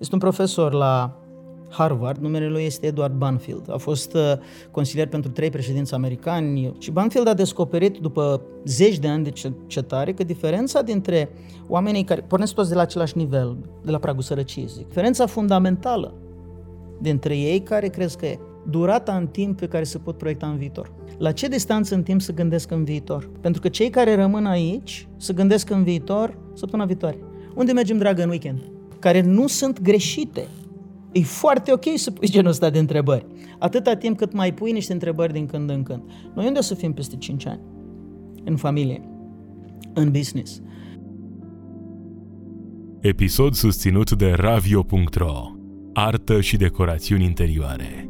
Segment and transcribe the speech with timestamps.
[0.00, 1.16] Este un profesor la
[1.68, 3.72] Harvard, numele lui este Edward Banfield.
[3.72, 4.32] A fost uh,
[4.70, 10.12] consilier pentru trei președinți americani și Banfield a descoperit după zeci de ani de cercetare
[10.12, 11.30] că diferența dintre
[11.68, 16.14] oamenii care pornesc toți de la același nivel, de la pragul sărăciei, zic, diferența fundamentală
[17.00, 18.38] dintre ei care crezi că e
[18.70, 20.92] durata în timp pe care se pot proiecta în viitor.
[21.18, 23.30] La ce distanță în timp să gândesc în viitor?
[23.40, 27.18] Pentru că cei care rămân aici să gândesc în viitor săptămâna viitoare.
[27.54, 28.79] Unde mergem, dragă, în weekend?
[29.00, 30.46] Care nu sunt greșite.
[31.12, 33.26] E foarte ok să pui genul ăsta de întrebări.
[33.58, 36.02] Atâta timp cât mai pui niște întrebări din când în când.
[36.34, 37.60] Noi unde o să fim peste 5 ani?
[38.44, 39.02] În familie.
[39.92, 40.60] În business.
[43.00, 45.52] Episod susținut de Ravio.ro
[45.92, 48.09] Artă și decorațiuni interioare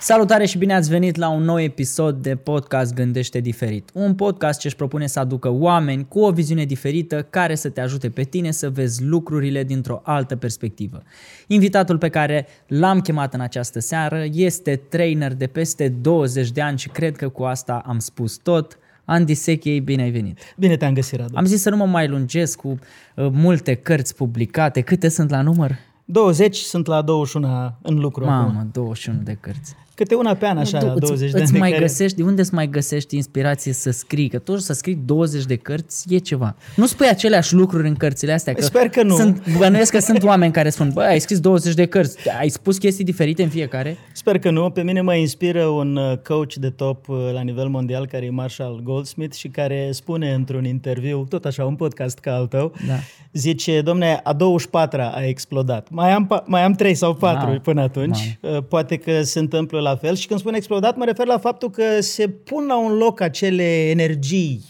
[0.00, 3.90] Salutare și bine ați venit la un nou episod de podcast Gândește Diferit.
[3.94, 7.80] Un podcast ce își propune să aducă oameni cu o viziune diferită care să te
[7.80, 11.02] ajute pe tine să vezi lucrurile dintr-o altă perspectivă.
[11.46, 16.78] Invitatul pe care l-am chemat în această seară este trainer de peste 20 de ani
[16.78, 18.78] și cred că cu asta am spus tot.
[19.04, 20.38] Andy Sechei, bine ai venit!
[20.56, 21.36] Bine te-am găsit, Radu!
[21.36, 24.80] Am zis să nu mă mai lungesc cu uh, multe cărți publicate.
[24.80, 25.78] Câte sunt la număr?
[26.04, 28.68] 20 sunt la 21 în lucru Mamă, acum.
[28.72, 29.76] 21 de cărți.
[29.98, 31.60] Câte una pe an, așa, Nu, tu- 20 îți, de îți ani.
[31.60, 34.28] mai care- găsești, de unde îți mai găsești inspirație să scrii?
[34.28, 36.56] Că totuși să scrii 20 de cărți e ceva.
[36.76, 38.52] Nu spui aceleași lucruri în cărțile astea.
[38.54, 39.16] Că Sper că nu.
[39.16, 42.78] Sunt, bănuiesc că sunt oameni care spun, băi, ai scris 20 de cărți, ai spus
[42.78, 43.96] chestii diferite în fiecare?
[44.12, 44.70] Sper că nu.
[44.70, 48.30] Pe mine mă inspiră un uh, coach de top uh, la nivel mondial care e
[48.30, 52.94] Marshall Goldsmith și care spune într-un interviu, tot așa, un podcast ca al tău, Da.
[53.32, 55.86] zice, domne, a 24-a a explodat.
[55.90, 57.58] Mai am, pa- mai am 3 sau 4 Wow.
[57.60, 58.38] până atunci.
[58.40, 60.14] Uh, Poate că se întâmplă la fel.
[60.14, 63.88] Și când spun explodat, mă refer la faptul că se pun la un loc acele
[63.88, 64.64] energii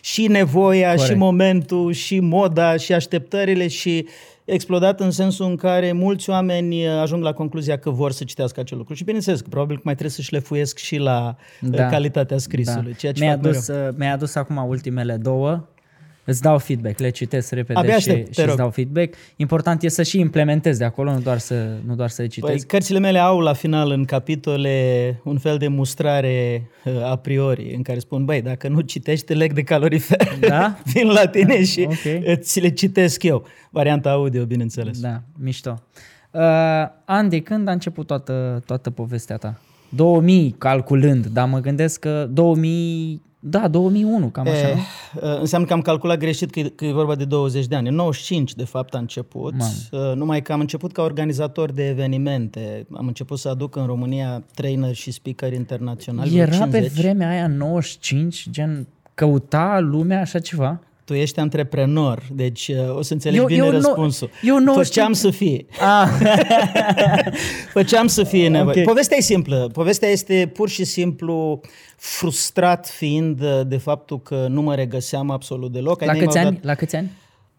[0.00, 1.06] și nevoia, Corect.
[1.06, 4.06] și momentul, și moda, și așteptările și
[4.44, 8.60] explodat în sensul în care mulți oameni uh, ajung la concluzia că vor să citească
[8.60, 8.94] acel lucru.
[8.94, 11.86] Și bineînțeles că probabil că mai trebuie să-și lefuiesc și la da.
[11.86, 13.58] calitatea scrisului, ceea ce mi-ai, fac mereu.
[13.58, 15.68] adus, uh, mi-ai adus acum ultimele două.
[16.24, 18.48] Îți dau feedback, le citesc repede Abia și, aștept, te și rog.
[18.48, 19.14] îți dau feedback.
[19.36, 22.42] Important e să și implementezi de acolo, nu doar să, nu doar să le Păi,
[22.48, 22.66] citești.
[22.66, 27.82] cărțile mele au la final în capitole un fel de mustrare uh, a priori în
[27.82, 30.36] care spun, băi, dacă nu citești, te leg de calorifer.
[30.40, 30.78] Da?
[30.92, 32.34] Vin la tine și Ok.
[32.38, 33.44] ți le citesc eu.
[33.70, 35.00] Varianta audio, bineînțeles.
[35.00, 35.82] Da, mișto.
[36.30, 36.40] Uh,
[37.04, 39.60] Andy, când a început toată, toată povestea ta?
[39.88, 44.80] 2000, calculând, dar mă gândesc că 2000, da, 2001, cam așa, Eh, nu?
[45.32, 47.88] uh, înseamnă că am calculat greșit că, e- că e vorba de 20 de ani.
[47.88, 49.54] În 95, de fapt, a început.
[49.90, 52.86] Uh, numai că am început ca organizator de evenimente.
[52.92, 56.28] Am început să aduc în România trainer și speaker internaționali.
[56.30, 56.92] vreo Era pe 50.
[56.92, 60.80] vremea aia 95, gen, căuta lumea așa ceva?
[61.04, 64.30] Tu ești antreprenor, deci uh, o să înțelegi Eu- bine eu nu- răspunsul.
[64.42, 65.66] eu nu Făceam știu- să fie.
[65.80, 66.08] Ah,
[67.72, 68.80] Făceam să fie nevoie.
[68.80, 68.86] Ok.
[68.86, 69.70] Povestea e simplă.
[69.72, 71.60] Povestea este pur și simplu
[71.96, 76.00] frustrat fiind uh, de faptul că nu mă regăseam absolut deloc.
[76.00, 76.54] Ai la mei câți m-au ani?
[76.54, 77.10] dat- La câți ani?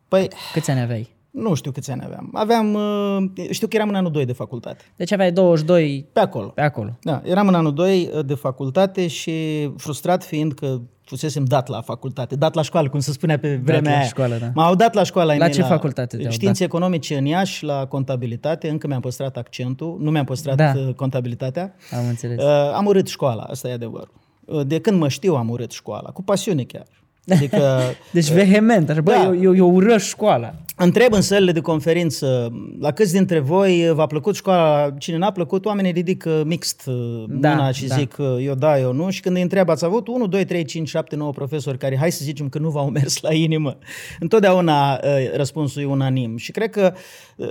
[0.08, 1.10] Păi, Câți ani aveai?
[1.34, 2.30] Nu știu câți ani aveam.
[2.34, 4.84] Aveam, uh, știu că eram în anul 2 de facultate.
[4.96, 6.48] Deci aveai 22 Pe acolo.
[6.48, 6.98] pe acolo.
[7.02, 9.34] Da, eram în anul 2 de facultate și
[9.78, 13.92] frustrat fiind că fusesem dat la facultate, dat la școală, cum se spunea pe vremea
[13.92, 14.06] la aia.
[14.08, 14.52] școală, da.
[14.54, 17.86] M-au dat la școală ai La mei ce facultate te-au Științe economice în Iași, la
[17.86, 20.74] contabilitate, încă mi-am păstrat accentul, nu mi-am păstrat Da.
[20.88, 21.76] uh, contabilitatea.
[21.92, 22.38] Am înțeles.
[22.44, 24.14] Uh, am urât școala, asta e adevărul.
[24.46, 26.86] Uh, De când mă știu am urât școala, cu pasiune chiar.
[27.28, 27.80] Adică
[28.12, 29.24] Deci vehement, așa, bă, da.
[29.24, 30.54] eu, eu, eu urăș școala.
[30.76, 35.66] Întreb în sălile de conferință, la câți dintre voi v-a plăcut școala, cine n-a plăcut,
[35.66, 37.96] oamenii ridică mixt uh, Da, mâna și da.
[37.96, 39.10] zic uh, eu da, eu nu.
[39.10, 42.12] Și când îi întreb, ați avut 1, 2, 3, 5, 7, 9 profesori care, hai
[42.12, 43.78] să zicem că nu v-au mers la inimă.
[44.20, 46.38] Întotdeauna uh, răspunsul e unanim.
[46.38, 47.02] Și cred că, uh,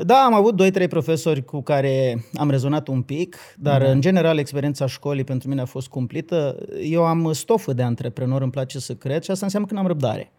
[0.05, 4.87] da, am avut 2-3 profesori cu care am rezonat un pic, dar în general experiența
[4.87, 6.57] școlii pentru mine a fost cumplită.
[6.83, 10.33] Eu am stofă de antreprenor, îmi place să cred și asta înseamnă că n-am răbdare.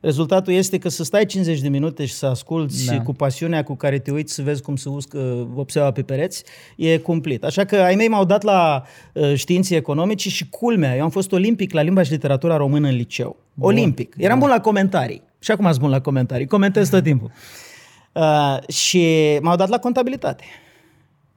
[0.00, 2.92] Rezultatul este că să stai 50 de minute și să asculți Da.
[2.92, 6.44] și cu pasiunea cu care te uiți să vezi cum se uscă vopseaua pe pereți,
[6.76, 7.44] e cumplit.
[7.44, 8.82] Așa că ai mei m-au dat la
[9.12, 12.94] uh, științe economice și culmea, eu am fost olimpic la limba și literatura română în
[12.94, 13.36] liceu.
[13.60, 14.14] Olimpic.
[14.18, 15.22] Eram bun la comentarii.
[15.38, 16.46] Și acum sunt bun la comentarii.
[16.46, 17.30] Comentez tot timpul.
[18.18, 20.44] Uh, și m-au dat la contabilitate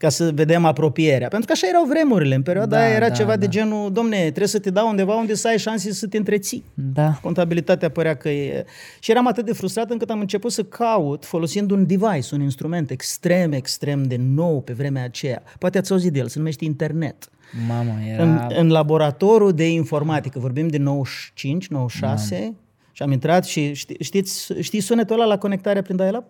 [0.01, 1.28] ca să vedem apropierea.
[1.28, 2.36] Pentru că așa erau vremurile.
[2.36, 3.36] În perioada Da, aia era da, ceva da.
[3.36, 6.63] de genul, domne, trebuie să te dau undeva unde să ai șanse să te întreții.
[6.74, 7.19] Da.
[7.22, 8.66] Contabilitatea părea că e...
[9.00, 12.89] Și eram atât de frustrat încât am început să caut folosind un device, un instrument
[12.89, 15.44] extrem, extrem de nou pe vremea aceea.
[15.60, 17.30] Poate ați auzit de el, se numește internet.
[17.68, 18.24] Mamă, era...
[18.24, 22.54] În, în laboratorul de informatică, vorbim de 95, 96, și
[23.01, 26.24] Și am intrat și ști, știți, știi sunetul ăla la conectarea prin dial-up?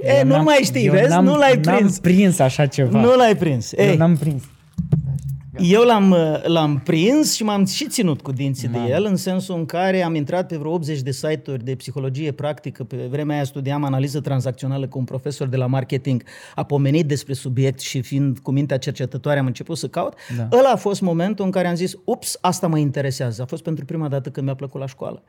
[0.00, 1.20] E, nu mai știi, vezi?
[1.20, 1.80] Nu l-ai prins.
[1.80, 3.00] N-am prins așa ceva.
[3.00, 3.72] Nu l-ai prins.
[3.72, 4.42] Eu Ei, n-am prins.
[5.58, 9.66] Eu l-am, l-am prins și m-am și ținut cu dinții de el, în sensul în
[9.66, 12.84] care am intrat pe vreo 80 de site-uri de psihologie practică.
[12.84, 16.22] Pe vremea aia studiam analiză tranzacțională cu un profesor de la marketing.
[16.54, 20.14] A pomenit despre subiect și fiind cu mintea cercetătoare am început să caut.
[20.36, 20.48] Da.
[20.58, 23.42] Ăla a fost momentul în care am zis, ups, asta mă interesează.
[23.42, 25.22] A fost pentru prima dată când mi-a plăcut la școală.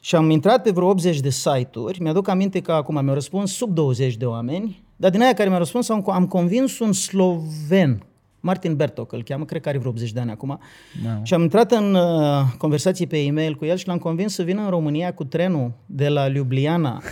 [0.00, 2.02] Și am intrat pe vreo 80 de site-uri.
[2.02, 5.60] Mi-aduc aminte că acum mi-au răspuns sub 20 de oameni, dar din aia care mi-au
[5.60, 8.02] răspuns am, am convins un sloven,
[8.44, 10.60] Martin Bertoc îl cheamă, cred că are vreo 80 de ani acum.
[11.04, 11.20] Da.
[11.22, 14.62] Și am intrat în uh, conversații pe e-mail cu el și l-am convins să vină
[14.62, 17.02] în România cu trenul de la Ljubljana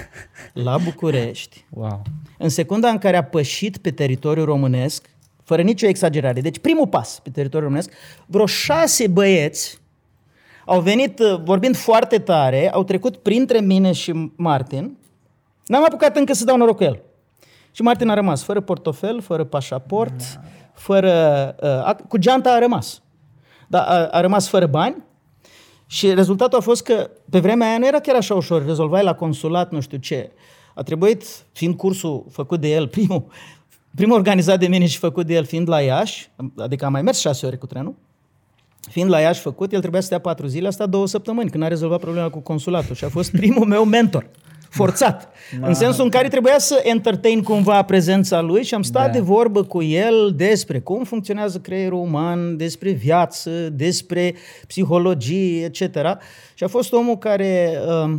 [0.52, 1.64] la București.
[1.70, 2.02] Wow.
[2.38, 5.10] În secunda în care a pășit pe teritoriul românesc,
[5.44, 7.92] fără nicio exagerare, deci primul pas pe teritoriul românesc,
[8.26, 9.80] vreo șase băieți
[10.64, 14.96] au venit uh, vorbind foarte tare, au trecut printre mine și Martin.
[15.66, 17.02] N-am apucat încă să dau noroc cu el.
[17.72, 20.20] Și Martin a rămas fără portofel, fără pașaport,
[20.80, 21.12] fără...
[21.62, 23.02] Uh, a, cu geanta a rămas.
[23.68, 24.96] Dar a, a rămas fără bani
[25.86, 28.64] și rezultatul a fost că pe vremea aia nu era chiar așa ușor.
[28.66, 30.30] Rezolvai la consulat nu știu ce.
[30.74, 33.24] A trebuit, fiind cursul făcut de el, primul,
[33.94, 37.18] primul organizat de mine și făcut de el fiind la Iași, adică am mai mers
[37.18, 37.94] șase ore cu trenul,
[38.90, 41.62] fiind la Iași făcut, el trebuia să stea patru zile, a stat două săptămâni când
[41.62, 44.26] a rezolvat problema cu consulatul și a fost primul meu mentor.
[44.70, 45.28] Forțat.
[45.60, 49.12] În sensul în care trebuia să entertain cumva prezența lui și am stat Da.
[49.12, 54.34] de vorbă cu el despre cum funcționează creierul uman, despre viață, despre
[54.66, 55.96] psihologie, etc.
[56.54, 57.70] Și a fost omul care
[58.04, 58.12] uh,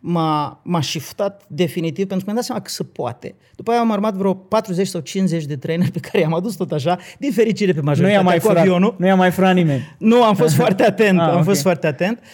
[0.00, 3.34] m-a, m-a shiftat definitiv pentru că mi-am dat seama că se poate.
[3.56, 6.72] După aia am armat vreo 40 sau 50 de traineri pe care i-am adus tot
[6.72, 8.94] așa, din fericire pe Nu majoritatea i-a mai cu furat, avionul.
[8.98, 9.94] nu i-a mai furat nimeni.
[9.98, 11.44] Nu, am fost foarte atent, Ah, am ok.
[11.44, 12.18] fost foarte atent.
[12.18, 12.26] Uh,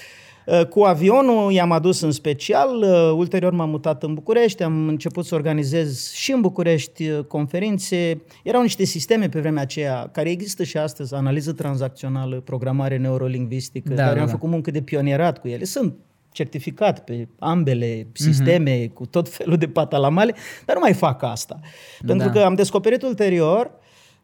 [0.70, 5.34] Cu avionul i-am adus în special, uh, ulterior m-am mutat în București, am început să
[5.34, 8.20] organizez și în București uh, conferințe.
[8.42, 13.94] Erau niște sisteme pe vremea aceea, care există și astăzi, analiză tranzacțională, programare neurolingvistică, Da,
[13.94, 14.32] da, care da, am da.
[14.32, 15.64] făcut muncă de pionierat cu ele.
[15.64, 15.94] Sunt
[16.32, 18.92] certificat pe ambele sisteme, Mhm.
[18.92, 20.34] cu tot felul de patalamale,
[20.66, 21.60] dar nu mai fac asta.
[22.06, 22.32] Pentru Da.
[22.32, 23.70] că am descoperit ulterior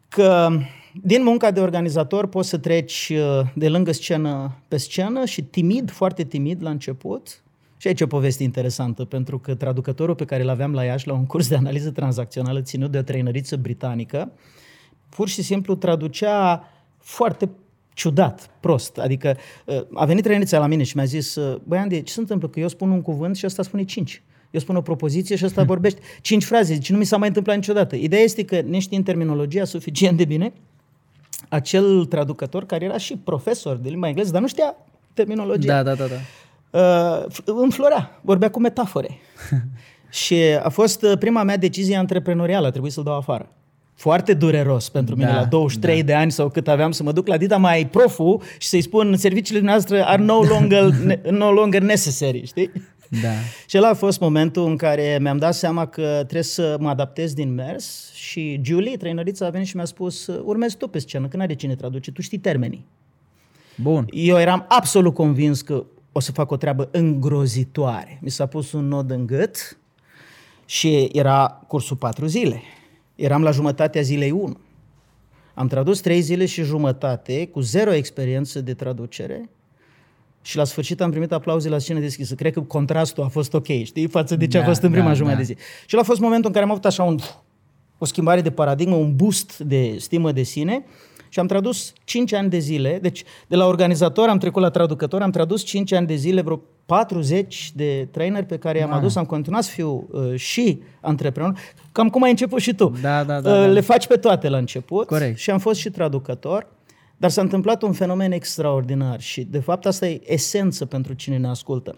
[0.07, 0.49] că
[1.03, 5.91] din munca de organizator poți să treci uh, de lângă scenă pe scenă și timid,
[5.91, 7.41] foarte timid la început.
[7.77, 11.07] Și aici e o poveste interesantă, pentru că traducătorul pe care îl aveam la Iași
[11.07, 14.31] la un curs de analiză tranzacțională ținut de o trăinăriță britanică,
[15.09, 16.63] pur și simplu traducea
[16.97, 17.49] foarte
[17.93, 18.97] ciudat, prost.
[18.97, 22.19] Adică uh, a venit trăinița la mine și mi-a zis, uh, băi Andy, ce se
[22.19, 22.47] întâmplă?
[22.47, 24.23] Că eu spun un cuvânt și ăsta spune cinci.
[24.51, 26.73] Eu spun o propoziție și ăsta vorbește cinci fraze.
[26.73, 27.95] Deci nu mi s-a mai întâmplat niciodată.
[27.95, 30.53] Ideea este că neștiind terminologia suficient de bine,
[31.49, 34.75] acel traducător care era și profesor de limba engleză, dar nu știa
[35.13, 36.79] terminologia, Da, da, da, da.
[36.79, 39.17] uh, înflorea, vorbea cu metafore.
[40.09, 43.49] și a fost uh, prima mea decizie antreprenorială, a trebuit să-l dau afară.
[43.95, 47.27] Foarte dureros pentru mine, Da, la 23 de ani sau cât aveam să mă duc
[47.27, 50.83] la Dita mai profu și să-i spun serviciile noastre are no longer,
[51.29, 52.71] no longer necessary, știi?
[53.21, 53.29] Da.
[53.67, 57.33] Și ăla a fost momentul în care mi-am dat seama că trebuie să mă adaptez
[57.33, 61.37] din mers și Julie, trainerița, a venit și mi-a spus urmezi tu pe scenă, că
[61.37, 62.85] n-are cine traduce, tu știi termenii.
[63.81, 64.05] Bun.
[64.09, 68.19] Eu eram absolut convins că o să fac o treabă îngrozitoare.
[68.21, 69.77] Mi s-a pus un nod în gât
[70.65, 72.61] și era cursul patru zile.
[73.15, 74.57] Eram la jumătatea zilei 1.
[75.53, 79.49] Am tradus trei zile și jumătate cu zero experiență de traducere
[80.47, 82.35] și la sfârșit am primit aplauze la scenă deschisă.
[82.35, 85.07] Cred că contrastul a fost ok, știi, față de ce Da, a fost în prima
[85.07, 85.47] da, jumătate da.
[85.47, 85.59] de zi.
[85.85, 87.17] Și ăla a fost momentul în care am avut așa un,
[87.97, 90.85] o schimbare de paradigmă, un boost de stimă de sine
[91.29, 92.99] și am tradus 5 ani de zile.
[93.01, 96.61] Deci de la organizator am trecut la traducător, am tradus 5 ani de zile vreo
[96.85, 98.97] 40 de trainer pe care i-am Wow.
[98.97, 101.53] adus, am continuat să fiu uh, și antreprenor,
[101.91, 102.93] cam cum ai început și tu.
[103.01, 103.65] Da, da, da, Uh, da.
[103.65, 105.37] Le faci pe toate la început Corect.
[105.37, 106.67] și am fost și traducător,
[107.17, 111.47] dar s-a întâmplat un fenomen extraordinar și de fapt asta e esență pentru cine ne
[111.47, 111.95] ascultă.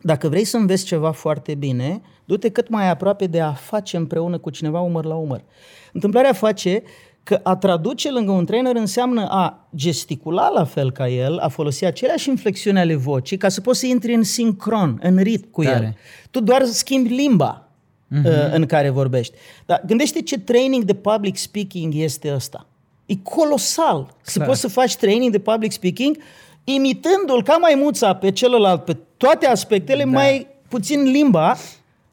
[0.00, 4.38] Dacă vrei să înveți ceva foarte bine, du-te cât mai aproape de a face împreună
[4.38, 5.44] cu cineva umăr la umăr.
[5.92, 6.82] Întâmplarea face
[7.22, 11.84] că a traduce lângă un trainer înseamnă a gesticula la fel ca el, a folosi
[11.84, 15.84] aceleași inflexiuni ale vocii ca să poți să intri în sincron, în ritm cu Tare.
[15.84, 15.96] el.
[16.30, 17.68] Tu doar schimbi limba
[18.10, 18.22] uh,
[18.52, 19.34] în care vorbești.
[19.66, 22.66] Dar gândește ce training de public speaking este ăsta.
[23.06, 24.46] E colosal să Clar.
[24.48, 26.16] poți să faci training de public speaking
[26.64, 30.10] imitându-l ca maimuța pe celălalt, pe toate aspectele, Da.
[30.10, 31.56] mai puțin limba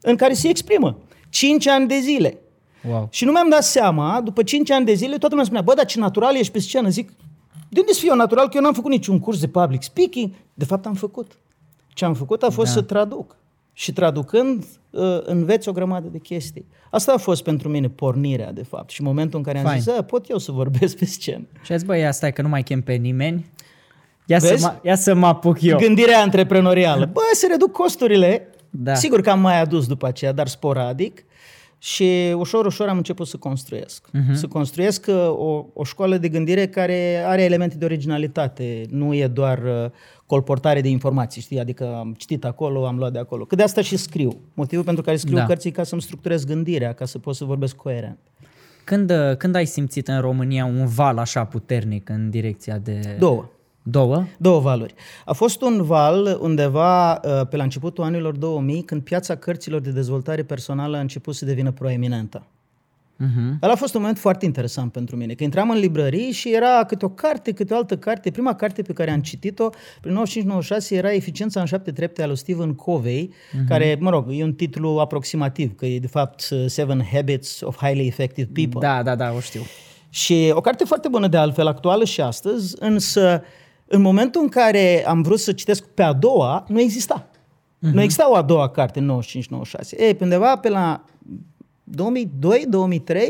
[0.00, 0.98] în care se exprimă.
[1.28, 2.38] Cinci ani de zile.
[2.88, 3.08] Wow.
[3.10, 5.84] Și nu mi-am dat seama, după 5 ani de zile, toată lumea spunea, bă, dar
[5.84, 6.88] ce natural ești pe scenă.
[6.88, 7.12] Zic,
[7.68, 8.44] de unde să fiu eu natural?
[8.48, 10.30] Că eu n-am făcut niciun curs de public speaking.
[10.54, 11.32] De fapt, am făcut.
[11.94, 12.72] ce am făcut a fost Da.
[12.72, 13.36] să traduc.
[13.72, 16.66] Și traducând, uh, înveți o grămadă de chestii.
[16.90, 18.90] Asta a fost pentru mine pornirea, de fapt.
[18.90, 19.80] Și momentul în care am Fain.
[19.80, 21.44] zis, "A, pot eu să vorbesc pe scenă.
[21.62, 23.46] Și a zis, băi, ia stai că nu mai chem pe nimeni.
[24.26, 24.62] Ia, să Vezi?
[24.64, 25.78] mă, ia să mă apuc eu.
[25.78, 27.04] Gândirea antreprenorială.
[27.12, 28.48] Bă, se reduc costurile.
[28.70, 28.94] Da.
[28.94, 31.24] Sigur că am mai adus după aceea, dar sporadic.
[31.84, 34.08] Și ușor, ușor am început să construiesc.
[34.12, 34.30] Mhm.
[34.30, 34.34] Uh-huh.
[34.34, 38.84] Să construiesc uh, o, o școală de gândire care are elemente de originalitate.
[38.88, 39.90] Nu e doar uh,
[40.26, 41.60] colportare de informații, știi?
[41.60, 43.44] Adică am citit acolo, am luat de acolo.
[43.44, 44.40] Că de asta și scriu.
[44.54, 45.40] Motivul pentru care scriu Da.
[45.40, 45.46] da.
[45.46, 48.18] cărți e ca să-mi structurez gândirea, ca să pot să vorbesc coerent.
[48.84, 53.16] Când, uh, când ai simțit în România un val așa puternic în direcția de...
[53.18, 53.50] Două.
[53.82, 54.24] Două?
[54.38, 54.94] Două valuri.
[55.24, 59.90] A fost un val undeva uh, pe la începutul anilor 2000, când piața cărților de
[59.90, 62.46] dezvoltare personală a început să devină proeminentă.
[63.22, 63.62] Uh-huh.
[63.62, 66.84] Ăla a fost un moment foarte interesant pentru mine, că intram în librării și era
[66.84, 68.30] câte o carte, câte o altă carte.
[68.30, 69.68] Prima carte pe care am citit-o,
[70.00, 70.22] prin
[70.86, 73.68] 95-96, era Eficiența în șapte trepte al lui Stephen Covey, uh-huh.
[73.68, 77.76] care, mă rog, e un titlu aproximativ, că e de fapt uh, Seven Habits of
[77.76, 78.88] Highly Effective People.
[78.88, 79.60] Da, da, da, o știu.
[80.08, 83.42] Și o carte foarte bună de altfel, actuală și astăzi, însă
[83.94, 87.26] în momentul în care am vrut să citesc pe a doua, nu exista.
[87.26, 87.92] Uh-huh.
[87.92, 89.98] Nu exista o a doua carte în 95-96.
[89.98, 91.04] Ei, pe undeva pe la
[91.90, 91.94] 2002-2003,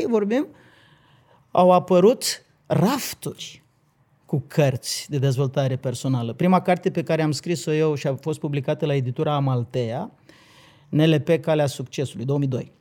[0.07, 0.47] vorbim,
[1.51, 3.63] au apărut rafturi
[4.25, 6.33] cu cărți de dezvoltare personală.
[6.33, 10.11] Prima carte pe care am scris-o eu și a fost publicată la editura Amaltea,
[10.89, 12.71] NLP Calea Succesului, 2002.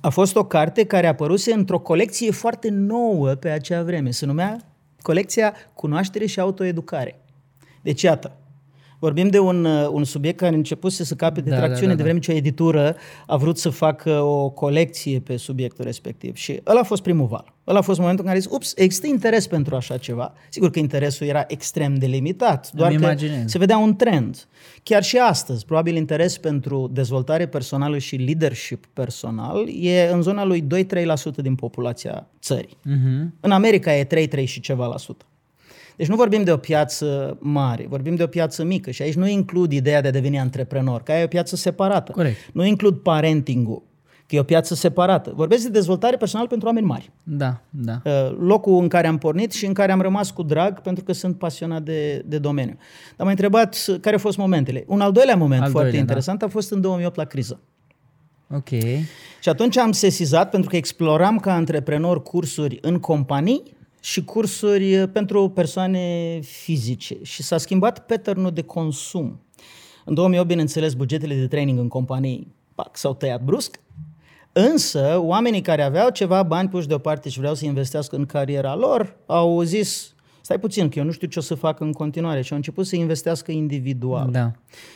[0.00, 4.10] A fost o carte care a apăruse într-o colecție foarte nouă pe acea vreme.
[4.10, 4.73] Se numea
[5.04, 7.20] colecția Cunoaștere și Autoeducare.
[7.82, 8.36] Deci, iată,
[9.04, 11.66] vorbim de un, uh, un subiect care a început să se capete Da, da, da,
[11.66, 12.08] tracțiune da, de da.
[12.08, 12.96] vreme ce o editură
[13.26, 16.36] a vrut să facă o colecție pe subiectul respectiv.
[16.36, 17.54] Și ăla a fost primul val.
[17.66, 20.32] Ăla a fost momentul în care zis, ups, există interes pentru așa ceva.
[20.48, 23.50] Sigur că interesul era extrem de limitat, doar Îmi că imaginez.
[23.50, 24.46] se vedea un trend.
[24.82, 30.62] Chiar și astăzi, probabil interes pentru dezvoltare personală și leadership personal e în zona lui
[30.62, 32.76] 2-3% din populația țării.
[32.78, 33.40] Uh-huh.
[33.40, 35.24] În America e 3-3 și ceva la sută.
[35.96, 39.26] Deci nu vorbim de o piață mare, vorbim de o piață mică și aici nu
[39.26, 42.12] includ ideea de a deveni antreprenor, că aia e o piață separată.
[42.12, 42.36] Corect.
[42.52, 43.82] Nu includ parenting-ul,
[44.26, 45.32] că e o piață separată.
[45.36, 47.10] Vorbesc de dezvoltare personală pentru oameni mari.
[47.22, 48.00] Da, da.
[48.04, 51.12] Uh, locul în care am pornit și în care am rămas cu drag pentru că
[51.12, 52.76] sunt pasionat de, de domeniu.
[53.16, 54.84] Dar m-ai întrebat uh, care au fost momentele.
[54.86, 56.12] Un al doilea moment Al foarte doilea, da.
[56.12, 57.60] interesant a fost în 2008 la criză.
[58.50, 58.68] Ok.
[59.40, 63.62] Și atunci am sesizat, pentru că exploram ca antreprenor cursuri în companii
[64.04, 67.16] și cursuri uh, pentru persoane fizice.
[67.22, 69.40] Și s-a schimbat pattern de consum.
[70.04, 73.80] În 2008, bineînțeles, bugetele de training în companii pac, s-au tăiat brusc,
[74.52, 79.16] însă oamenii care aveau ceva bani puși deoparte și vreau să investească în cariera lor,
[79.26, 80.13] au zis,
[80.44, 82.86] stai puțin, că eu nu știu ce o să fac în continuare și au început
[82.86, 84.28] să investească individual.
[84.30, 84.52] Da.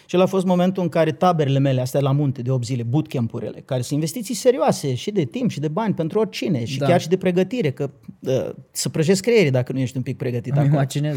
[0.07, 2.83] Și ăla a fost momentul în care taberele mele, astea la munte, de 8 zile,
[2.83, 6.87] bootcamp-urile, care sunt investiții serioase și de timp și de bani pentru oricine și Da.
[6.87, 7.91] chiar și de pregătire, că
[8.21, 10.75] uh, să prăjesc creierii dacă nu ești un pic pregătit Îmi acolo.
[10.75, 11.17] imaginez.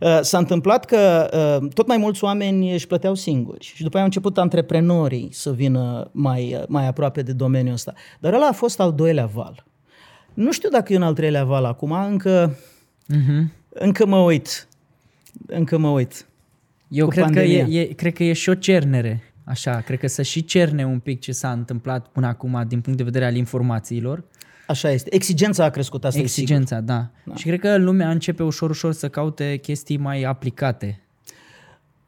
[0.00, 1.28] Uh, S-a întâmplat că
[1.62, 5.52] uh, tot mai mulți oameni își plăteau singuri și după aia au început antreprenorii să
[5.52, 7.92] vină mai, uh, mai aproape de domeniul ăsta.
[8.20, 9.64] Dar ăla a fost al doilea val.
[10.34, 12.56] Nu știu dacă e un al treilea val acum, încă,
[13.12, 13.59] Uh-huh.
[13.70, 14.68] Încă mă uit.
[15.46, 16.26] Încă mă uit.
[16.88, 17.80] Eu Cu cred că, e, pandemia.
[17.80, 19.22] e, cred că e și o cernere.
[19.44, 22.98] Așa, cred că să și cerne un pic ce s-a întâmplat până acum din punct
[22.98, 24.24] de vedere al informațiilor.
[24.66, 25.14] Așa este.
[25.14, 26.40] Exigența a crescut, asta e sigur.
[26.42, 27.10] Exigența, da.
[27.24, 27.34] da.
[27.34, 31.00] Și cred că lumea începe ușor, ușor să caute chestii mai aplicate.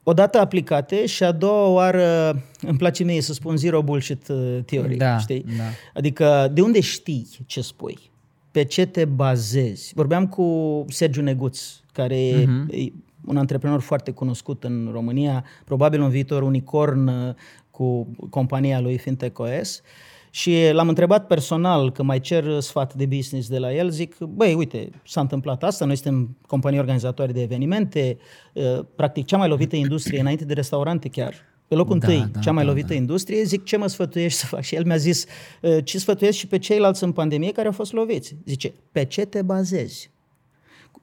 [0.03, 4.95] Odată aplicate și a doua oară, îmi place mie să spun zero bullshit uh, theory,
[4.95, 5.45] Da, știi?
[5.57, 5.63] da.
[5.93, 8.11] Adică de unde știi ce spui?
[8.53, 9.91] Pe ce te bazezi?
[9.95, 12.71] Vorbeam cu Sergiu Neguț, care uh-huh.
[12.71, 12.91] e
[13.25, 17.33] un antreprenor foarte cunoscut în România, probabil un viitor unicorn uh,
[17.71, 19.81] cu compania lui Fintech OS.
[20.29, 24.53] Și l-am întrebat personal că mai cer sfat de business de la el, zic, băi,
[24.53, 28.17] uite, s-a întâmplat asta, noi suntem companii organizatoare de evenimente,
[28.53, 31.33] uh, practic cea mai lovită industrie înainte de restaurante chiar,
[31.67, 34.45] pe locul Da, întâi, da, cea mai da, lovită industrie, zic, ce mă sfătuiești să
[34.45, 34.61] fac?
[34.61, 35.25] Și el mi-a zis,
[35.61, 38.35] "Uh, ce sfătuiesc și pe ceilalți în pandemie care au fost loviți?
[38.45, 40.11] Zice, pe ce te bazezi?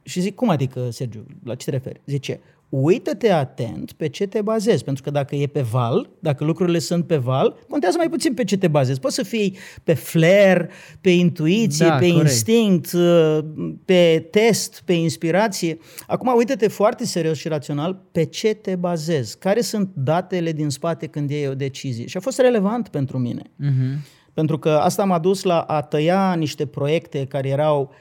[0.03, 2.01] Și zic, cum adică, Sergiu, la ce te referi?
[2.07, 2.41] Zice,
[2.71, 7.07] uită-te atent pe ce te bazezi, pentru că dacă e pe val, dacă lucrurile sunt
[7.07, 9.01] pe val, contează mai puțin pe ce te bazezi.
[9.01, 12.29] Poți să fii pe flair, pe intuiție, Da, pe corect.
[12.29, 13.39] instinct, uh,
[13.85, 15.79] pe test, pe inspirație.
[16.07, 21.07] Acum uită-te foarte serios și rațional pe ce te bazezi, care sunt datele din spate
[21.07, 22.07] când iei o decizie.
[22.07, 23.43] Și a fost relevant pentru mine.
[23.43, 24.19] Uh-huh.
[24.35, 27.93] Pentru că asta m-a dus la a tăia niște proiecte care erau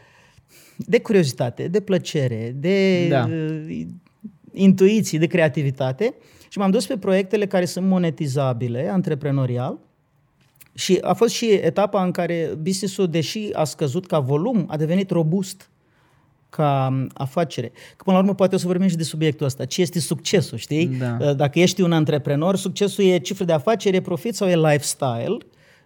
[0.77, 3.29] de curiozitate, de plăcere, de Da.
[4.53, 6.13] Uh, intuiții, de creativitate
[6.49, 9.79] și m-am dus pe proiectele care sunt monetizabile, antreprenorial,
[10.73, 15.09] și a fost și etapa în care business-ul, deși a scăzut ca volum, a devenit
[15.09, 15.69] robust
[16.49, 17.67] ca afacere.
[17.67, 19.65] Că până la urmă poate o să vorbim și de subiectul ăsta.
[19.65, 20.87] Ce este succesul, știi?
[20.87, 21.33] Da.
[21.33, 25.37] Dacă ești un antreprenor, succesul e cifră de afacere, e profit sau e lifestyle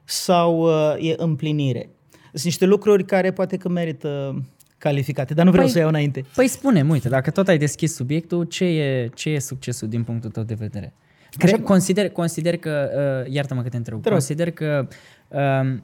[0.04, 1.90] sau uh, e împlinire.
[2.32, 4.42] Sunt niște lucruri care poate că merită
[4.84, 6.26] calificate, dar nu vreau Păi- să iau înainte.
[6.36, 10.30] Păi spune uite, dacă tot ai deschis subiectul, ce e, ce e succesul din punctul
[10.30, 10.94] tău de vedere?
[11.38, 12.90] Cre- Așa- consider, consider că,
[13.26, 14.18] uh, iartă-mă că te întreb, Te rog.
[14.18, 14.88] consider că
[15.28, 15.78] uh,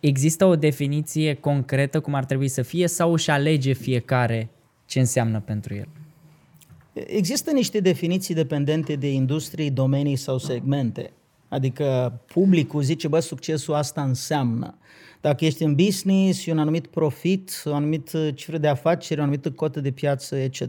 [0.00, 4.48] există o definiție concretă cum ar trebui să fie sau își alege fiecare
[4.86, 5.88] ce înseamnă pentru el?
[7.06, 11.10] Există niște definiții dependente de industrii, domenii sau segmente.
[11.48, 14.78] Adică publicul zice, bă, succesul asta înseamnă.
[15.20, 19.50] Dacă ești în business, e un anumit profit, o anumită cifră de afaceri, o anumită
[19.50, 20.60] cotă de piață, etc.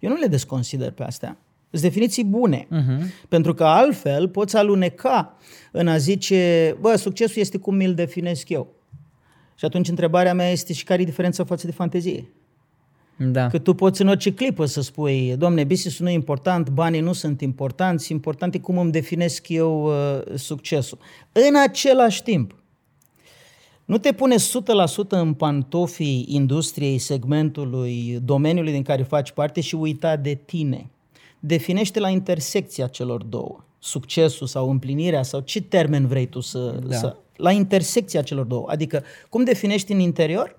[0.00, 1.38] Eu nu le desconsider pe astea.
[1.70, 2.66] Sunt definiții bune.
[2.66, 3.26] Uh-huh.
[3.28, 5.36] Pentru că altfel poți aluneca
[5.72, 8.74] în a zice, bă, succesul este cum mi-l definesc eu.
[9.54, 12.28] Și atunci întrebarea mea este și care e diferența față de fantezie?
[13.16, 13.46] Da.
[13.46, 17.12] Că tu poți în orice clipă să spui, domne, business-ul nu e important, banii nu
[17.12, 20.98] sunt importanți, important e cum îmi definesc eu uh, succesul.
[21.32, 22.54] În același timp,
[23.84, 24.38] nu te pune 100%
[25.08, 30.90] în pantofii industriei, segmentului, domeniului din care faci parte și uita de tine.
[31.40, 36.78] Definește la intersecția celor două, succesul sau împlinirea sau ce termen vrei tu să...
[36.86, 36.96] Da.
[36.96, 38.66] să la intersecția celor două.
[38.68, 40.56] Adică cum definești în interior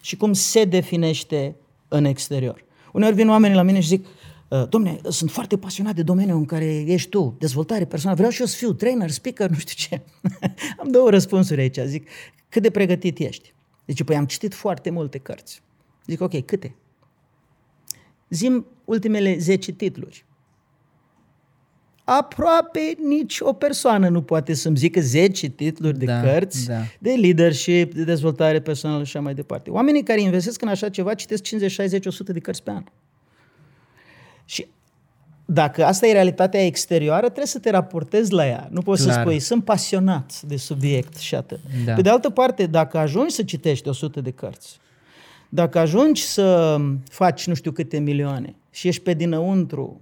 [0.00, 1.56] și cum se definește
[1.88, 2.64] în exterior.
[2.92, 4.06] Uneori vin oamenii la mine și zic,
[4.48, 8.40] "Uh, domne, sunt foarte pasionat de domeniul în care ești tu, dezvoltare personală, vreau și
[8.40, 10.02] eu să fiu trainer, speaker, nu știu ce.
[10.80, 11.78] Am două răspunsuri aici.
[11.84, 12.08] Zic,
[12.48, 13.54] cât de pregătit ești?
[13.86, 15.62] Zice, păi am citit foarte multe cărți.
[16.06, 16.74] Zic, ok, câte?
[18.28, 20.24] Zim ultimele 10 titluri.
[22.08, 26.80] Aproape nici o persoană nu poate să-mi zică 10 titluri de Da, cărți da.
[26.98, 29.70] de leadership, de dezvoltare personală și așa mai departe.
[29.70, 32.84] Oamenii care investesc în așa ceva citesc 50, 60, 100 de cărți pe an.
[34.44, 34.66] Și
[35.44, 38.68] dacă asta e realitatea exterioară, trebuie să te raportezi la ea.
[38.70, 39.20] Nu poți să Clar.
[39.20, 41.60] spui, sunt pasionat de subiect și atât.
[41.84, 41.92] Da.
[41.92, 44.78] Pe de altă parte, dacă ajungi să citești 100 de cărți,
[45.48, 46.78] dacă ajungi să
[47.10, 50.00] faci nu știu câte milioane și ești pe dinăuntru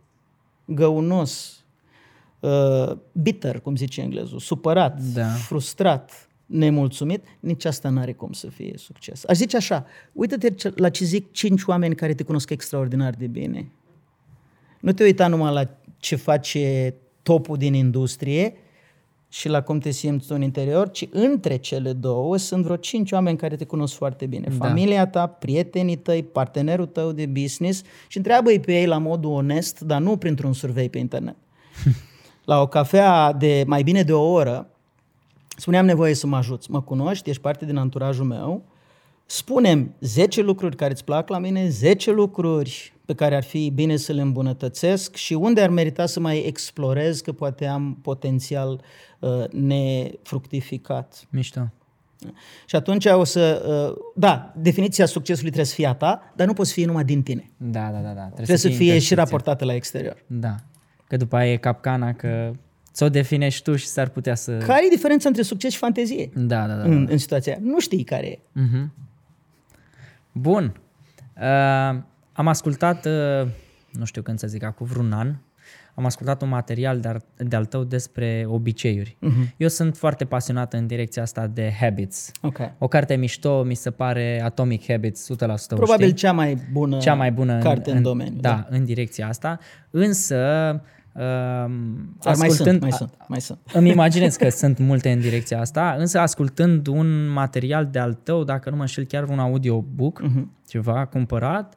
[0.64, 1.54] găunos,
[2.40, 5.25] uh, bitter, cum zice englezul, supărat, Da.
[5.27, 9.23] frustrat, nemulțumit, nici asta nu are cum să fie succes.
[9.29, 13.27] Aș zice așa, uite-te ce- la ce zic cinci oameni care te cunosc extraordinar de
[13.27, 13.70] bine.
[14.81, 18.55] Nu te uita numai la ce face topul din industrie
[19.29, 23.12] și la cum te simți tu în interior, ci între cele două sunt vreo cinci
[23.12, 24.47] oameni care te cunosc foarte bine.
[24.59, 24.66] Da.
[24.66, 29.81] Familia ta, prietenii tăi, partenerul tău de business și întreabă-i pe ei la modul onest,
[29.81, 31.37] dar nu printr-un survey pe internet.
[32.44, 34.68] la o cafea de mai bine de o oră,
[35.57, 36.70] spuneam nevoie să mă ajuți.
[36.70, 38.64] Mă cunoști, ești parte din anturajul meu,
[39.26, 43.96] spunem 10 lucruri care îți plac la mine, 10 lucruri pe care ar fi bine
[43.96, 48.80] să le îmbunătățesc și unde ar merita să mai explorez că poate am potențial
[49.20, 51.26] uh, nefructificat.
[51.30, 51.61] Mișto.
[52.66, 53.64] Și atunci o să...
[53.92, 57.22] Uh, da, definiția succesului trebuie să fie a ta, dar nu poți fi numai din
[57.22, 57.50] tine.
[57.57, 58.00] Da, da, da.
[58.00, 58.09] da.
[58.11, 59.16] Trebuie, Trebuie să fie și intersecție.
[59.16, 60.24] raportată la exterior.
[60.26, 60.54] Da.
[61.07, 62.53] Că după aia e capcana că
[62.93, 64.59] ți-o definești tu și s-ar putea să...
[64.59, 66.83] Care e diferența între succes și fantezie Da, da, da.
[66.83, 67.62] în, în situația aia?
[67.64, 68.38] Nu știi care e.
[68.53, 68.93] Mhm.
[70.33, 70.81] Bun.
[71.37, 73.49] Uh, am ascultat, uh,
[73.90, 75.35] nu știu când să zic, acum vreun an,
[75.94, 79.16] am ascultat un material de-al, de-al tău despre obiceiuri.
[79.22, 79.54] Uh-huh.
[79.57, 82.30] Eu sunt foarte pasionat în direcția asta de habits.
[82.40, 82.59] Ok.
[82.78, 85.37] O carte mișto mi se pare Atomic Habits 100%.
[85.70, 86.18] o Probabil știi?
[86.18, 88.40] cea mai bună, cea mai bună carte în, în domeniu.
[88.40, 89.59] Da, în direcția asta.
[89.90, 90.37] Însă,
[91.12, 91.20] uh,
[92.22, 93.59] Dar mai ascultând, sunt, mai sunt, mai sunt.
[93.78, 98.44] îmi imaginez că sunt multe în direcția asta, însă ascultând un material de al tău,
[98.44, 100.40] dacă nu mă înșel, chiar un audiobook, Mhm.
[100.40, 100.68] uh-huh.
[100.68, 101.74] ceva cumpărat,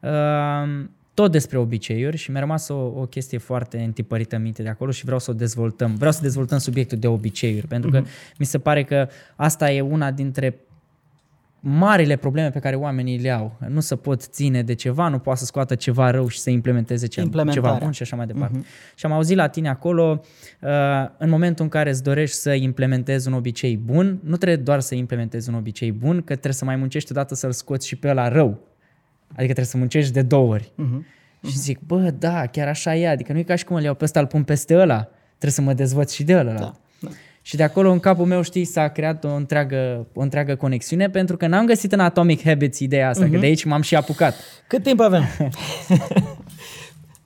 [0.00, 4.68] uh, tot despre obiceiuri și mi-a rămas o, o chestie foarte întipărită în minte de
[4.68, 5.94] acolo și vreau să o dezvoltăm.
[5.94, 8.02] Vreau să dezvoltăm subiectul de obiceiuri, pentru că
[8.38, 10.60] mi se pare că asta e una dintre
[11.64, 13.58] marile probleme pe care oamenii le au.
[13.68, 17.06] Nu se pot ține de ceva, nu poate să scoată ceva rău și să implementeze
[17.06, 17.84] ceva, ceva Implementarea.
[17.84, 18.58] bun și așa mai departe.
[18.58, 18.94] Uh-huh.
[18.94, 20.20] Și am auzit la tine acolo,
[20.60, 20.70] uh,
[21.18, 24.94] în momentul în care îți dorești să implementezi un obicei bun, nu trebuie doar să
[24.94, 28.28] implementezi un obicei bun, că trebuie să mai muncești odată să-l scoți și pe ăla
[28.28, 28.71] rău.
[29.32, 30.72] Adică trebuie să muncești de două ori.
[30.72, 31.20] Uh-huh.
[31.46, 33.08] Și zic, bă, da, chiar așa e.
[33.08, 35.08] Adică nu e ca și cum îl iau pe ăsta, îl pun peste ăla.
[35.28, 36.52] Trebuie să mă dezvăț și de ăla.
[36.52, 37.08] Da, da.
[37.42, 41.36] Și de acolo în capul meu, știi, s-a creat o întreagă, o întreagă conexiune pentru
[41.36, 43.30] că n-am găsit în Atomic Habits ideea asta, uh-huh.
[43.30, 44.34] că de aici m-am și apucat.
[44.66, 45.24] Cât timp avem?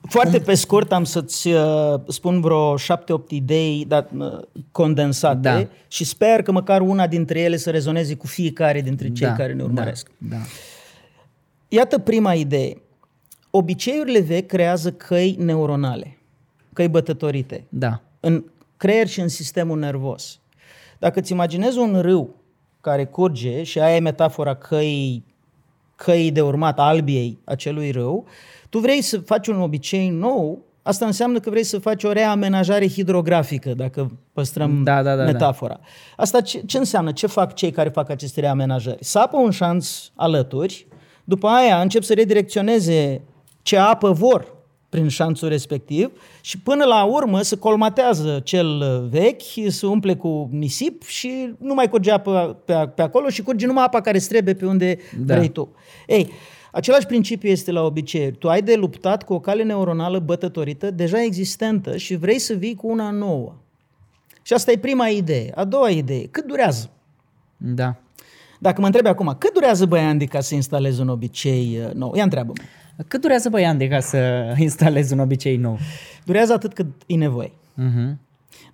[0.09, 4.39] Foarte pe scurt am să-ți uh, spun vreo șapte-opt idei dar, uh,
[4.71, 5.67] condensate Da.
[5.87, 9.53] și sper că măcar una dintre ele să rezoneze cu fiecare dintre cei da, care
[9.53, 10.07] ne urmăresc.
[10.17, 10.41] Da, da.
[11.67, 12.81] Iată prima idee.
[13.49, 16.17] Obiceiurile vechi creează căi neuronale,
[16.73, 18.01] căi bătătorite, da.
[18.19, 18.43] în
[18.77, 20.39] creier și în sistemul nervos.
[20.99, 22.35] Dacă îți imaginezi un râu
[22.81, 25.25] care curge și aia e metafora căii,
[25.95, 28.25] căii de urmat, albiei acelui râu,
[28.69, 32.87] tu vrei să faci un obicei nou, asta înseamnă că vrei să faci o reamenajare
[32.89, 35.31] hidrografică, dacă păstrăm Da, da, da, da.
[35.31, 35.79] metafora.
[36.15, 37.11] Asta ce, ce înseamnă?
[37.11, 39.03] Ce fac cei care fac aceste reamenajări?
[39.03, 40.87] Sapă un șanț alături,
[41.27, 43.21] după aia încep să redirecționeze
[43.61, 44.55] ce apă vor
[44.89, 46.11] prin șanțul respectiv
[46.41, 51.73] și până la urmă se colmatează cel uh, vechi, se umple cu nisip și nu
[51.73, 54.97] mai curge apă pe, pe acolo și curge numai apa care îți trebuie pe unde
[55.17, 55.23] Da.
[55.25, 55.35] da.
[55.35, 55.75] vrei tu.
[56.07, 56.31] Ei,
[56.71, 58.31] același principiu este la obicei.
[58.31, 62.75] Tu ai de luptat cu o cale neuronală bătătorită, deja existentă și vrei să vii
[62.75, 63.55] cu una nouă.
[64.41, 65.51] Și asta e prima idee.
[65.55, 66.89] A doua idee, cât durează?
[67.57, 67.95] Da.
[68.59, 72.15] Dacă mă întrebi acum, cât durează băi Andy ca să instalezi un obicei uh, nou?
[72.15, 72.63] Ia întreabă-mă.
[73.07, 74.17] Cât durează, băi, Andy, ca să
[74.57, 75.77] instalezi un obicei nou?
[76.25, 77.51] Durează atât cât e nevoie.
[77.51, 78.15] Uh-huh.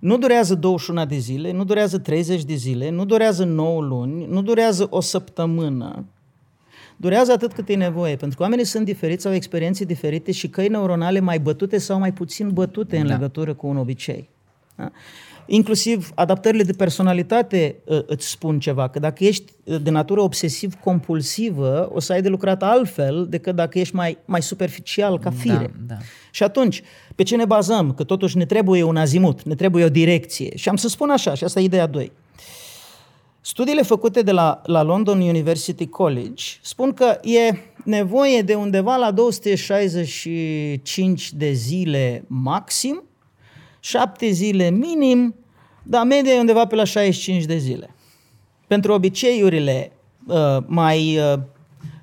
[0.00, 4.42] Nu durează 21 de zile, nu durează 30 de zile, nu durează 9 luni, nu
[4.42, 6.04] durează o săptămână.
[6.96, 10.68] Durează atât cât e nevoie, pentru că oamenii sunt diferiți, au experiențe diferite și căi
[10.68, 13.12] neuronale mai bătute sau mai puțin bătute în Da.
[13.12, 14.28] legătură cu un obicei.
[14.76, 14.90] Da?
[15.46, 21.90] Inclusiv adaptările de personalitate uh, îți spun ceva, că dacă ești uh, de natură obsesiv-compulsivă,
[21.92, 25.74] o să ai de lucrat altfel decât dacă ești mai, mai superficial ca fire.
[25.86, 25.96] Da, da.
[26.30, 26.82] Și atunci,
[27.14, 27.92] pe ce ne bazăm?
[27.92, 30.56] Că totuși ne trebuie un azimut, ne trebuie o direcție.
[30.56, 32.12] Și am să spun așa, și asta e ideea 2.
[33.40, 39.10] Studiile făcute de la, la London University College spun că e nevoie de undeva la
[39.10, 43.02] 265 de zile maxim,
[43.84, 45.34] 7 zile minim,
[45.82, 47.94] dar media e undeva pe la 65 de zile.
[48.66, 49.92] Pentru obiceiurile
[50.26, 51.38] uh, mai, uh,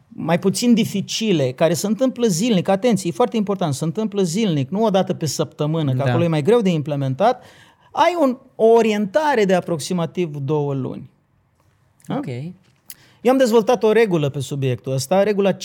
[0.07, 4.83] mai puțin dificile, care se întâmplă zilnic, atenție, e foarte important, se întâmplă zilnic, nu
[4.83, 6.03] o dată pe săptămână, că Da.
[6.03, 7.43] acolo e mai greu de implementat,
[7.91, 11.09] ai un, o orientare de aproximativ două luni.
[12.05, 12.15] Da?
[12.15, 12.27] Ok.
[13.21, 15.57] Eu am dezvoltat o regulă pe subiectul ăsta, regula 5-50.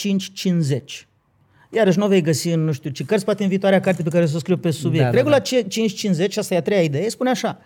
[1.70, 4.09] Iarăși nu o vei găsi în nu știu ce cărți, poate în viitoarea carte pe
[4.09, 5.05] care o să o scriu pe subiect.
[5.05, 7.59] Da, da, regula 5-50, asta e a treia idee, spune așa.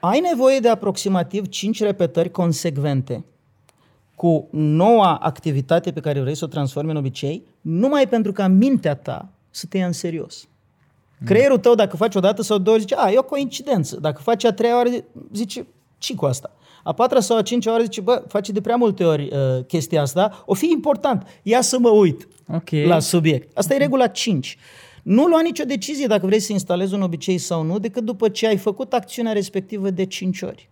[0.00, 3.24] Ai nevoie de aproximativ 5 repetări consecvente
[4.14, 8.94] cu noua activitate pe care vrei să o transformi în obicei, numai pentru ca mintea
[8.94, 10.48] ta să te ia în serios.
[11.24, 13.96] Creierul tău, dacă faci o dată sau două, zice, a, e o coincidență.
[14.00, 14.88] Dacă faci a treia oară,
[15.32, 15.66] zice,
[15.98, 16.50] ce cu asta?
[16.84, 20.00] A patra sau a cincea oară zice, bă, face de prea multe ori uh, chestia
[20.02, 22.70] asta, o fi important, ia să mă uit Ok.
[22.70, 23.56] la subiect.
[23.58, 24.56] Asta e regula 5.
[25.02, 28.46] Nu lua nicio decizie dacă vrei să instalezi un obicei sau nu, decât după ce
[28.46, 30.68] ai făcut acțiunea respectivă de 5 ori.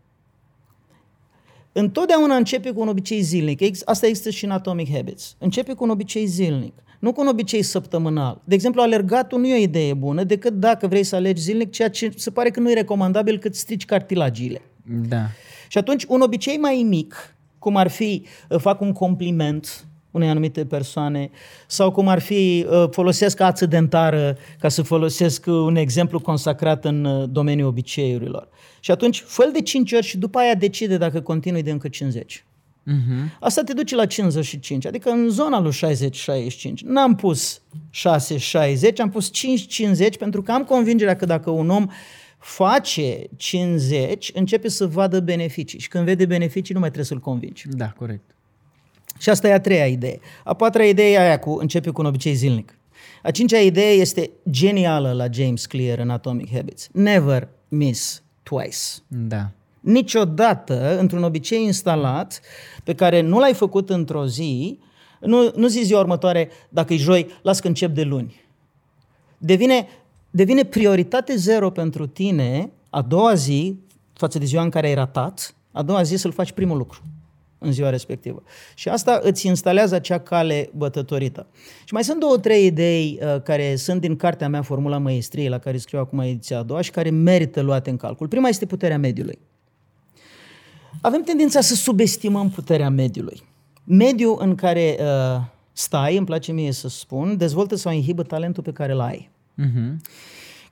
[1.73, 3.61] Întotdeauna începe cu un obicei zilnic.
[3.61, 5.37] Ex- Asta există și în Atomic Habits.
[5.39, 8.41] Începe cu un obicei zilnic, nu cu un obicei săptămânal.
[8.45, 11.91] De exemplu, alergatul nu e o idee bună decât dacă vrei să alegi zilnic, ceea
[11.91, 14.63] ce se pare că nu e recomandabil cât strici cartilagiile.
[15.09, 15.23] Da.
[15.69, 20.65] Și atunci un obicei mai mic, cum ar fi uh, fac un compliment unei anumite
[20.65, 21.31] persoane
[21.67, 26.85] sau cum ar fi uh, folosesc ață dentară ca să folosesc uh, un exemplu consacrat
[26.85, 28.49] în uh, domeniul obiceiurilor.
[28.81, 32.45] Și atunci fă de 5 ori și după aia decide dacă continui de încă 50.
[32.83, 33.37] Mhm.
[33.41, 36.81] Asta te duce la 55, adică în zona lui 60-65.
[36.85, 41.87] N-am pus 6-60, am pus 5-50 pentru că am convingerea că dacă un om
[42.39, 45.79] face 50, începe să vadă beneficii.
[45.79, 47.65] Și când vede beneficii, nu mai trebuie să-l convingi.
[47.69, 48.35] Da, corect.
[49.19, 50.21] Și asta e a treia idee.
[50.45, 52.79] A patra idee e aia cu începe cu un obicei zilnic.
[53.23, 56.89] A cincea idee este genială la James Clear în Atomic Habits.
[56.93, 58.79] Never miss twice.
[59.07, 59.51] Da.
[59.81, 62.41] Niciodată, într-un obicei instalat,
[62.85, 64.79] pe care nu l-ai făcut într-o zi,
[65.21, 68.45] nu, nu zi ziua următoare, dacă e joi, las că încep de luni.
[69.39, 69.89] Devine,
[70.31, 73.77] devine prioritate zero pentru tine a doua zi,
[74.13, 77.03] față de ziua în care ai ratat, a doua zi să-l faci primul lucru
[77.59, 78.43] în ziua respectivă.
[78.75, 81.47] Și asta îți instalează acea cale bătătorită.
[81.85, 85.59] Și mai sunt două, trei idei uh, care sunt din cartea mea, Formula Măestriei, la
[85.59, 88.29] care scriu acum ediția a doua și care merită luate în calcul.
[88.29, 89.39] Prima este puterea mediului.
[91.01, 93.43] Avem tendința să subestimăm puterea mediului.
[93.85, 95.41] Mediul în care uh,
[95.73, 99.31] stai, îmi place mie să spun, dezvoltă sau inhibă talentul pe care îl ai.
[99.61, 100.01] Mhm.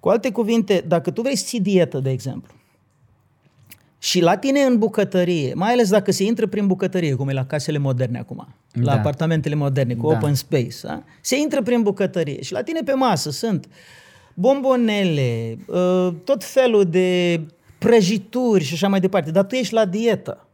[0.01, 2.55] Cu alte cuvinte, dacă tu vrei să ții dietă, de exemplu,
[3.99, 7.47] și la tine în bucătărie, mai ales dacă se intră prin bucătărie, cum e la
[7.47, 8.99] casele moderne acum, la Da.
[8.99, 10.17] apartamentele moderne, cu Da.
[10.17, 10.77] open space.
[10.83, 11.03] Da?
[11.21, 13.69] Se intră prin bucătărie și la tine pe masă sunt
[14.35, 17.41] bombonele, uh, tot felul de
[17.79, 20.49] prăjituri și așa mai departe, dar tu ești la dietă.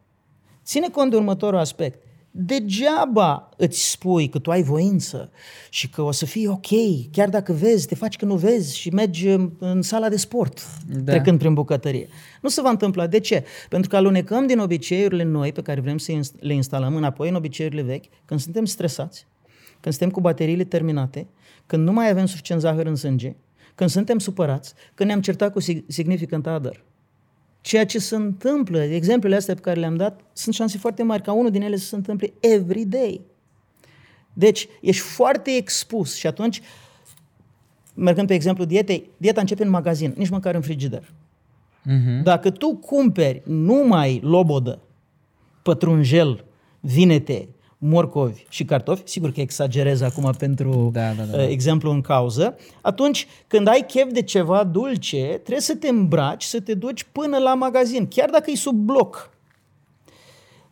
[0.65, 2.02] Ține cont de următorul aspect.
[2.35, 5.31] Degeaba îți spui că tu ai voință
[5.69, 6.67] și că o să fii ok,
[7.11, 10.67] chiar dacă vezi, te faci că nu vezi și mergi în, în sala de sport,
[10.87, 10.99] Da.
[10.99, 11.11] da.
[11.11, 12.07] trecând prin bucătărie.
[12.41, 13.07] Nu se va întâmpla.
[13.07, 13.43] De ce?
[13.69, 17.35] Pentru că alunecăm din obiceiurile noi pe care vrem să inst- le instalăm înapoi în
[17.35, 19.27] obiceiurile vechi, când suntem stresați,
[19.79, 21.27] când suntem cu bateriile terminate,
[21.65, 23.35] când nu mai avem suficient zahăr în sânge,
[23.75, 26.83] când suntem supărați, când ne-am certat cu sig- significant other.
[27.63, 31.31] Ceea ce se întâmplă, exemplele astea pe care le-am dat, sunt șanse foarte mari ca
[31.31, 33.21] unul din ele să se întâmple every day.
[34.33, 36.61] Deci, ești foarte expus și atunci,
[37.93, 41.13] mergând pe exemplu dietei, dieta începe în magazin, nici măcar în frigider.
[41.83, 42.23] Mhm.
[42.23, 44.79] Dacă tu cumperi numai lobodă,
[45.61, 46.45] pătrunjel,
[46.79, 47.47] vinete,
[47.85, 51.37] morcovi și cartofi, sigur că exagerez acum pentru Da, da, da.
[51.37, 56.43] uh, exemplu în cauză, atunci când ai chef de ceva dulce, trebuie să te îmbraci,
[56.43, 59.31] să te duci până la magazin, chiar dacă e sub bloc.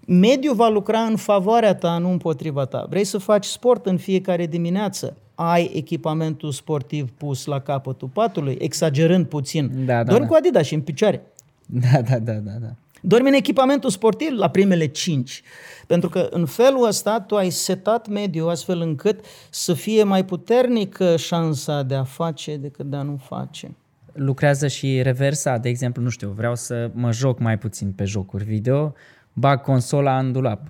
[0.06, 2.86] Mediul va lucra în favoarea ta, nu împotriva ta.
[2.90, 9.26] Vrei să faci sport în fiecare dimineață, ai echipamentul sportiv pus la capătul patului, exagerând
[9.26, 9.72] puțin.
[9.86, 10.28] Da, da, Dormi da.
[10.28, 11.24] cu Adidas și în picioare.
[11.66, 12.76] Da, da, da, da, da.
[13.02, 15.42] Dormi în echipamentul sportiv la primele cinci.
[15.88, 21.16] Pentru că în felul ăsta tu ai setat mediul astfel încât să fie mai puternică
[21.16, 23.76] șansa de a face decât de a nu face.
[24.14, 28.44] Lucrează și reversa, de exemplu, nu știu, vreau să mă joc mai puțin pe jocuri
[28.44, 28.94] video,
[29.34, 30.62] bag consola în dulap.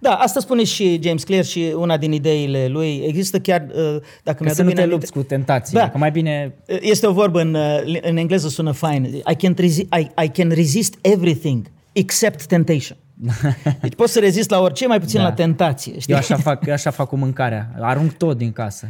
[0.00, 2.96] Da, asta spune și James Clear și una din ideile lui.
[3.06, 3.74] Există chiar, uh,
[4.22, 5.74] dacă Că mi-aduc să nu bine te aminte- lupți cu tentații.
[5.74, 5.90] Da.
[5.90, 9.08] Că mai bine Este o vorbă în, uh, în engleză, sună fine.
[9.30, 11.66] I can, resi- I, I can resist everything
[11.98, 12.98] except temptation.
[13.80, 15.24] Deci pot să rezist la orice, mai puțin Da.
[15.26, 15.98] la tentație.
[15.98, 16.12] Știi?
[16.12, 17.70] Eu așa fac, eu așa fac cu mâncarea.
[17.80, 18.86] Arunc tot din casă.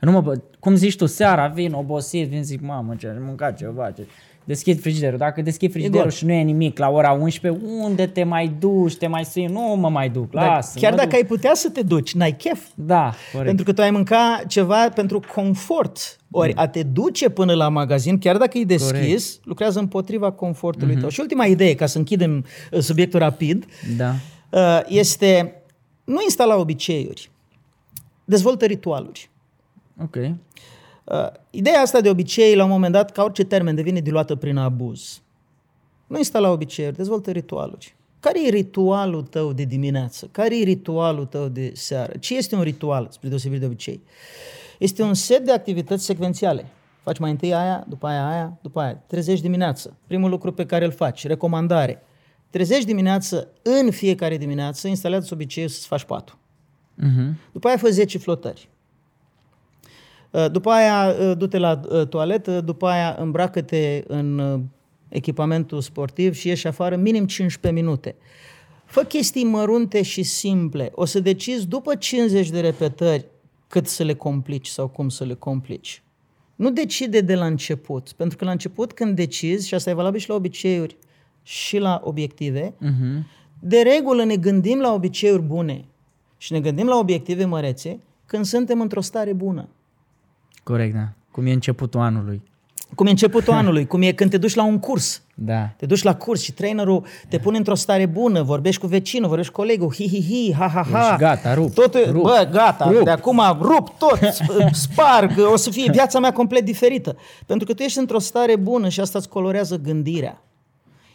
[0.00, 3.56] Nu mă, bă- cum zici tu, seara vin obosit, vin zic, mamă, ce am mâncat
[3.56, 3.90] ceva.
[3.90, 4.02] Ce...
[4.50, 5.18] Deschid frigiderul.
[5.18, 6.10] Dacă deschid frigiderul gol.
[6.10, 9.46] și nu e nimic la ora 11, unde te mai duci, te mai sui?
[9.46, 10.78] Nu mă mai duc, Dar lasă.
[10.78, 11.18] chiar mă dacă duc.
[11.18, 12.66] ai putea să te duci, n-ai chef.
[12.74, 13.46] Da, corect.
[13.46, 16.16] Pentru că tu ai mânca ceva pentru confort.
[16.30, 18.90] Ori a te duce până la magazin, chiar dacă e deschis,
[19.24, 19.40] Corect.
[19.46, 21.08] lucrează împotriva confortului tău.
[21.08, 23.64] Și ultima idee, ca să închidem uh, subiectul rapid,
[23.96, 24.14] Da.
[24.50, 25.54] uh, este
[26.04, 27.30] nu instala obiceiuri,
[28.24, 29.30] dezvoltă ritualuri.
[30.02, 30.16] Ok.
[31.10, 34.56] Uh, Ideea asta de obicei, la un moment dat, ca orice termen, devine diluată prin
[34.56, 35.20] abuz.
[36.06, 37.94] Nu instala obiceiuri, dezvoltă ritualuri.
[38.20, 40.28] Care e ritualul tău de dimineață?
[40.32, 42.12] Care e ritualul tău de seară?
[42.18, 44.00] Ce este un ritual, spre deosebire de obicei?
[44.78, 46.66] Este un set de activități secvențiale.
[47.02, 48.94] Faci mai întâi aia, după aia aia, după aia.
[49.06, 49.96] Trezești dimineață.
[50.06, 52.02] Primul lucru pe care îl faci, recomandare.
[52.50, 56.38] Trezești dimineață, în fiecare dimineață, instalează obiceiul să-ți faci patul.
[56.94, 57.38] Mhm.
[57.52, 58.68] După aia fă 10 flotări.
[60.30, 64.60] Uh, După aia uh, du-te la uh, toaletă, după aia îmbracă-te în uh,
[65.08, 68.14] echipamentul sportiv și ieși afară minim 15 minute.
[68.84, 70.90] Fă chestii mărunte și simple.
[70.94, 73.26] O să decizi după 50 de repetări
[73.68, 76.02] cât să le complici sau cum să le complici.
[76.56, 80.20] Nu decide de la început, pentru că la început când decizi, și asta e valabil
[80.20, 80.96] și la obiceiuri
[81.42, 83.26] și la obiective, Mhm.
[83.60, 85.84] de regulă ne gândim la obiceiuri bune
[86.36, 89.68] și ne gândim la obiective mărețe când suntem într-o stare bună.
[90.62, 91.08] Corect, da.
[91.30, 92.42] Cum e începutul anului.
[92.94, 95.22] Cum e începutul anului, cum e când te duci la un curs.
[95.34, 95.66] Da.
[95.76, 99.52] Te duci la curs și trainerul te pune într-o stare bună, vorbești cu vecinul, vorbești
[99.52, 101.06] cu colegul, hi, hi, hi, ha, ha, ha.
[101.06, 103.04] Ești gata, rup, Totul, rup, bă, gata, rup.
[103.04, 107.16] de acum rup tot, sp- sparg, o să fie viața mea complet diferită.
[107.46, 110.42] Pentru că tu ești într-o stare bună și asta îți colorează gândirea.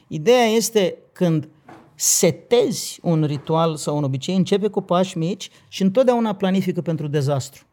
[0.08, 1.48] Ideea este când
[1.96, 7.66] setezi un ritual sau un obicei, începe cu pași mici și întotdeauna planifică pentru dezastru.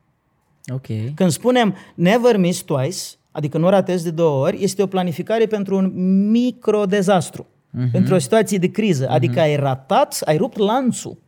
[0.72, 1.14] Ok.
[1.14, 2.98] Când spunem never miss twice,
[3.30, 5.92] adică nu ratezi de două ori, este o planificare pentru un
[6.30, 7.90] micro-dezastru, uh-huh.
[7.92, 9.08] pentru o situație de criză.
[9.08, 11.18] Adică ai ratat, ai rupt lanțul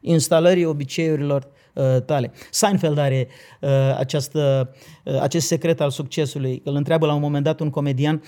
[0.00, 2.32] instalării obiceiurilor uh, tale.
[2.50, 3.28] Seinfeld are
[3.60, 4.70] uh, această,
[5.04, 6.62] uh, acest secret al succesului.
[6.64, 8.22] Îl întreabă la un moment dat un comedian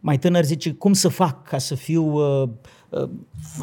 [0.00, 2.48] mai tânăr, zice, cum să fac ca să fiu uh,
[2.88, 3.08] uh,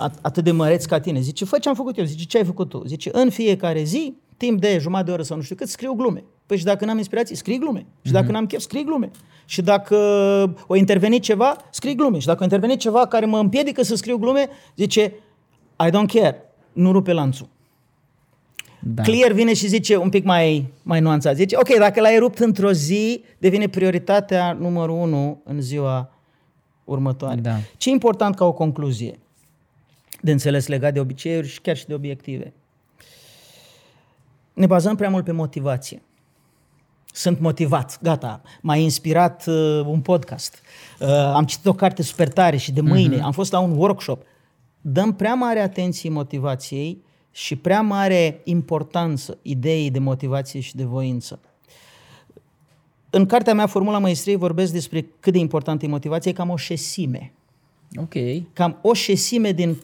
[0.07, 1.19] at- atât de măreț ca tine?
[1.19, 2.05] Zice, fă ce am făcut eu.
[2.05, 2.83] Zice, ce ai făcut tu?
[2.85, 6.23] Zice, în fiecare zi, timp de jumătate de oră sau nu știu cât, scriu glume.
[6.51, 7.85] Păi și dacă n-am inspirație, scrii glume.
[8.01, 9.11] Și dacă n-am chef, scrii glume.
[9.45, 9.95] Și dacă
[10.67, 12.19] o intervenit ceva, scrii glume.
[12.19, 15.13] Și dacă o intervenit ceva care mă împiedică să scriu glume, zice,
[15.85, 16.41] I don't care,
[16.73, 17.47] nu rupe lanțul.
[18.79, 19.01] Da.
[19.01, 21.35] Clear vine și zice un pic mai, mai nuanțat.
[21.35, 26.11] Zice, ok, dacă l-ai rupt într-o zi, devine prioritatea numărul unu în ziua
[26.83, 27.41] următoare.
[27.41, 27.55] Da.
[27.77, 29.19] Ce e important ca o concluzie
[30.21, 32.53] de înțeles legat de obiceiuri și chiar și de obiective?
[34.53, 36.01] ne bazăm prea mult pe motivație.
[37.11, 40.61] Sunt motivat, gata, m-a inspirat uh, un podcast,
[40.99, 43.23] uh, am citit o carte super tare și de mâine, uh-huh.
[43.23, 44.23] am fost la un workshop.
[44.81, 51.39] Dăm prea mare atenție motivației și prea mare importanță ideii de motivație și de voință.
[53.09, 56.55] În cartea mea, Formula Maestriei, vorbesc despre cât de importantă e motivația, e cam o
[56.55, 57.33] șesime.
[57.95, 58.13] Ok.
[58.53, 59.81] Cam o șesime din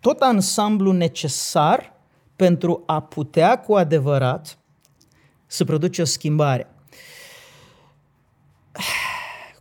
[0.00, 1.92] tot ansamblu necesar
[2.36, 4.57] pentru a putea cu adevărat
[5.48, 6.66] să produce o schimbare.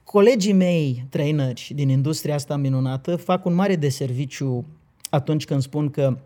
[0.03, 4.65] Colegii mei traineri din industria asta minunată fac un mare de serviciu
[5.09, 6.17] atunci când spun că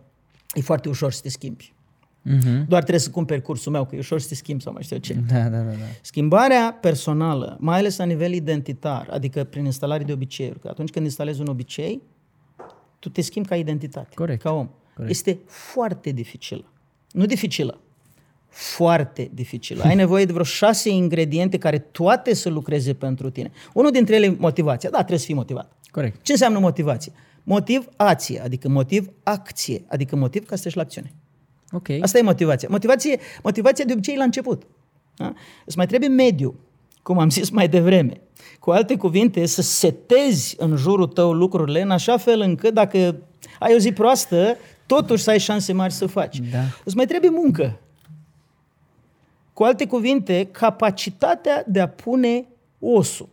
[0.54, 1.74] e foarte ușor să te schimbi.
[2.30, 2.66] Uh-huh.
[2.68, 4.98] Doar trebuie să cumperi cursul meu, că e ușor să te schimbi sau mai știu
[4.98, 5.14] ce.
[5.14, 5.86] Da, da, da, da.
[6.02, 11.06] Schimbarea personală, mai ales la nivel identitar, adică prin instalare de obiceiuri, că atunci când
[11.06, 12.02] instalezi un obicei,
[13.00, 14.42] tu te schimbi ca identitate, Corect.
[14.42, 14.70] ca om.
[14.94, 15.12] Corect.
[15.12, 16.66] Este foarte dificilă.
[17.12, 17.80] Nu dificilă,
[18.52, 19.84] foarte dificilă.
[19.84, 23.52] Ai nevoie de vreo șase ingrediente care toate să lucreze pentru tine.
[23.74, 24.90] Unul dintre ele e motivația.
[24.90, 25.72] Da, trebuie să fii motivat.
[25.92, 26.24] Corect.
[26.24, 27.12] Ce înseamnă motivație?
[27.44, 31.14] Motiv ație, adică motiv acție, adică motiv ca să treci la acțiune.
[31.72, 31.88] Ok.
[32.02, 32.68] Asta e motivația.
[32.72, 34.64] Motivație, motivația de obicei e la început.
[35.16, 35.34] Da?
[35.66, 36.56] Îți mai trebuie mediu,
[37.04, 38.22] cum am zis mai devreme.
[38.60, 42.98] Cu alte cuvinte, să setezi în jurul tău lucrurile în așa fel încât dacă
[43.60, 46.40] ai o zi proastă, totuși să ai șanse mari să faci.
[46.40, 46.60] Da.
[46.84, 47.80] Îți mai trebuie muncă.
[49.62, 52.46] Cu alte cuvinte, capacitatea de a pune
[52.80, 53.30] osul.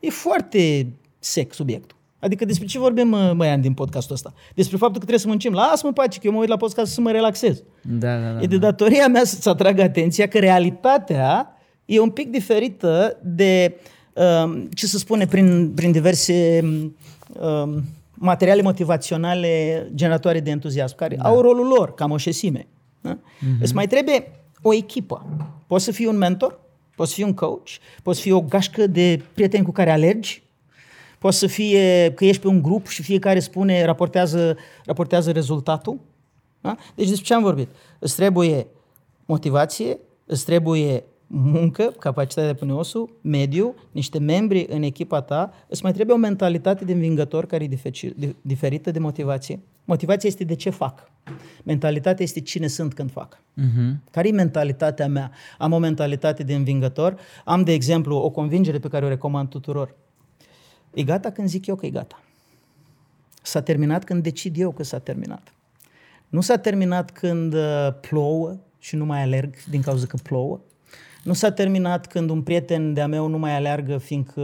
[0.00, 0.86] E foarte
[1.18, 1.96] sec subiectul.
[2.18, 4.34] Adică despre ce vorbim, mă, măian, din podcastul ăsta?
[4.54, 5.52] Că faptul că trebuie să muncim.
[5.52, 7.62] Lasă-mă pace, că eu mă uit la podcast să mă relaxez.
[7.82, 8.42] Da, da, da.
[8.42, 13.76] E de datoria mea să-ți atrag atenția că realitatea e un pic diferită de
[14.12, 16.60] um, ce se spune prin, prin diverse
[17.32, 21.28] um, materiale motivaționale generatoare de entuziasm, care da.
[21.28, 22.66] au rolul lor, cam o șesime.
[23.00, 23.18] Da?
[23.18, 23.60] Mm-hmm.
[23.60, 24.30] Îți mai trebuie
[24.62, 25.26] o echipă.
[25.66, 26.60] Poți să fii un mentor,
[26.96, 27.68] poți să fii un coach,
[28.02, 30.42] poți să fii o gașcă de prieteni cu care alergi,
[31.18, 35.98] poți să fie că ești pe un grup și fiecare spune, raportează, raportează rezultatul.
[36.60, 36.76] Da?
[36.94, 37.68] Deci despre ce am vorbit?
[37.98, 38.66] Îți trebuie
[39.26, 45.82] motivație, îți trebuie muncă, capacitatea de pune osul, mediu, niște membri în echipa ta, îți
[45.82, 47.78] mai trebuie o mentalitate de învingător care e
[48.40, 49.60] diferită de motivație.
[49.84, 51.10] Motivația este de ce fac.
[51.64, 53.40] Mentalitatea este cine sunt când fac.
[53.40, 54.10] Uh-huh.
[54.10, 55.30] Care e mentalitatea mea?
[55.58, 59.94] Am o mentalitate de învingător, am, de exemplu, o convingere pe care o recomand tuturor.
[60.94, 62.20] E gata când zic eu că e gata.
[63.42, 65.54] S-a terminat când decid eu că s-a terminat.
[66.28, 70.60] Nu s-a terminat când uh, plouă și nu mai alerg din cauza că plouă.
[71.26, 74.42] Nu s-a terminat când un prieten de-a meu nu mai aleargă fiindcă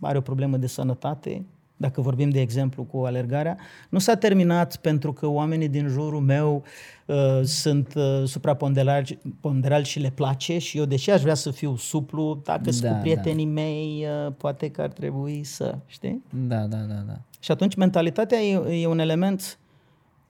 [0.00, 1.44] are o problemă de sănătate,
[1.76, 3.56] dacă vorbim de exemplu cu alergarea.
[3.88, 6.64] Nu s-a terminat pentru că oamenii din jurul meu
[7.06, 11.76] uh, sunt uh, supraponderali ponderali și le place și eu, deși aș vrea să fiu
[11.76, 16.22] suplu, dacă sunt Da, cu prietenii mei, uh, poate că ar trebui să, știi?
[16.30, 17.20] Da, da, da, da.
[17.40, 19.58] Și atunci mentalitatea e, e un element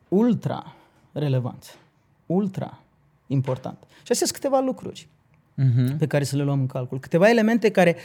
[0.09, 0.75] ultra
[1.13, 1.79] relevant,
[2.27, 2.83] ultra
[3.27, 3.79] important.
[3.97, 5.09] Și astea sunt câteva lucruri
[5.59, 5.99] Uh-huh.
[5.99, 7.01] pe care să le luăm în calcul.
[7.01, 7.97] Câteva elemente care...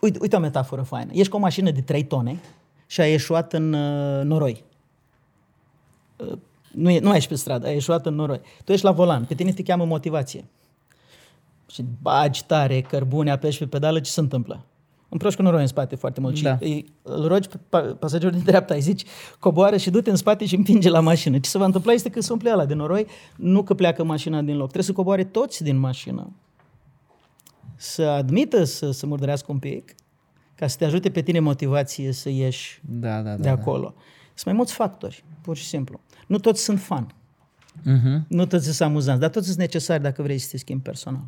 [0.00, 1.10] Uite, uite o metaforă faină.
[1.12, 2.40] Ești cu o mașină de 3 tone
[2.86, 4.64] și ai ieșuat în uh, noroi.
[6.16, 6.38] Uh,
[6.72, 8.40] nu, e, nu ai pe stradă, ai ieșuat în noroi.
[8.64, 10.44] Tu ești la volan, pe tine te cheamă motivație.
[11.66, 14.64] Și bagi tare, cărbune, apeși pe pedală, ce se întâmplă?
[15.12, 16.56] Împroși cu noroi în spate foarte mult și Da.
[16.60, 19.04] îi, îl rogi pe pa- pasagerul din dreapta, îi zici,
[19.38, 21.38] coboară și du-te în spate și împinge la mașină.
[21.38, 24.40] Ce se va întâmpla este că se umple ala de noroi, nu că pleacă mașina
[24.42, 24.62] din loc.
[24.64, 26.32] Trebuie să coboare toți din mașină.
[27.76, 29.94] Să admită să, să murdărească un pic,
[30.54, 33.42] ca să te ajute pe tine motivație să ieși Da, da, da.
[33.42, 33.94] de acolo.
[34.34, 36.00] Sunt mai mulți factori, pur și simplu.
[36.26, 37.14] Nu toți sunt fan,
[37.82, 37.92] Da.
[37.92, 38.26] Uh-huh.
[38.28, 41.22] nu toți sunt amuzanți, dar toți sunt necesari dacă vrei să te schimbi personal.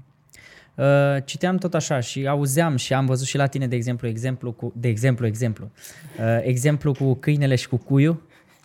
[0.74, 0.84] Uh,
[1.24, 4.72] citeam tot așa și auzeam și am văzut și la tine, de exemplu, exemplu cu,
[4.76, 5.70] de exemplu, exemplu,
[6.18, 8.20] uh, exemplu cu câinele și cu cuiu,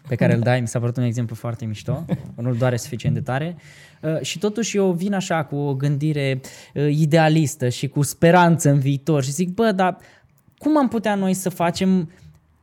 [0.07, 3.21] pe care îl dai, mi s-a părut un exemplu foarte mișto, nu-l doare suficient de
[3.21, 3.55] tare.
[4.01, 6.41] Uh, și totuși eu vin așa cu o gândire
[6.73, 9.97] uh, idealistă și cu speranță în viitor și zic, bă, dar
[10.57, 12.09] cum am putea noi să facem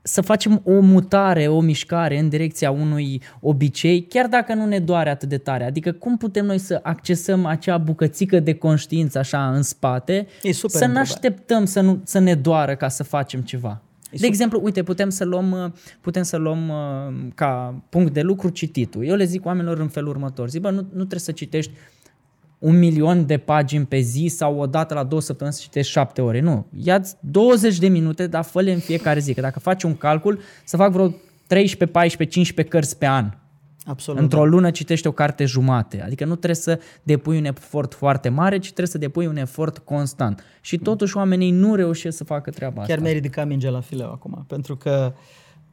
[0.06, 5.10] să facem o mutare, o mișcare în direcția unui obicei, chiar dacă nu ne doare
[5.10, 5.64] atât de tare.
[5.64, 10.80] Adică cum putem noi să accesăm acea bucățică de conștiință așa în spate, E super
[10.80, 10.98] să nu întrebare.
[10.98, 13.80] așteptăm să, nu, să ne doară ca să facem ceva.
[14.10, 14.28] De super.
[14.28, 19.06] exemplu, uite, putem să luăm, uh, putem să luăm uh, ca punct de lucru cititul.
[19.06, 20.48] Eu le zic oamenilor în felul următor.
[20.48, 21.72] Zic, bă, nu, nu trebuie să citești
[22.58, 26.22] un milion de pagini pe zi sau o dată la două săptămâni să citești șapte
[26.22, 26.40] ore.
[26.40, 26.66] Nu.
[26.82, 29.34] Ia-ți 20 de minute, dar fă în fiecare zi.
[29.34, 31.14] Că dacă faci un calcul, să fac vreo
[31.46, 33.30] 13, 14, 15 cărți pe an.
[33.86, 34.20] Absolut.
[34.20, 36.02] Într-o lună citești o carte jumate.
[36.02, 39.78] Adică nu trebuie să depui un efort foarte mare, ci trebuie să depui un efort
[39.78, 40.42] constant.
[40.60, 43.00] Și totuși oamenii nu reușesc să facă treaba Chiar asta.
[43.00, 45.12] mi-ai ridicat mingea la fileu acum, pentru că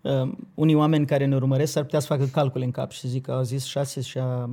[0.02, 3.08] uh, unii oameni care ne urmăresc ar putea să facă calcule în cap și să
[3.08, 4.50] zică, au zis șase și a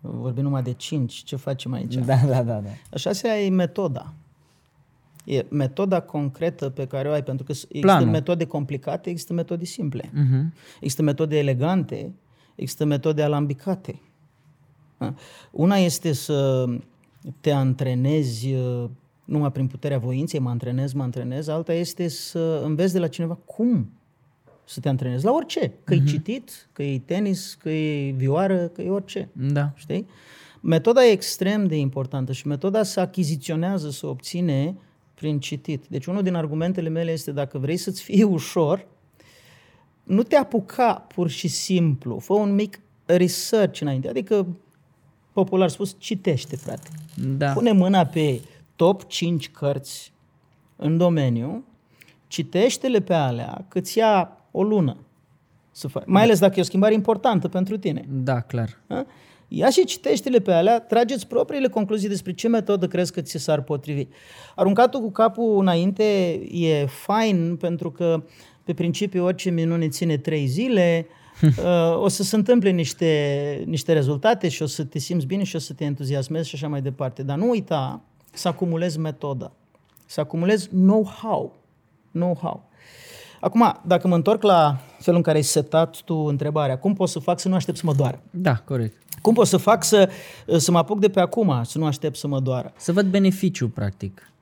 [0.00, 1.94] vorbit numai de cinci, ce facem aici?
[1.94, 2.68] Da, da, da, da.
[2.92, 4.14] Așa se e metoda.
[5.24, 8.10] E metoda concretă pe care o ai, pentru că există Planul.
[8.10, 10.02] metode complicate, există metode simple.
[10.02, 10.44] Uh-huh.
[10.80, 12.12] Există metode elegante,
[12.54, 14.00] există metode alambicate.
[14.98, 15.14] Da?
[15.50, 16.66] Una este să
[17.40, 18.84] te antrenezi uh,
[19.24, 23.34] numai prin puterea voinței, mă antrenez, mă antrenez, alta este să înveți de la cineva
[23.34, 23.90] cum
[24.70, 28.82] să te antrenezi, la orice, că e citit, că e tenis, că e vioară, că
[28.82, 29.28] e orice.
[29.32, 29.72] Da.
[29.74, 30.06] Știi?
[30.60, 34.76] Metoda e extrem de importantă și metoda se achiziționează, se obține
[35.14, 35.86] prin citit.
[35.88, 38.86] Deci unul din argumentele mele este dacă vrei să-ți fie ușor,
[40.02, 44.08] nu te apuca pur și simplu, fă un mic research înainte.
[44.08, 44.46] Adică,
[45.32, 46.88] popular spus, citește, frate.
[47.36, 47.52] Da.
[47.52, 48.40] Pune mâna pe
[48.76, 50.12] top 5 cărți
[50.76, 51.64] în domeniu,
[52.26, 54.96] citește-le pe alea, că ți ia o lună
[55.70, 56.02] să faci.
[56.06, 58.04] Mai ales dacă e o schimbare importantă pentru tine.
[58.08, 58.80] Da, clar.
[58.86, 59.06] Da?
[59.48, 63.62] Ia și citește-le pe alea, trageți propriile concluzii despre ce metodă crezi că ți s-ar
[63.62, 64.06] potrivi.
[64.54, 68.22] Aruncatul cu capul înainte e fain pentru că
[68.64, 71.06] pe principiu orice minune ține trei zile,
[71.42, 75.56] uh, o să se întâmple niște, niște rezultate și o să te simți bine și
[75.56, 77.22] o să te entuziasmezi și așa mai departe.
[77.22, 79.52] Dar nu uita să acumulezi metoda,
[80.06, 81.58] să acumulezi know-how.
[82.12, 82.69] Know-how.
[83.40, 87.18] Acum, dacă mă întorc la felul în care ai setat tu întrebarea, cum pot să
[87.18, 88.22] fac să nu aștept să mă doară?
[88.30, 89.02] Da, corect.
[89.22, 90.10] Cum pot să fac să,
[90.56, 92.72] să mă apuc de pe acum, să nu aștept să mă doară?
[92.76, 94.32] Să văd beneficiu, practic.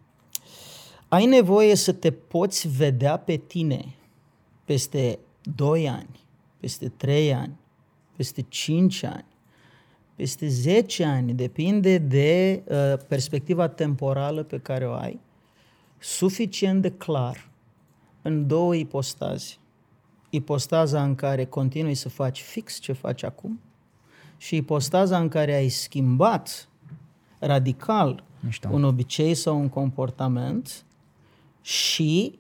[1.09, 3.95] Ai nevoie să te poți vedea pe tine
[4.65, 5.19] peste
[5.55, 6.21] 2 ani,
[6.61, 7.57] peste 3 ani,
[8.17, 9.25] peste 5 ani,
[10.15, 12.77] peste 10 ani, depinde de uh,
[13.09, 15.21] perspectiva temporală pe care o ai,
[15.99, 17.49] suficient de clar
[18.29, 19.55] în două ipostaze.
[20.31, 23.61] Ipostaza în care continui să faci fix ce faci acum
[24.37, 26.69] și ipostaza în care ai schimbat
[27.39, 28.69] radical Mișto.
[28.73, 30.85] un obicei sau un comportament
[31.61, 32.39] și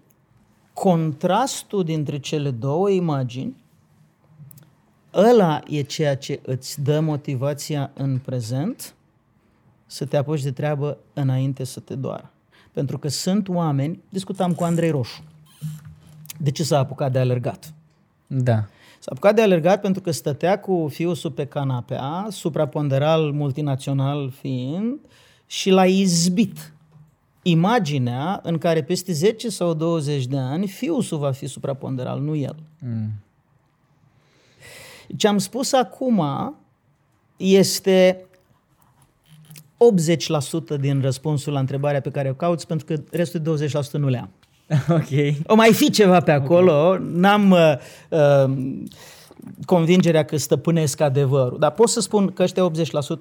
[0.72, 3.56] contrastul dintre cele două imagini,
[5.14, 8.94] ăla e ceea ce îți dă motivația în prezent
[9.86, 12.32] să te apuci de treabă înainte să te doară.
[12.72, 15.22] Pentru că sunt oameni, discutam cu Andrei Roșu,
[16.38, 17.74] de ce s-a apucat de alergat?
[18.26, 18.64] Da.
[18.98, 24.98] S-a apucat de alergat pentru că stătea cu fiul sub pe canapea, supraponderal multinațional fiind,
[25.46, 26.72] și l-a izbit
[27.42, 32.34] imaginea în care peste 10 sau 20 de ani fiul său va fi supraponderal, nu
[32.34, 32.56] el.
[32.78, 33.10] Mm.
[35.16, 36.22] Ce am spus acum
[37.36, 38.26] este
[40.76, 44.08] 80% din răspunsul la întrebarea pe care o cauți, pentru că restul de 20% nu
[44.08, 44.30] le am.
[44.98, 45.34] ok.
[45.46, 47.06] O mai fi ceva pe acolo, okay.
[47.12, 47.74] n-am uh,
[48.08, 48.76] uh,
[49.64, 52.70] convingerea că stăpânesc adevărul, dar pot să spun că ăștia 80%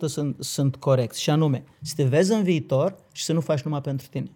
[0.05, 3.81] sunt, sunt corecți și anume, să te vezi în viitor și să nu faci numai
[3.81, 4.31] pentru tine.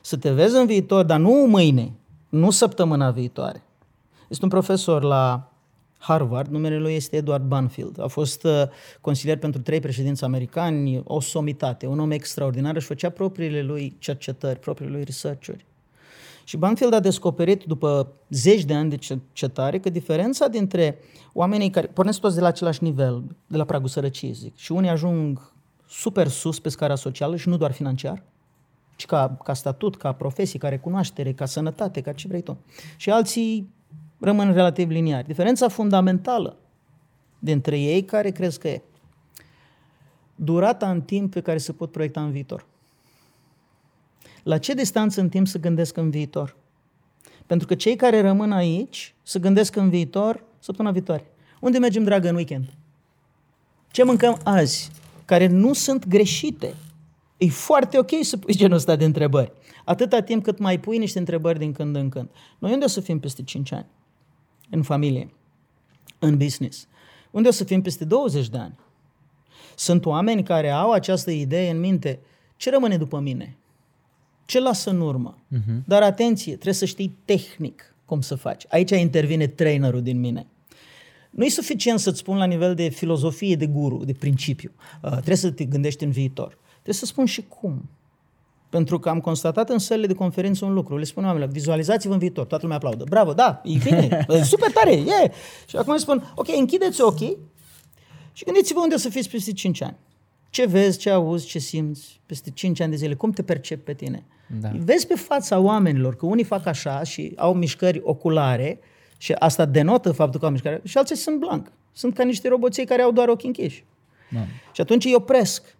[0.00, 1.92] Să te vezi în viitor, dar nu mâine,
[2.28, 3.62] nu săptămâna viitoare.
[4.28, 5.51] Este un profesor la
[6.02, 8.00] Harvard, numele lui este Edward Banfield.
[8.00, 8.62] A fost uh,
[9.00, 14.58] consilier pentru trei președinți americani, o somitate, un om extraordinar, își făcea propriile lui cercetări,
[14.58, 15.66] propriile lui research-uri.
[16.44, 20.98] Și Banfield a descoperit după zeci de ani de cercetare că diferența dintre
[21.32, 24.90] oamenii care pornesc toți de la același nivel, de la pragul sărăciei, zic, și unii
[24.90, 25.52] ajung
[25.88, 28.22] super sus pe scara socială și nu doar financiar,
[28.96, 32.58] ci ca, ca statut, ca profesie, ca recunoaștere, ca sănătate, ca ce vrei tu.
[32.96, 33.70] Și alții
[34.24, 35.26] rămân relativ liniari.
[35.26, 36.56] Diferența fundamentală
[37.38, 38.82] dintre ei, care crezi că e?
[40.34, 42.66] Durata în timp pe care se pot proiecta în viitor.
[44.42, 46.56] La ce distanță în timp să gândesc în viitor?
[47.46, 51.26] Pentru că cei care rămân aici să gândesc în viitor săptămâna viitoare.
[51.60, 52.74] Unde mergem, dragă, în weekend?
[53.90, 54.90] Ce mâncăm azi?
[55.24, 56.74] Care nu sunt greșite.
[57.36, 59.52] E foarte ok să pui genul ăsta de întrebări.
[59.84, 62.28] Atâta timp cât mai pui niște întrebări din când în când.
[62.58, 63.86] Noi unde o să fim peste 5 ani?
[64.74, 65.30] În familie,
[66.18, 66.86] în business.
[67.30, 68.78] Unde o să fim peste 20 de ani?
[69.76, 72.18] Sunt oameni care au această idee în minte.
[72.56, 73.56] Ce rămâne după mine?
[74.44, 75.38] Ce lasă în urmă?
[75.38, 75.84] Uh-huh.
[75.84, 78.64] Dar atenție, trebuie să știi tehnic cum să faci.
[78.68, 80.46] Aici intervine trainerul din mine.
[81.30, 84.72] Nu e suficient să-ți spun la nivel de filozofie, de guru, de principiu.
[85.02, 86.58] Uh, trebuie să te gândești în viitor.
[86.72, 87.88] Trebuie să spun și cum.
[88.72, 90.96] Pentru că am constatat în sălile de conferință un lucru.
[90.96, 92.46] Le spun oamenilor, vizualizați-vă în viitor.
[92.46, 93.04] Toată lumea aplaudă.
[93.08, 95.02] Bravo, da, e bine, e super tare, e.
[95.02, 95.30] Yeah.
[95.66, 97.36] Și acum îi spun, ok, închideți ochii
[98.32, 99.96] și gândiți-vă unde o să fiți peste 5 ani.
[100.50, 103.94] Ce vezi, ce auzi, ce simți peste 5 ani de zile, cum te percepi pe
[103.94, 104.24] tine.
[104.60, 104.70] Da.
[104.84, 108.78] Vezi pe fața oamenilor că unii fac așa și au mișcări oculare
[109.16, 111.72] și asta denotă faptul că au mișcare și alții sunt blanc.
[111.92, 113.84] Sunt ca niște roboței care au doar ochii închiși.
[114.30, 114.40] Da.
[114.72, 115.76] Și atunci îi opresc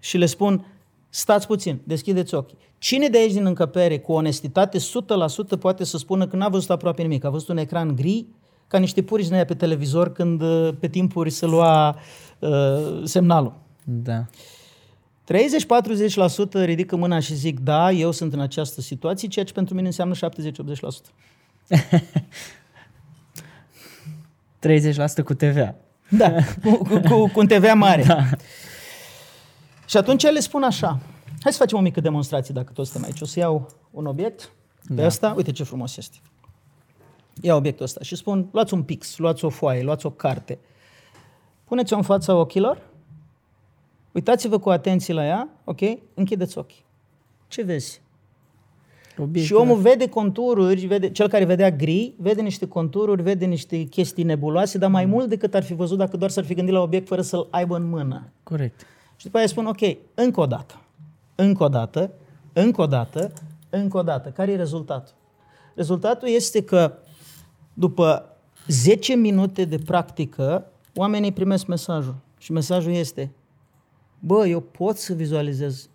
[0.00, 0.66] și le spun,
[1.16, 2.58] stați puțin, deschideți ochii.
[2.78, 4.82] Cine de aici din încăpere, cu onestitate 100%,
[5.60, 8.26] poate să spună că n-a văzut aproape nimic, a văzut un ecran gri,
[8.66, 11.96] ca niște purici din aia pe televizor când uh, pe timpuri se lua
[12.38, 13.54] uh, semnalul.
[13.84, 14.26] Da.
[16.60, 19.86] 30-40% ridică mâna și zic da, eu sunt în această situație, ceea ce pentru mine
[19.86, 20.18] înseamnă 70-80%.
[25.20, 25.74] 30% cu TVA.
[26.08, 28.02] Da, cu, cu, cu, cu un TVA mare.
[28.02, 28.24] Da.
[29.94, 30.98] Și atunci le spun așa,
[31.40, 33.20] hai să facem o mică demonstrație dacă toți suntem aici.
[33.20, 34.52] O să iau un obiect
[34.86, 35.06] pe da.
[35.06, 36.16] ăsta, uite ce frumos este.
[37.40, 40.58] Ia obiectul ăsta și spun, luați un pix, luați o foaie, luați o carte.
[41.64, 42.82] Puneți-o în fața ochilor,
[44.12, 45.80] uitați-vă cu atenție la ea, ok?
[46.14, 46.84] Închideți ochii.
[47.48, 48.00] Ce vezi?
[49.18, 49.42] Obiectul.
[49.42, 54.24] Și omul vede contururi, vede, cel care vedea gri, vede niște contururi, vede niște chestii
[54.24, 57.06] nebuloase, dar mai mult decât ar fi văzut dacă doar s-ar fi gândit la obiect
[57.06, 58.32] fără să-l aibă în mână.
[58.42, 58.86] Corect.
[59.16, 59.80] Și după aia spun, ok,
[60.14, 60.80] încă o dată,
[61.34, 62.10] încă o dată,
[62.52, 63.32] încă o dată,
[63.70, 64.28] încă o dată.
[64.28, 65.14] Care e rezultatul?
[65.74, 66.98] Rezultatul este că
[67.74, 68.28] după
[68.66, 72.14] 10 minute de practică, oamenii primesc mesajul.
[72.38, 73.30] Și mesajul este,
[74.18, 75.88] bă, eu pot să vizualizez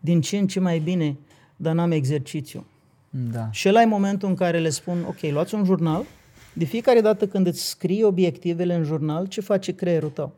[0.00, 1.16] din ce în ce mai bine,
[1.56, 2.64] dar n-am exercițiu.
[3.10, 3.50] Da.
[3.50, 6.04] Și ăla e momentul în care le spun, ok, luați un jurnal,
[6.52, 10.32] de fiecare dată când îți scrii obiectivele în jurnal, ce face creierul tău?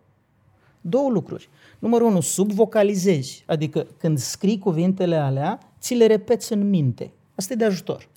[0.81, 1.49] Două lucruri.
[1.79, 7.13] Numărul unu, subvocalizezi, adică când scrii cuvintele alea, ți le repeți în minte.
[7.35, 8.09] Asta e de ajutor.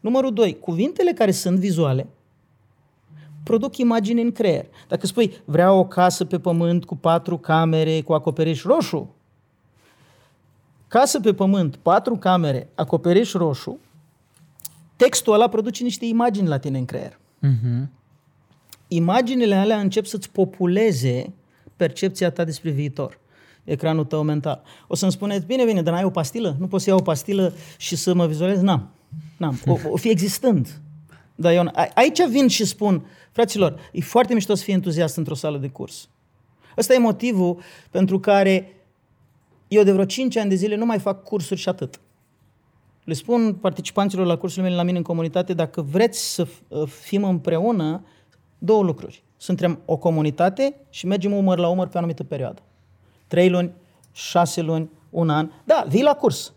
[0.00, 2.06] Numărul doi, cuvintele care sunt vizuale
[3.48, 4.66] produc imagini în creier.
[4.88, 9.14] Dacă spui, vreau o casă pe pământ cu patru camere, cu acoperiș roșu,
[10.88, 13.78] casă pe pământ, patru camere, acoperiș roșu,
[14.96, 17.18] textul ăla produce niște imagini la tine în creier.
[17.46, 17.86] Uh-huh.
[18.88, 21.32] Imaginile alea încep să-ți populeze
[21.78, 23.18] percepția ta despre viitor
[23.68, 24.62] ecranul tău mental.
[24.86, 26.56] O să-mi spuneți, bine, bine, dar n-ai o pastilă?
[26.58, 28.62] Nu poți să iau o pastilă și să mă vizualizez?
[28.62, 28.90] N-am.
[29.36, 29.60] N-am.
[29.66, 30.80] O, o fi existând.
[31.34, 35.58] Dar eu, aici vin și spun, fraților, e foarte mișto să fii entuziast într-o sală
[35.58, 36.08] de curs.
[36.76, 37.60] Ăsta e motivul
[37.90, 38.72] pentru care
[39.68, 42.00] eu de vreo 5 ani de zile nu mai fac cursuri și atât.
[43.04, 46.46] Le spun participanților la cursurile mele la mine în comunitate, dacă vreți să
[46.86, 48.04] fim împreună,
[48.58, 49.22] două lucruri.
[49.40, 52.62] Suntem o comunitate și mergem umăr la umăr pe o anumită perioadă.
[53.26, 53.72] Trei luni,
[54.12, 55.50] șase luni, un an.
[55.64, 56.52] Da, vii la curs.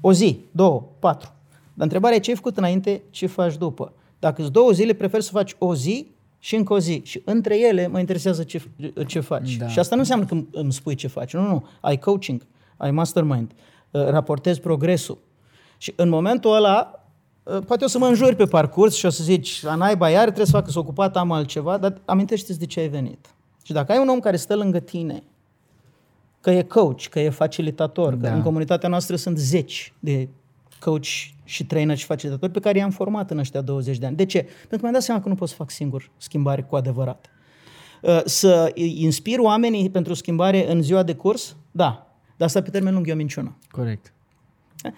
[0.00, 1.32] O zi, două, patru.
[1.74, 3.92] Dar întrebarea e ce ai făcut înainte, ce faci după.
[4.18, 6.06] Dacă îți două zile, prefer să faci o zi
[6.38, 7.00] și încă o zi.
[7.04, 8.62] Și între ele mă interesează ce,
[9.06, 9.56] ce faci.
[9.56, 9.68] Da.
[9.68, 11.32] Și asta nu înseamnă că îmi spui ce faci.
[11.32, 11.66] Nu, nu.
[11.80, 12.46] Ai coaching,
[12.76, 13.52] ai mastermind,
[13.90, 15.18] uh, raportezi progresul.
[15.78, 17.00] Și în momentul ăla, uh,
[17.66, 20.46] poate o să mă înjuri pe parcurs și o să zici, a naiba, iar trebuie
[20.46, 23.34] să facă, să ocupat, am altceva, dar amintește-ți de ce ai venit.
[23.62, 25.22] Și dacă ai un om care stă lângă tine,
[26.40, 28.28] că e coach, că e facilitator, da.
[28.28, 30.28] că în comunitatea noastră sunt zeci de
[30.80, 31.06] coach
[31.44, 34.16] și trainer și facilitatori pe care i-am format în ăștia 20 de ani.
[34.16, 34.38] De ce?
[34.42, 37.30] Pentru că mi-am dat seama că nu pot să fac singur schimbare cu adevărat.
[38.02, 41.56] Uh, să inspir oamenii pentru schimbare în ziua de curs?
[41.70, 42.16] Da.
[42.36, 43.56] Dar asta pe termen lung e o minciună.
[43.70, 44.12] Corect.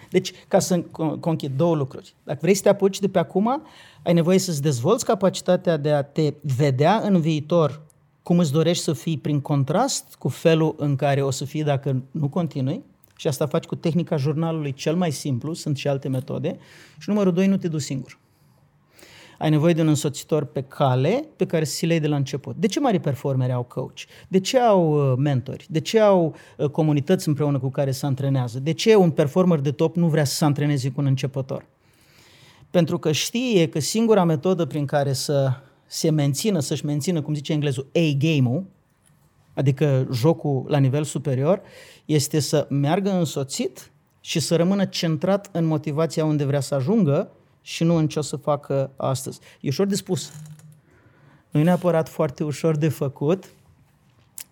[0.09, 0.79] Deci, ca să
[1.19, 2.15] conchid două lucruri.
[2.23, 3.61] Dacă vrei să te apuci de pe acum,
[4.03, 7.81] ai nevoie să-ți dezvolți capacitatea de a te vedea în viitor
[8.23, 12.03] cum îți dorești să fii prin contrast cu felul în care o să fii dacă
[12.11, 12.83] nu continui.
[13.15, 16.57] Și asta faci cu tehnica jurnalului cel mai simplu, sunt și alte metode.
[16.97, 18.19] Și numărul doi, nu te duci singur.
[19.39, 22.55] Ai nevoie de un însoțitor pe cale pe care să le de la început.
[22.55, 23.99] De ce mari performeri au coach?
[24.27, 25.65] De ce au uh, mentori?
[25.69, 28.59] De ce au uh, comunități împreună cu care se antrenează?
[28.59, 31.65] De ce un performer de top nu vrea să se antreneze cu un începător?
[32.69, 35.51] Pentru că știe că singura metodă prin care să
[35.85, 38.63] se mențină, să-și mențină, cum zice englezul, A-game-ul,
[39.53, 41.61] adică jocul la nivel superior,
[42.05, 47.31] este să meargă însoțit și să rămână centrat în motivația unde vrea să ajungă
[47.67, 49.39] și nu în ce o să facă astăzi.
[49.61, 50.31] E ușor de spus.
[51.49, 53.43] Nu e neapărat foarte ușor de făcut,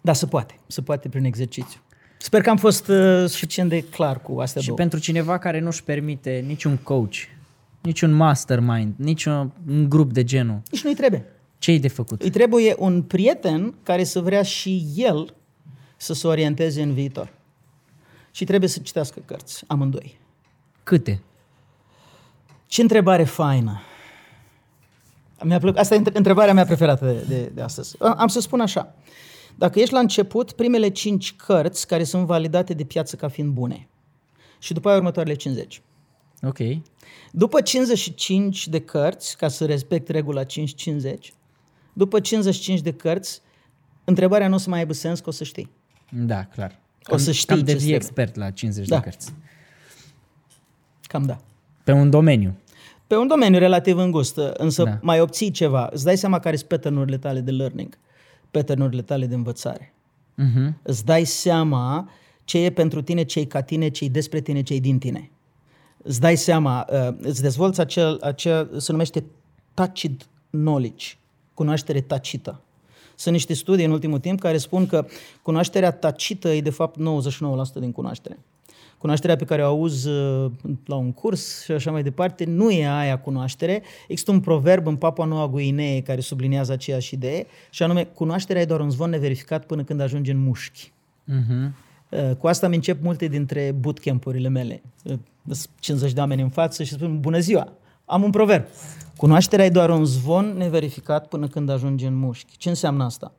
[0.02, 0.60] dar se poate.
[0.68, 1.80] Se poate prin exercițiu.
[2.18, 4.80] Sper că am fost uh, suficient de clar cu astea Și două.
[4.80, 7.16] pentru cineva care nu-și permite niciun coach,
[7.82, 9.52] niciun mastermind, niciun
[9.88, 10.62] grup de genul.
[10.72, 11.26] Nici nu-i trebuie.
[11.58, 12.22] Ce e de făcut?
[12.22, 15.34] Îi trebuie un prieten care să vrea și el
[15.98, 17.34] să se orienteze în viitor.
[18.32, 20.20] Și trebuie să citească cărți, amândoi.
[20.84, 21.22] Câte?
[22.74, 23.82] Ce întrebare faină!
[25.44, 25.80] Mi-a plăcut.
[25.80, 27.96] Asta e întrebarea mea preferată de, de, de astăzi.
[28.00, 28.96] Am să spun așa.
[29.56, 33.88] Dacă ești la început, primele 5 cărți care sunt validate de piață ca fiind bune.
[34.60, 35.82] Și după aia următoarele 50.
[36.42, 36.58] Ok.
[37.32, 40.48] După 55 de cărți, ca să respect regula 5-50,
[41.94, 43.42] după 55 de cărți,
[44.04, 45.72] întrebarea nu o să mai aibă sens că o să știi.
[46.10, 46.80] Da, clar.
[47.06, 47.96] O să știi cam ce devii trebuie.
[47.98, 48.96] expert la 50 Da.
[48.96, 49.34] de cărți.
[51.02, 51.38] Cam da.
[51.84, 52.56] Pe un domeniu.
[53.08, 54.90] Pe un domeniu relativ îngust, însă Da.
[54.90, 55.00] da.
[55.02, 55.90] mai obții ceva.
[55.92, 57.98] Îți dai seama care sunt pattern tale de learning,
[58.52, 59.94] pattern tale de învățare.
[60.42, 60.74] Uh-huh.
[60.82, 62.10] Îți dai seama
[62.44, 64.98] ce e pentru tine, ce e ca tine, ce e despre tine, ce e din
[65.00, 65.32] tine.
[66.04, 69.24] Îți dai seama, uh, îți dezvolți acel, acel, se numește
[69.74, 71.08] tacit knowledge,
[71.54, 72.62] cunoaștere tacită.
[73.16, 75.06] Sunt niște studii în ultimul timp care spun că
[75.42, 78.40] cunoașterea tacită e de fapt 99% din cunoaștere.
[79.04, 80.52] Cunoașterea pe care o auzi uh,
[80.86, 83.84] la un curs și așa mai departe nu e aia cunoaștere.
[84.08, 88.66] Există un proverb în Papua Noua Guinee care subliniază aceeași idee și anume cunoașterea e
[88.66, 90.92] doar un zvon neverificat până când ajunge în mușchi.
[91.32, 91.72] Uh-huh.
[92.10, 94.82] Uh, Cu asta îmi încep multe dintre bootcamp-urile mele.
[95.04, 95.14] Uh,
[95.50, 97.74] sunt 50 de oameni în față și spun, bună ziua,
[98.06, 98.66] am un proverb.
[99.18, 102.58] Cunoașterea e doar un zvon neverificat până când ajunge în mușchi.
[102.58, 103.32] Ce înseamnă asta?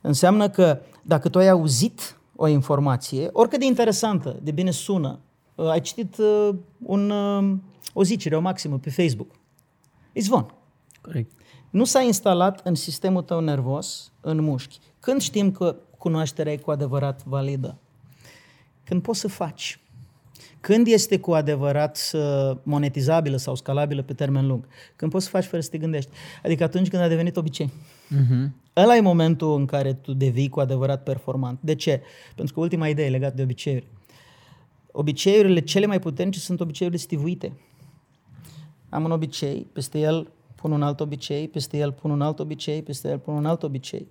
[0.00, 5.18] Înseamnă că dacă tu ai auzit o informație, oricât de interesantă, de bine sună,
[5.54, 7.58] uh, ai citit uh, un, uh,
[7.92, 9.30] o zicere, o maximă pe Facebook,
[10.12, 10.54] e zvon.
[11.00, 11.30] Corect.
[11.70, 14.78] Nu s-a instalat în sistemul tău nervos, în mușchi.
[15.00, 17.76] Când știm că cunoașterea e cu adevărat validă?
[18.84, 19.80] Când poți să faci.
[20.62, 24.66] Când este cu adevărat uh, monetizabilă sau scalabilă pe termen lung?
[24.96, 26.10] Când poți să faci fără să te gândești.
[26.44, 27.66] Adică atunci când a devenit obicei.
[27.66, 28.50] Uh-huh.
[28.76, 31.58] Ăla e momentul în care tu devii cu adevărat performant.
[31.62, 32.00] De ce?
[32.34, 33.86] Pentru că ultima idee legată de obiceiuri.
[34.92, 37.52] Obiceiurile cele mai puternice sunt obiceiurile stivuite.
[38.88, 42.82] Am un obicei, peste el pun un alt obicei, peste el pun un alt obicei,
[42.82, 44.08] peste el pun un alt obicei.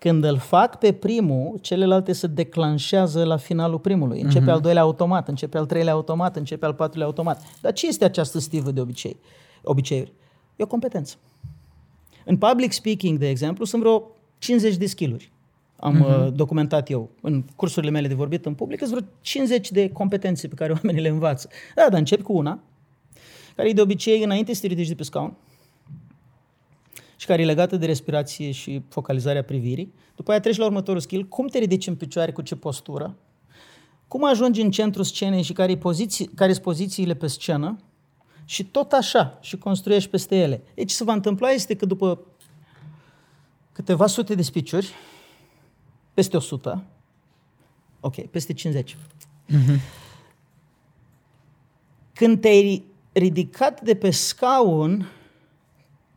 [0.00, 4.20] Când îl fac pe primul, celelalte se declanșează la finalul primului.
[4.20, 4.54] Începe uh-huh.
[4.54, 7.42] al doilea automat, începe al treilea automat, începe al patrulea automat.
[7.60, 9.16] Dar ce este această stivă de obicei?
[9.62, 10.12] obiceiuri?
[10.56, 11.16] E o competență.
[12.24, 15.32] În public speaking, de exemplu, sunt vreo 50 de skill-uri.
[15.76, 16.32] Am uh-huh.
[16.32, 20.54] documentat eu în cursurile mele de vorbit în public, sunt vreo 50 de competențe pe
[20.54, 21.48] care oamenii le învață.
[21.74, 22.62] Da, dar începi cu una,
[23.56, 25.49] care e de obicei înainte să te ridici de pe scaun și
[27.30, 29.94] care e legată de respirație și focalizarea privirii.
[30.16, 33.16] După aia treci la următorul skill, cum te ridici în picioare, cu ce postură,
[34.08, 37.78] cum ajungi în centrul scenei și care, poziții, care sunt pozițiile pe scenă
[38.44, 40.62] și tot așa, și construiești peste ele.
[40.74, 42.20] Deci ce se va întâmpla este că după
[43.72, 44.88] câteva sute de speech
[46.14, 46.84] peste 100,
[48.00, 49.80] ok, peste 50, uh-huh.
[52.12, 55.08] când te-ai ridicat de pe scaun,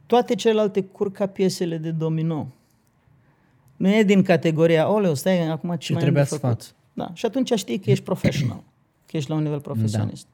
[0.06, 2.48] toate celelalte curg ca piesele de domino.
[3.76, 6.64] Nu e din categoria, oleu, stai, acum ce, Ce mai am trebuia de să făcut?
[6.64, 6.74] fac.
[6.94, 7.12] Da.
[7.14, 8.64] Și atunci știi că ești professional,
[9.08, 10.28] că ești la un nivel profesionist.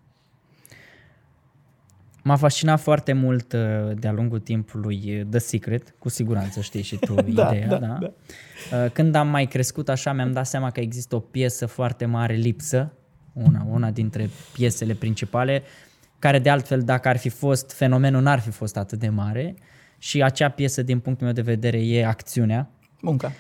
[2.24, 3.60] M-a fascinat foarte mult uh,
[3.96, 7.98] de-a lungul timpului uh, The Secret, cu siguranță știi și tu Da, ideea, da, da?
[8.00, 8.12] da.
[8.84, 12.34] Uh, Când am mai crescut așa, mi-am dat seama că există o piesă foarte mare
[12.34, 12.94] lipsă,
[13.34, 15.64] una, una dintre piesele principale,
[16.20, 19.56] care de altfel, dacă ar fi fost, fenomenul n-ar fi fost atât de mare
[19.98, 22.70] și acea piesă, din punctul meu de vedere, e acțiunea.
[23.02, 23.32] Munca.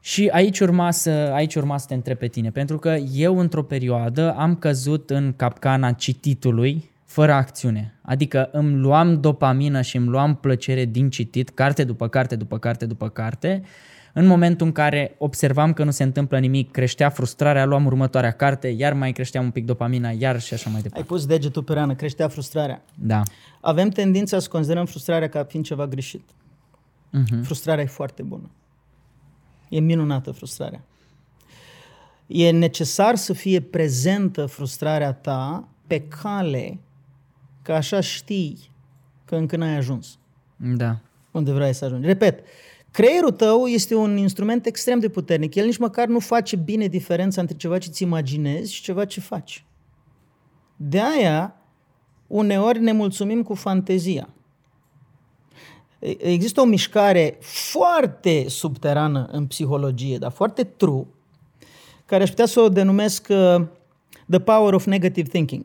[0.00, 3.62] Și aici urma, să, aici urma să te întreb pe tine, pentru că eu într-o
[3.62, 7.94] perioadă am căzut în capcana cititului fără acțiune.
[8.02, 12.86] Adică îmi luam dopamină și îmi luam plăcere din citit, carte după carte, după carte,
[12.86, 13.62] după carte.
[14.16, 18.68] În momentul în care observam că nu se întâmplă nimic, creștea frustrarea, luam următoarea carte,
[18.68, 21.00] iar mai creștea un pic dopamina, iar și așa mai departe.
[21.00, 22.82] Ai pus degetul pe rană, creștea frustrarea.
[22.94, 23.22] Da.
[23.60, 26.28] Avem tendința să considerăm frustrarea ca fiind ceva greșit.
[26.28, 27.42] Uh-huh.
[27.42, 28.50] Frustrarea e foarte bună.
[29.68, 30.84] E minunată frustrarea.
[32.26, 36.78] E necesar să fie prezentă frustrarea ta pe cale,
[37.62, 38.70] că așa știi
[39.24, 40.18] că încă n-ai ajuns
[40.56, 40.98] Da.
[41.30, 42.06] unde vrei să ajungi.
[42.06, 42.40] Repet,
[42.94, 45.54] creierul tău este un instrument extrem de puternic.
[45.54, 49.20] El nici măcar nu face bine diferența între ceva ce ți imaginezi și ceva ce
[49.20, 49.64] faci.
[50.76, 51.56] De aia,
[52.26, 54.28] uneori ne mulțumim cu fantezia.
[56.18, 61.06] Există o mișcare foarte subterană în psihologie, dar foarte true,
[62.06, 63.66] care aș putea să o denumesc uh,
[64.30, 65.64] The Power of Negative Thinking.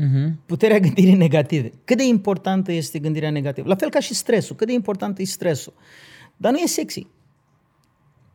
[0.00, 0.30] Uh-huh.
[0.46, 1.72] Puterea gândirii negative.
[1.84, 3.68] Cât de importantă este gândirea negativă?
[3.68, 4.56] La fel ca și stresul.
[4.56, 5.72] Cât de important e stresul?
[6.36, 7.06] Dar nu e sexy.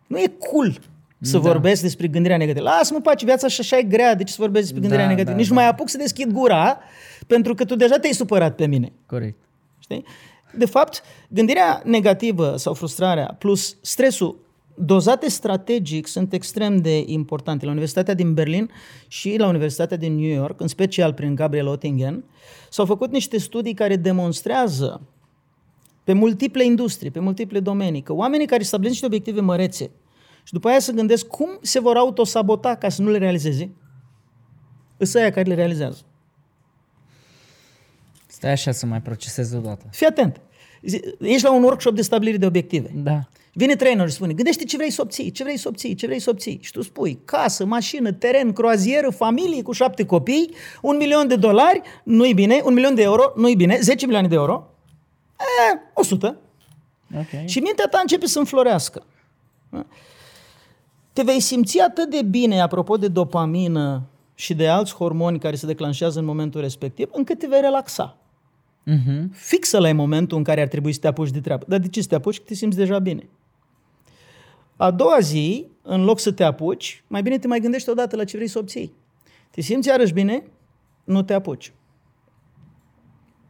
[0.08, 0.80] Nu e cool
[1.22, 1.40] să Da.
[1.40, 2.64] vorbesc despre gândirea negativă.
[2.64, 5.36] Lasă-mă, pace, viața și așa e grea, de ce să vorbesc despre gândirea Da, negativă?
[5.36, 5.62] da, Nici nu da.
[5.62, 6.80] mai apuc să deschid gura,
[7.28, 8.92] pentru că tu deja te-ai supărat pe mine.
[9.06, 9.38] Corect.
[9.80, 10.06] Știi?
[10.58, 14.40] De fapt, gândirea negativă sau frustrarea plus stresul
[14.76, 17.66] dozate strategic sunt extrem de importante.
[17.66, 18.72] La Universitatea din Berlin
[19.08, 22.24] și la Universitatea din New York, în special prin Gabriel Oettingen,
[22.70, 25.02] s-au făcut niște studii care demonstrează
[26.04, 29.92] pe multiple industrii, pe multiple domenii, că oamenii care stabilesc niște obiective mărețe
[30.44, 33.72] și după aia să gândesc cum se vor autosabota ca să nu le realizeze,
[34.98, 36.02] îs aia care le realizează.
[38.28, 39.86] Stai așa să mai procesez odată.
[39.92, 40.42] Fii atent.
[40.86, 42.92] Zi- Ești la un workshop de stabilire de obiective.
[42.96, 43.20] Da.
[43.54, 46.20] Vine trainerul și spune, gândește ce vrei să obții, ce vrei să obții, ce vrei
[46.20, 46.60] să obții.
[46.62, 50.50] Și tu spui, casă, mașină, teren, croazieră, familie cu șapte copii,
[50.82, 54.36] un milion de dolari, nu-i bine, un milion de euro, nu-i bine, 10 milioane de
[54.36, 54.68] euro,
[55.74, 56.38] e, 100.
[57.18, 57.46] Ok.
[57.48, 59.06] Și mintea ta începe să înflorească.
[59.70, 59.86] Da?
[61.14, 64.02] Te vei simți atât de bine, apropo de dopamină
[64.34, 68.18] și de alți hormoni care se declanșează în momentul respectiv, încât te vei relaxa.
[68.86, 69.32] Mhm.
[69.32, 71.66] Fixă la momentul în care ar trebui să te apuci de treabă.
[71.68, 72.38] Dar de ce să te apuci?
[72.38, 73.30] Că te simți deja bine.
[74.76, 78.24] A doua zi, în loc să te apuci, mai bine te mai gândești odată la
[78.24, 78.94] ce vrei să obții.
[79.52, 80.44] Te simți iarăși bine,
[81.04, 81.74] nu te apuci.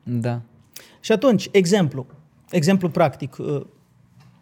[0.04, 0.42] Da.
[1.00, 2.06] Și atunci, exemplu,
[2.50, 3.62] exemplu practic, uh,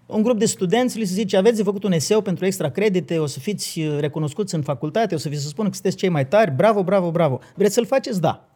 [0.05, 3.19] un grup de studenți li se zice, aveți de făcut un eseu pentru extra credite,
[3.19, 6.09] o să fiți uh, recunoscuți în facultate, o să vi se spună că sunteți cei
[6.09, 7.39] mai tari, bravo, bravo, bravo.
[7.55, 8.21] Vreți să-l faceți?
[8.21, 8.53] Da.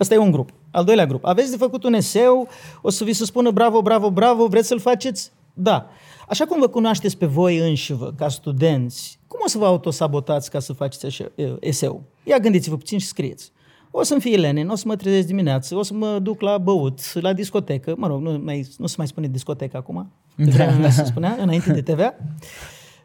[0.00, 0.50] Asta e un grup.
[0.70, 1.24] Al doilea grup.
[1.24, 2.48] Aveți de făcut un eseu,
[2.82, 5.32] o să vi se spună bravo, bravo, bravo, vreți să-l faceți?
[5.54, 5.86] Da.
[6.28, 10.58] Așa cum vă cunoașteți pe voi înșivă, ca studenți, cum o să vă autosabotați ca
[10.58, 12.02] să faceți așa, e, eseu?
[12.24, 13.52] Ia gândiți-vă puțin și scrieți.
[13.90, 17.00] O să-mi fie lenin, o să mă trezesc dimineață, o să mă duc la băut,
[17.14, 20.90] la discotecă, mă rog, nu, mai, nu se mai spune discotecă acum, pe vremea mea
[20.90, 22.14] se spunea, înainte de TVA.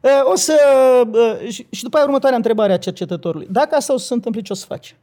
[0.03, 0.53] E, O să...
[1.43, 3.47] e, Și, și după aia următoarea întrebare a cercetătorului.
[3.51, 4.95] Dacă asta o să se întâmple, ce o să faci?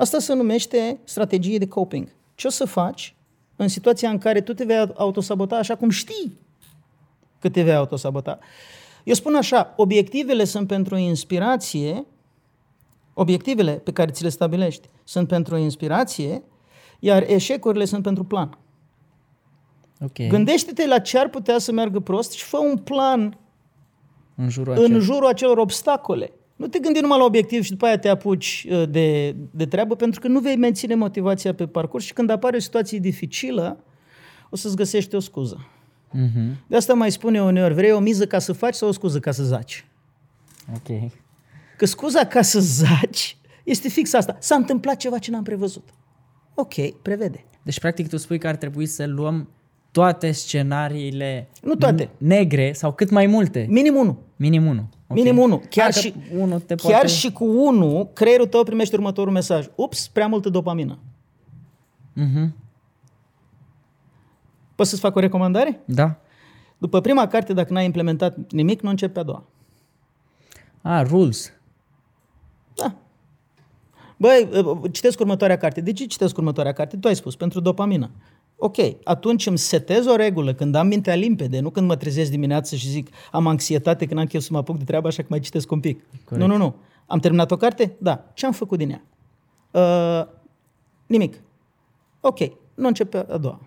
[0.00, 2.08] Asta se numește strategie de coping.
[2.34, 3.14] Ce o să faci
[3.56, 6.38] în situația în care tu te vei autosabota așa cum știi
[7.38, 8.38] că te vei autosabota?
[9.04, 12.06] Eu spun așa, obiectivele sunt pentru inspirație,
[13.14, 16.42] obiectivele pe care ți le stabilești sunt pentru inspirație,
[16.98, 18.58] iar eșecurile sunt pentru plan.
[20.00, 20.28] Ok.
[20.28, 23.38] Gândește-te la ce ar putea să meargă prost și fă un plan
[24.34, 24.98] în jurul în acela.
[24.98, 26.32] jurul acelor obstacole.
[26.60, 29.96] Nu te gândi numai la obiectiv și după aia te apuci uh, de, de treabă,
[29.96, 33.84] pentru că nu vei menține motivația pe parcurs și când apare o situație dificilă,
[34.50, 35.66] o să-ți găsești o scuză.
[36.10, 36.64] Mhm.
[36.66, 39.30] De asta mai spune uneori, vrei o miză ca să faci sau o scuză ca
[39.30, 39.86] să zaci?
[40.74, 41.10] Ok.
[41.76, 44.36] Că scuza ca să zaci este fix asta.
[44.40, 45.88] S-a întâmplat ceva ce n-am prevăzut.
[46.54, 47.44] Ok, prevede.
[47.62, 49.48] Deci, practic, tu spui că ar trebui să luăm
[49.90, 52.10] toate scenariile Nu toate.
[52.18, 53.66] negre sau cât mai multe.
[53.68, 54.16] Minim unul.
[54.36, 54.84] Minim unul.
[55.06, 55.16] Ok.
[55.16, 55.58] Minim unul.
[55.58, 57.06] Chiar, Hai că și, unul te chiar poate...
[57.06, 59.66] și cu unul, creierul tău primește următorul mesaj.
[59.74, 60.98] Ups, prea multă dopamină.
[62.12, 62.54] Mhm.
[64.74, 65.80] Poți să-ți fac o recomandare?
[65.84, 66.16] Da.
[66.78, 69.44] După prima carte, dacă n-ai implementat nimic, nu începi pe a doua.
[70.82, 71.52] Ah, rules.
[72.74, 72.94] Da.
[74.16, 74.48] Băi,
[74.92, 75.80] citesc următoarea carte.
[75.80, 76.96] De ce citesc următoarea carte?
[76.96, 78.10] Tu ai spus, pentru dopamină.
[78.62, 82.76] Ok, atunci îmi setez o regulă când am mintea limpede, nu când mă trezesc dimineața
[82.76, 85.40] și zic am anxietate când am chef să mă apuc de treabă, așa că mai
[85.40, 86.04] citesc un pic.
[86.24, 86.46] Corect.
[86.46, 86.74] Nu, nu, nu.
[87.06, 87.96] Am terminat o carte?
[87.98, 88.24] Da.
[88.34, 89.02] Ce am făcut din ea?
[89.70, 90.26] Uh,
[91.06, 91.40] nimic.
[92.20, 92.38] Ok,
[92.74, 93.60] nu încep pe a doua.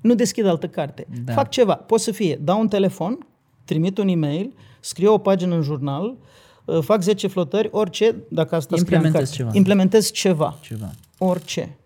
[0.00, 1.06] Nu deschid altă carte.
[1.24, 1.32] Da.
[1.32, 1.74] Fac ceva.
[1.74, 3.26] Pot să fie, dau un telefon,
[3.64, 6.16] trimit un e-mail, scriu o pagină în jurnal,
[6.64, 9.36] uh, fac 10 flotări, orice, dacă asta scrie în Implementez carte.
[9.42, 9.50] ceva.
[9.54, 10.90] Implementez ceva Ceva.
[11.18, 11.76] orice.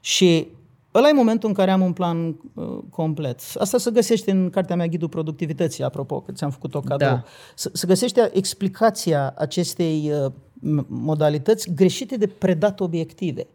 [0.00, 0.46] Și
[0.94, 3.40] ăla e momentul în care am un plan uh, complet.
[3.58, 7.08] Asta se găsește în cartea mea Ghidul Productivității, apropo, că ți-am făcut o cadou.
[7.08, 7.24] Da.
[7.54, 13.46] Se, se găsește explicația acestei uh, m- modalități greșite de predat obiective.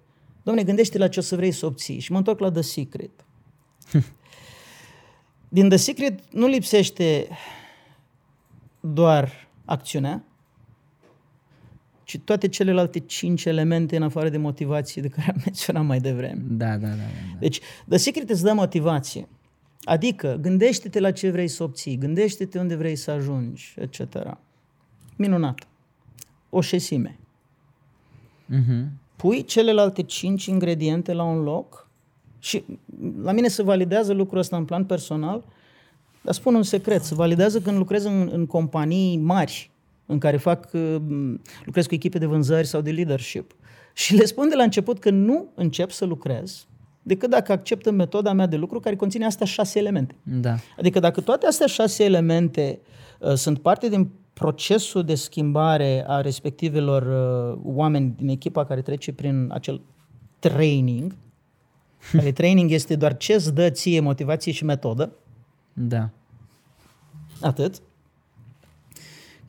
[0.44, 2.00] Domne, gândește la ce o să vrei să obții.
[2.00, 3.12] Și mă întorc la The Secret.
[5.50, 7.28] Din The Secret nu lipsește
[8.80, 10.24] doar acțiunea,
[12.08, 16.42] ci toate celelalte cinci elemente în afară de motivație de care am menționat mai devreme.
[16.50, 16.88] Da, da, da.
[16.88, 16.94] da.
[16.94, 17.38] da.
[17.40, 19.28] Deci, The Secret îți dă motivație.
[19.84, 24.38] Adică, gândește-te la ce vrei să obții, gândește-te unde vrei să ajungi, etc.
[25.16, 25.68] Minunat.
[26.50, 27.20] O șesime.
[28.46, 29.00] Mhm.
[29.16, 31.90] Pui celelalte cinci ingrediente la un loc
[32.40, 32.64] și
[33.22, 35.44] la mine se validează lucrul ăsta în plan personal,
[36.22, 39.72] dar spun un secret, se validează când lucrez în, în companii mari,
[40.08, 40.96] în care fac, uh,
[41.66, 43.56] lucrez cu echipe de vânzări sau de leadership.
[43.94, 46.68] Și le spun de la început că nu încep să lucrez
[47.08, 50.16] decât dacă acceptă metoda mea de lucru care conține astea șase elemente.
[50.24, 50.56] Da.
[50.78, 52.80] Adică dacă toate astea șase elemente
[53.20, 59.14] uh, sunt parte din procesul de schimbare a respectivelor uh, oameni din echipa care trece
[59.14, 59.82] prin acel
[60.40, 61.16] training,
[62.18, 65.12] care training este doar ce îți dă ție motivație și metodă,
[65.74, 66.10] Da.
[67.42, 67.82] atât.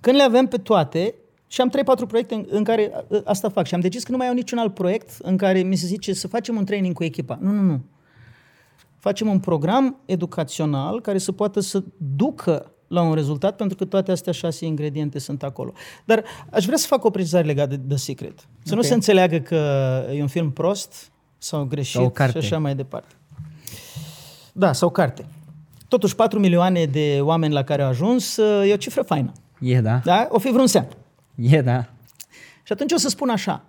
[0.00, 1.14] Când le avem pe toate,
[1.46, 4.16] și am 3-4 proiecte în, în care a- asta fac și am decis că nu
[4.16, 7.04] mai au niciun alt proiect în care mi se zice să facem un training cu
[7.04, 7.38] echipa.
[7.40, 7.80] Nu, nu, nu.
[8.98, 11.82] Facem un program educațional care să poată să
[12.16, 15.72] ducă la un rezultat pentru că toate astea șase ingrediente sunt acolo.
[16.04, 18.38] Dar aș vrea să fac o precizare legată de The Secret.
[18.62, 18.86] Să nu Ok.
[18.86, 19.56] se înțeleagă că
[20.14, 22.40] e un film prost sau greșit Sau o carte.
[22.40, 23.14] și așa mai departe.
[24.52, 25.26] Da, sau carte.
[25.88, 28.36] Totuși 4 milioane de oameni la care a ajuns
[28.66, 29.32] e o cifră faină.
[29.60, 30.00] E, da.
[30.04, 30.28] Da?
[30.30, 30.88] O fi vreun semn.
[31.34, 31.84] E, da.
[32.62, 33.64] Și atunci o să spun așa.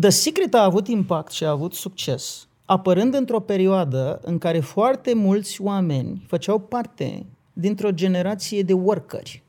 [0.00, 5.14] The Secret a avut impact și a avut succes apărând într-o perioadă în care foarte
[5.14, 9.42] mulți oameni făceau parte dintr-o generație de workeri.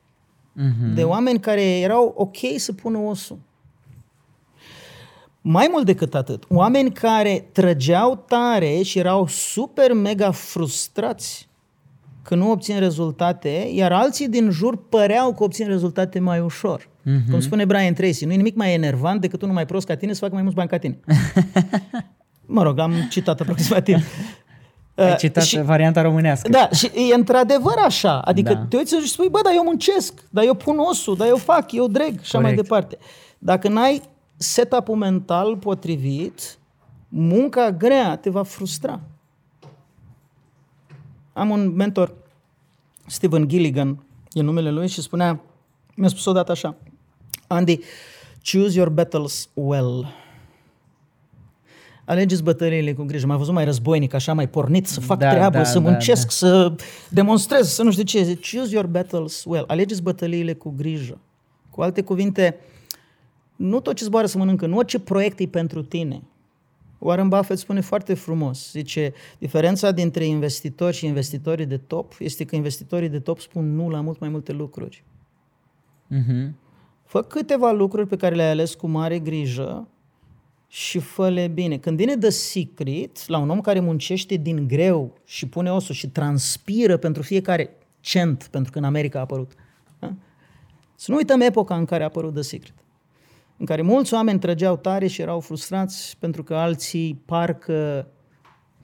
[0.54, 0.94] Mhm.
[0.94, 3.40] De oameni care erau ok să pună osul.
[5.42, 11.50] Mai mult decât atât, oameni care trăgeau tare și erau super mega frustrați
[12.24, 16.82] că nu obțin rezultate, iar alții din jur păreau că obțin rezultate mai ușor.
[16.82, 17.30] Mm-hmm.
[17.32, 20.14] Cum spune Brian Tracy, nu e nimic mai enervant decât unul mai prost ca tine
[20.14, 21.00] să facă mai mulți bani ca tine.
[22.46, 23.96] mă rog, am citat aproximativ.
[24.96, 26.50] Ai Uh, citat și- varianta românească.
[26.50, 28.20] da, și e într-adevăr așa.
[28.20, 28.60] Adică Da.
[28.60, 28.66] da.
[28.70, 31.72] te uiți și spui, bă, dar eu muncesc, dar eu pun osul, dar eu fac,
[31.72, 32.62] eu dreg și așa mai Corect.
[32.70, 32.98] departe.
[33.40, 34.02] Dacă n-ai
[34.38, 36.58] setup-ul mental potrivit,
[37.10, 39.00] munca grea te va frustra.
[41.34, 42.14] Am un mentor,
[43.06, 45.42] Steven Gilligan, e numele lui și spunea,
[45.96, 46.76] mi-a spus odată așa,
[47.48, 47.80] Andy,
[48.52, 50.14] choose your battles well.
[52.06, 53.26] Alegeți bătăliile cu grijă.
[53.26, 56.24] M-a văzut mai războinic, așa mai pornit, să fac Da, treabă, da, să da, muncesc,
[56.24, 56.30] da.
[56.30, 56.76] să
[57.10, 58.24] demonstrez, să nu știu ce.
[58.24, 59.64] Zice, Choose your battles well.
[59.68, 61.20] Alegeți bătăliile cu grijă.
[61.70, 62.58] Cu alte cuvinte,
[63.56, 66.24] nu tot ce zboară să mănâncă, nu orice proiect e pentru tine.
[67.04, 72.56] Warren Buffett spune foarte frumos, zice, diferența dintre investitori și investitorii de top este că
[72.56, 75.04] investitorii de top spun nu la mult mai multe lucruri.
[76.08, 76.56] Mhm.
[77.04, 79.88] Fă câteva lucruri pe care le-ai ales cu mare grijă
[80.68, 81.78] și fă-le bine.
[81.78, 86.10] Când vine The Secret, la un om care muncește din greu și pune osul și
[86.10, 89.52] transpiră pentru fiecare cent, pentru că în America a apărut.
[90.00, 90.14] Da?
[90.96, 92.83] Să nu uităm epoca în care a apărut The Secret.
[93.58, 98.08] În care mulți oameni trăgeau tare și erau frustrați pentru că alții parcă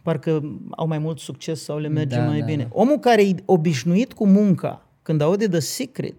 [0.01, 2.67] parcă au mai mult succes sau le merge Da, mai da, bine.
[2.72, 6.15] Omul care e obișnuit cu munca, când aude The Secret,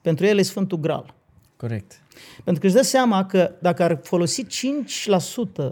[0.00, 1.14] pentru el e Sfântul Graal.
[1.56, 2.02] Corect.
[2.44, 4.48] Pentru că își dă seama că dacă ar folosi 5%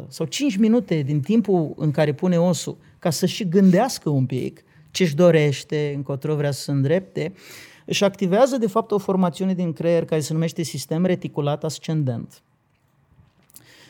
[0.09, 4.65] sau 5 minute din timpul în care pune osul ca să și gândească un pic
[4.91, 7.33] ce își dorește, încotro vrea să se îndrepte,
[7.85, 12.43] își activează de fapt o formațiune din creier care se numește sistem reticulat ascendent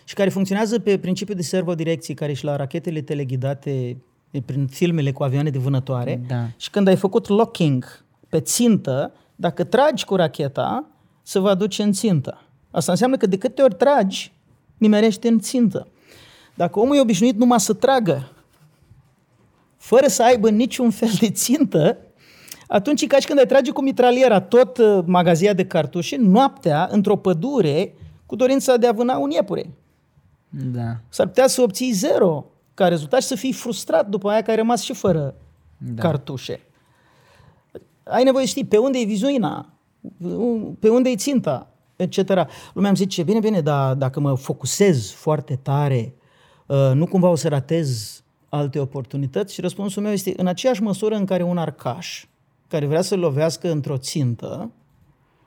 [0.04, 3.96] și care funcționează pe principiul de servodirecție care și la rachetele teleghidate
[4.44, 6.46] prin filmele cu avioane de vânătoare Da.
[6.56, 10.86] și când ai făcut locking pe țintă, dacă tragi cu racheta,
[11.22, 12.42] se va duce în țintă.
[12.70, 14.32] Asta înseamnă că de câte ori tragi,
[14.76, 15.88] nimerește în țintă.
[16.54, 18.32] Dacă omul e obișnuit numai să tragă,
[19.76, 21.98] fără să aibă niciun fel de țintă,
[22.68, 26.88] atunci e ca și când ai trage cu mitraliera tot uh, magazia de cartușe, noaptea,
[26.90, 27.94] într-o pădure,
[28.26, 29.70] cu dorința de a vâna un iepure.
[30.48, 30.96] Da.
[31.08, 32.44] S-ar putea să obții zero
[32.74, 35.34] ca rezultat și să fii frustrat după aia că ai rămas și fără
[35.78, 35.92] Da.
[35.92, 36.02] da.
[36.02, 36.60] cartușe.
[38.02, 39.68] Ai nevoie să știi pe unde e vizuina,
[40.78, 42.18] pe unde e ținta, etc.
[42.72, 46.14] Lumea îmi zice, bine, bine, dar dacă mă focusez foarte tare,
[46.66, 49.54] uh, nu cumva o să ratez alte oportunități?
[49.54, 52.26] Și răspunsul meu este, în aceeași măsură în care un arcaș
[52.74, 54.70] care vrea să lovească într-o țintă,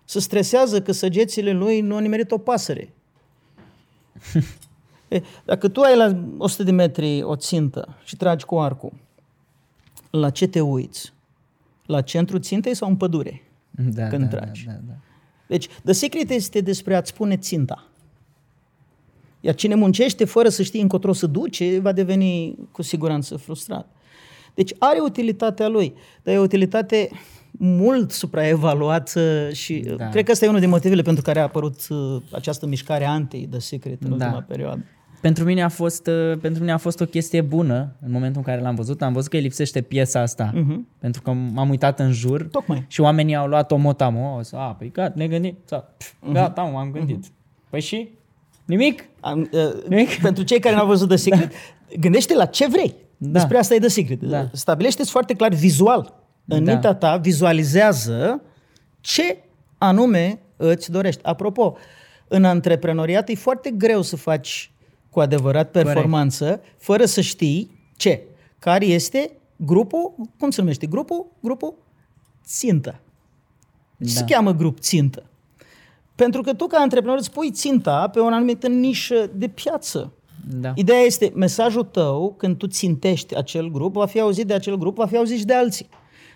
[0.06, 2.94] se stresează că săgețile lui nu au nimerit o pasăre.
[5.10, 8.94] E, dacă tu ai la 100 de metri o țintă și tragi cu arcul,
[10.10, 11.14] la ce te uiți?
[11.86, 13.42] La centrul țintei sau în pădure?
[13.72, 14.66] Da, Când da, tragi.
[14.66, 14.94] Da, da, da.
[15.48, 17.88] Deci, The Secret este despre a-ți pune ținta.
[19.40, 23.97] Iar cine muncește fără să știe încotro să duce, va deveni cu siguranță frustrat.
[24.58, 25.93] Deci are utilitatea lui,
[26.24, 27.10] dar e o utilitate
[27.60, 29.95] mult supraevaluată și Da.
[29.95, 30.10] da.
[30.10, 33.60] cred că ăsta e unul din motivele pentru care a apărut uh, această mișcare anti-The
[33.60, 34.26] Secret în Da.
[34.26, 34.86] ultima perioadă.
[35.22, 38.53] Pentru mine, a fost, uh, pentru mine a fost o chestie bună în momentul în
[38.53, 39.01] care l-am văzut.
[39.01, 40.51] Am văzut că îi lipsește piesa asta.
[40.53, 40.88] Mhm.
[40.99, 42.86] Pentru că m-am uitat în jur Tocmai.
[42.88, 44.26] și oamenii au luat-o motamo.
[44.36, 45.58] Au zis, a, păi gata, ne gândim.
[45.66, 46.34] Sau, pf, Mhm.
[46.34, 47.24] Gata, m-am gândit.
[47.70, 48.10] Păi și?
[48.66, 49.03] Nimic?
[49.20, 51.55] Am, uh, pentru cei care nu au văzut The Secret, da.
[51.99, 52.95] gândește la ce vrei.
[53.18, 53.30] Da.
[53.30, 54.20] Despre asta e The Secret.
[54.20, 54.49] Da.
[54.53, 56.13] Stabilește-ți foarte clar vizual.
[56.47, 56.72] În da.
[56.72, 58.41] mintea ta vizualizează
[59.01, 59.38] ce
[59.78, 61.24] anume îți dorești.
[61.24, 61.78] Apropo,
[62.28, 64.72] în antreprenoriat e foarte greu să faci
[65.09, 66.63] cu adevărat performanță Corect.
[66.78, 68.24] fără să știi ce?
[68.59, 71.28] Care este grupul, cum se numește grupul?
[71.41, 71.74] Grupul
[72.45, 72.99] țintă.
[73.97, 74.09] Da.
[74.09, 75.24] Se cheamă grup țintă.
[76.15, 80.13] Pentru că tu ca antreprenor îți pui ținta pe o anumită nișă de piață.
[80.50, 80.72] Da.
[80.76, 84.95] Ideea este, mesajul tău, când tu țintești acel grup, va fi auzit de acel grup,
[84.95, 85.89] va fi auzit și de alții.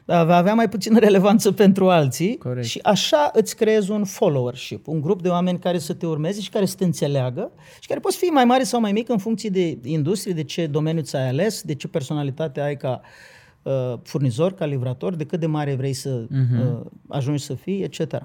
[0.05, 2.67] Dar va avea mai puțină relevanță pentru alții Corect.
[2.67, 6.49] și așa îți creezi un followership, un grup de oameni care să te urmeze și
[6.49, 9.49] care să te înțeleagă și care poți fi mai mare sau mai mic în funcție
[9.49, 13.01] de industrie, de ce domeniu ți-ai ales, de ce personalitate ai ca
[13.61, 16.79] uh, furnizor, ca livrator, de cât de mare vrei să uh-huh.
[16.79, 18.23] uh, ajungi să fii, etc.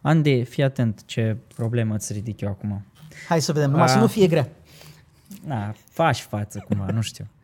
[0.00, 2.84] Andy, fii atent ce problemă îți ridic eu acum.
[3.28, 3.88] Hai să vedem, numai A...
[3.88, 4.48] să nu fie grea.
[5.48, 7.26] Na, faci față cumva, nu știu.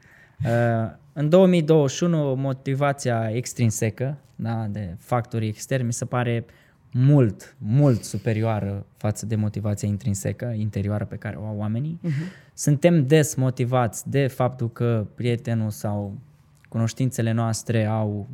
[0.45, 6.45] Uh, în 2021, motivația extrinsecă da, de factorii externi mi se pare
[6.93, 12.01] mult, mult superioară față de motivația intrinsecă, interioară pe care o au oamenii.
[12.05, 12.53] Uh-huh.
[12.55, 16.19] Suntem des motivați de faptul că prietenul sau
[16.69, 18.29] cunoștințele noastre au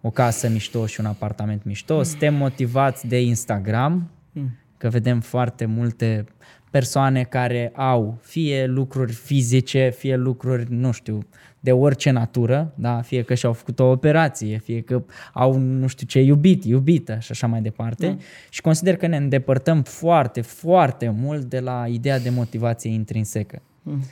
[0.00, 1.96] o casă mișto și un apartament mișto.
[1.96, 2.02] Mm.
[2.02, 4.56] Suntem motivați de Instagram, mm.
[4.76, 6.24] că vedem foarte multe
[6.72, 11.26] persoane care au fie lucruri fizice, fie lucruri, nu știu,
[11.60, 13.00] de orice natură, da?
[13.00, 15.02] fie că și-au făcut o operație, fie că
[15.32, 18.06] au nu știu ce iubit, iubită și așa mai departe.
[18.06, 18.16] Da.
[18.48, 23.62] Și consider că ne îndepărtăm foarte, foarte mult de la ideea de motivație intrinsecă.
[23.82, 24.02] Mm.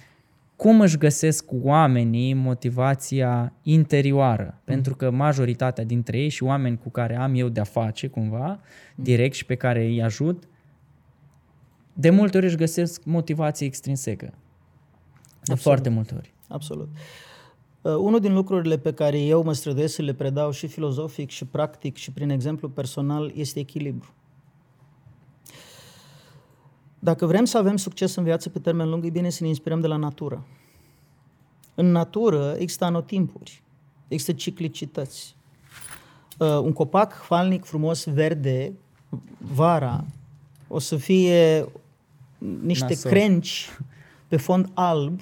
[0.56, 4.54] Cum își găsesc oamenii motivația interioară?
[4.54, 4.61] Mm.
[4.64, 9.04] Pentru că majoritatea dintre ei și oameni cu care am eu de-a face cumva, mm.
[9.04, 10.44] direct și pe care îi ajut,
[12.01, 14.24] de multe ori își găsesc motivație extrinsecă.
[14.24, 14.32] De
[15.38, 15.61] Absolut.
[15.61, 16.32] foarte multe ori.
[16.48, 16.88] Absolut.
[17.82, 21.44] Uh, unul din lucrurile pe care eu mă străduiesc să le predau și filozofic și
[21.44, 24.14] practic și prin exemplu personal este echilibru.
[26.98, 29.80] Dacă vrem să avem succes în viață pe termen lung, e bine să ne inspirăm
[29.80, 30.46] de la natură.
[31.74, 33.62] În natură există anotimpuri,
[34.09, 35.36] există ciclicități.
[36.38, 38.72] Uh, un copac falnic, frumos, verde,
[39.38, 40.05] vara,
[40.68, 41.66] o să fie
[42.62, 43.11] niște Nasol.
[43.11, 43.68] crengi
[44.28, 45.20] pe fond alb,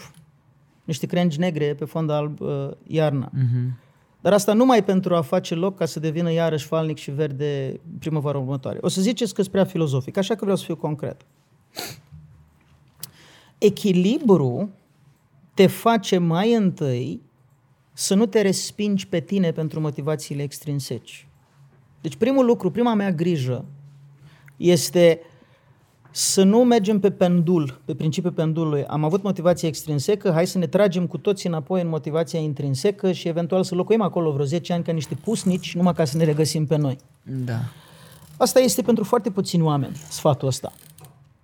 [0.85, 3.31] niște crengi negre pe fond alb uh, iarna.
[3.31, 3.87] Uh-huh.
[4.21, 8.39] Dar asta numai pentru a face loc ca să devină iarăși falnic și verde primăvara
[8.39, 8.79] următoare.
[8.81, 11.27] O să ziceți că sunt prea filozofic, așa că vreau să fiu concret.
[13.59, 14.71] Echilibru
[15.55, 17.23] te face mai întâi
[17.93, 21.29] să nu te respingi pe tine pentru motivațiile extrinseci.
[22.01, 23.65] Deci primul lucru, prima mea grijă
[24.57, 25.21] este
[26.11, 28.85] să nu mergem pe pendul, pe principiul pendulului.
[28.85, 33.29] Am avut motivație extrinsecă, hai să ne tragem cu toții înapoi în motivația intrinsecă și
[33.29, 36.67] eventual să locuim acolo vreo 10 ani ca niște pusnici, numai ca să ne regăsim
[36.67, 36.99] pe noi.
[37.23, 37.59] Da.
[38.37, 40.73] Asta este pentru foarte puțini oameni, sfatul ăsta.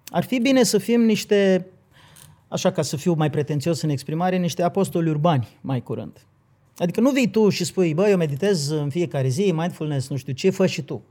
[0.06, 1.66] Ar fi bine să fim niște,
[2.48, 6.26] așa ca să fiu mai pretențios în exprimare, niște apostoli urbani mai curând.
[6.78, 10.32] Adică nu vii tu și spui, bă, eu meditez în fiecare zi, mindfulness, nu știu
[10.32, 11.02] ce, fă și tu.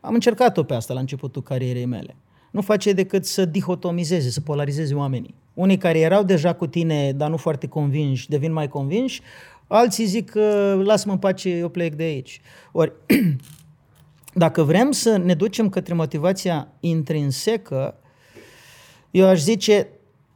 [0.00, 2.16] Am încercat-o pe asta la începutul carierei mele.
[2.50, 5.34] Nu face decât să dihotomizeze, să polarizeze oamenii.
[5.54, 9.20] Unii care erau deja cu tine, dar nu foarte convinși, devin mai convinși,
[9.66, 12.40] alții zic că lasă-mă în pace, eu plec de aici.
[12.72, 12.92] Ori,
[14.34, 17.94] dacă vrem să ne ducem către motivația intrinsecă,
[19.10, 19.88] eu aș zice,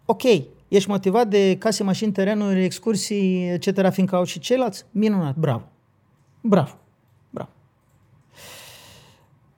[0.04, 0.22] ok,
[0.68, 4.84] ești motivat de case, mașini, terenuri, excursii, etc., fiindcă au și ceilalți?
[4.90, 5.68] Minunat, bravo.
[6.40, 6.68] Bravo.
[6.70, 6.83] Bravo.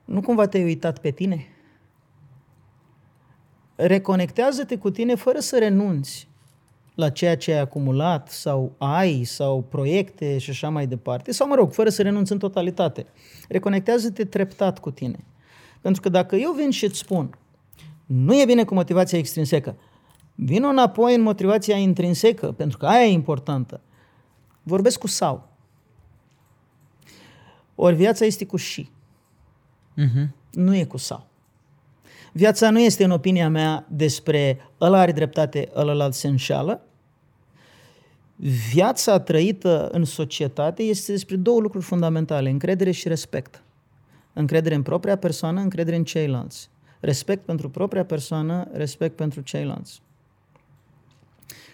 [0.07, 1.47] Nu cumva te-ai uitat pe tine?
[3.75, 6.27] Reconectează-te cu tine fără să renunți
[6.95, 11.55] la ceea ce ai acumulat sau ai sau proiecte și așa mai departe, sau mă
[11.55, 13.05] rog, fără să renunți în totalitate.
[13.49, 15.25] Reconectează-te treptat cu tine.
[15.81, 17.37] Pentru că dacă eu vin și îți spun,
[18.05, 19.77] nu e bine cu motivația extrinsecă,
[20.35, 23.81] vin înapoi în motivația intrinsecă, pentru că aia e importantă.
[24.63, 25.49] Vorbesc cu sau.
[27.75, 28.89] Ori viața este cu și.
[29.97, 30.27] Uh-huh.
[30.51, 31.27] Nu e cu sau.
[32.31, 36.81] Viața nu este, în opinia mea, despre ăla are dreptate, ălălalt se înșală.
[38.71, 43.63] Viața trăită în societate este despre două lucruri fundamentale, încredere și respect.
[44.33, 46.69] Încredere în propria persoană, încredere în ceilalți.
[46.99, 50.01] Respect pentru propria persoană, respect pentru ceilalți.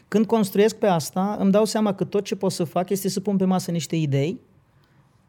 [0.08, 3.20] Când construiesc pe asta, îmi dau seama că tot ce pot să fac este să
[3.20, 4.40] pun pe masă niște idei,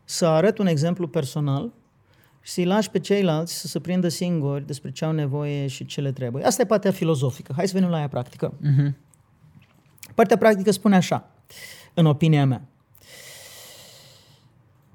[0.05, 1.73] să arăt un exemplu personal
[2.45, 6.01] și să-i lași pe ceilalți să se prindă singuri despre ce au nevoie și ce
[6.01, 6.45] le trebuie.
[6.45, 7.53] Asta e partea filozofică.
[7.57, 8.53] Hai să venim la ea practică.
[8.53, 8.93] Uh-huh.
[10.15, 11.31] Partea practică spune așa,
[11.95, 12.63] în opinia mea.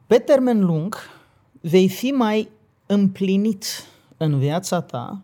[0.08, 0.96] Pe termen lung,
[1.62, 2.50] vei fi mai
[2.86, 3.66] împlinit
[4.18, 5.22] în viața ta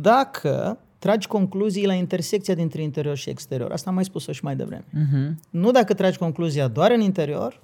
[0.00, 3.72] dacă tragi concluzii la intersecția dintre interior și exterior.
[3.72, 4.84] Asta am mai spus-o și mai devreme.
[4.84, 5.34] Uh-huh.
[5.50, 7.60] Nu dacă tragi concluzia doar în interior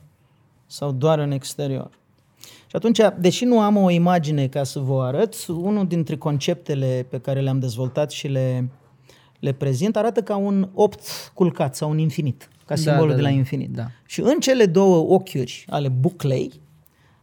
[0.66, 2.00] sau doar în exterior.
[2.72, 7.20] Și atunci, deși nu am o imagine ca să vă arăt, unul dintre conceptele pe
[7.20, 8.68] care le-am dezvoltat și le,
[9.40, 11.00] le prezint arată ca un opt
[11.34, 13.34] culcat sau un infinit, ca simbolul da, de la da.
[13.34, 13.70] infinit.
[13.70, 13.86] Da.
[14.06, 16.60] Și în cele două ochiuri ale buclei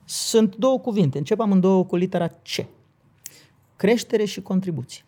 [0.05, 1.17] sunt două cuvinte.
[1.17, 2.65] Încep amândouă cu litera C.
[3.75, 5.03] Creștere și contribuție.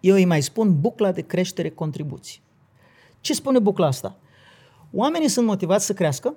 [0.00, 2.40] Eu îi mai spun bucla de creștere-contribuție.
[3.20, 4.16] Ce spune bucla asta?
[4.92, 6.34] Oamenii sunt motivați să crească,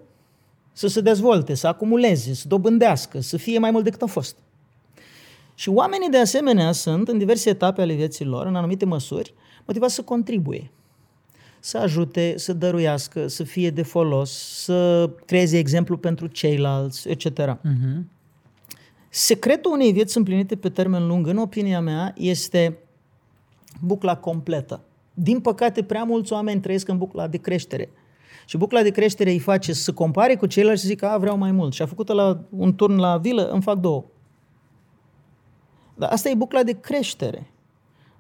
[0.77, 4.35] să se dezvolte, să acumuleze, să dobândească, să fie mai mult decât au fost.
[5.55, 9.33] Și oamenii de asemenea sunt, în diverse etape ale vieții lor, în anumite măsuri,
[9.65, 10.71] motivați să contribuie,
[11.59, 14.31] să ajute, să dăruiască, să fie de folos,
[14.63, 17.25] să creeze exemplu pentru ceilalți, etc.
[17.25, 18.01] Uh-huh.
[19.09, 22.77] Secretul unei vieți împlinite pe termen lung, în opinia mea, este
[23.81, 24.81] bucla completă.
[25.13, 27.89] Din păcate, prea mulți oameni trăiesc în bucla de creștere.
[28.49, 31.17] Și bucla de creștere îi face să se compare cu ceilalți și să zică, a,
[31.17, 31.73] vreau mai mult.
[31.73, 34.05] Și a făcut la un turn la vilă, îmi fac două.
[35.95, 37.51] Dar asta e bucla de creștere.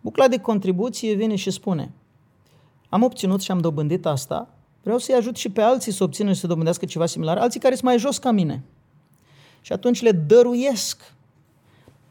[0.01, 1.93] Bucla de contribuție vine și spune,
[2.89, 4.49] am obținut și am dobândit asta,
[4.83, 7.73] vreau să-i ajut și pe alții să obțină și să dobândească ceva similar, alții care
[7.73, 8.63] sunt mai jos ca mine.
[9.61, 11.13] Și atunci le dăruiesc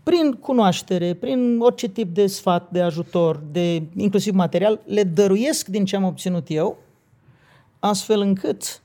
[0.03, 5.85] prin cunoaștere, prin orice tip de sfat, de ajutor, de inclusiv material, le dăruiesc din
[5.85, 6.79] ce am obținut eu,
[7.79, 8.83] astfel încât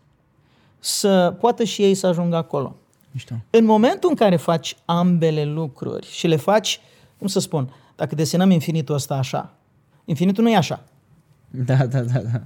[0.79, 2.75] să poată și ei să ajungă acolo.
[3.11, 3.33] Mișto.
[3.49, 6.79] În momentul în care faci ambele lucruri și le faci,
[7.17, 9.53] cum să spun, dacă desenăm infinitul ăsta așa,
[10.05, 10.83] infinitul nu e așa.
[11.49, 12.41] Da, da, da, da.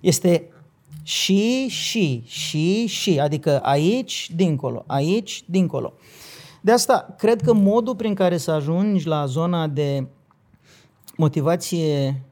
[0.00, 0.50] Este
[1.02, 5.92] și, și, și, și, adică aici, dincolo, aici, dincolo.
[6.60, 10.06] De asta, cred că modul prin care să ajungi la zona de
[11.16, 12.22] motivație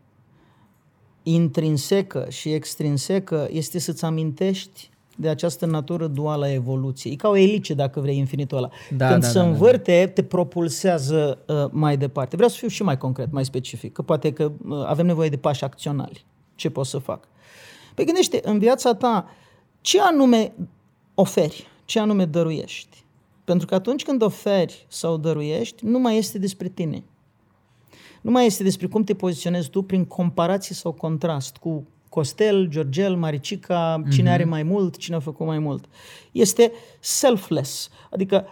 [1.32, 7.12] intrinsecă și extrinsecă este să-ți amintești de această natură duală a evoluției.
[7.12, 8.70] E ca o elice, dacă vrei, infinitul ăla.
[8.96, 9.48] Da, Când da, se da, da.
[9.50, 12.36] învârte, te propulsează uh, mai departe.
[12.36, 15.36] Vreau să fiu și mai concret, mai specific, că poate că uh, avem nevoie de
[15.36, 16.24] pași acționali.
[16.54, 17.28] Ce pot să fac?
[17.94, 19.30] Păi gândește, în viața ta,
[19.80, 20.52] ce anume
[21.14, 23.04] oferi, ce anume dăruiești?
[23.44, 27.04] Pentru că atunci când oferi sau dăruiești, nu mai este despre tine.
[28.28, 33.16] Nu mai este despre cum te poziționezi tu prin comparație sau contrast cu Costel, Georgel,
[33.16, 35.84] Maricica, cine are mai mult, cine a făcut mai mult.
[36.32, 38.46] Este selfless, adică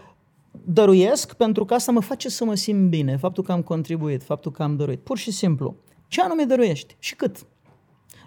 [0.64, 4.52] dăruiesc pentru că asta mă face să mă simt bine, faptul că am contribuit, faptul
[4.52, 5.00] că am dăruit.
[5.00, 5.76] Pur și simplu.
[6.08, 7.46] Ce anume dăruiești și cât?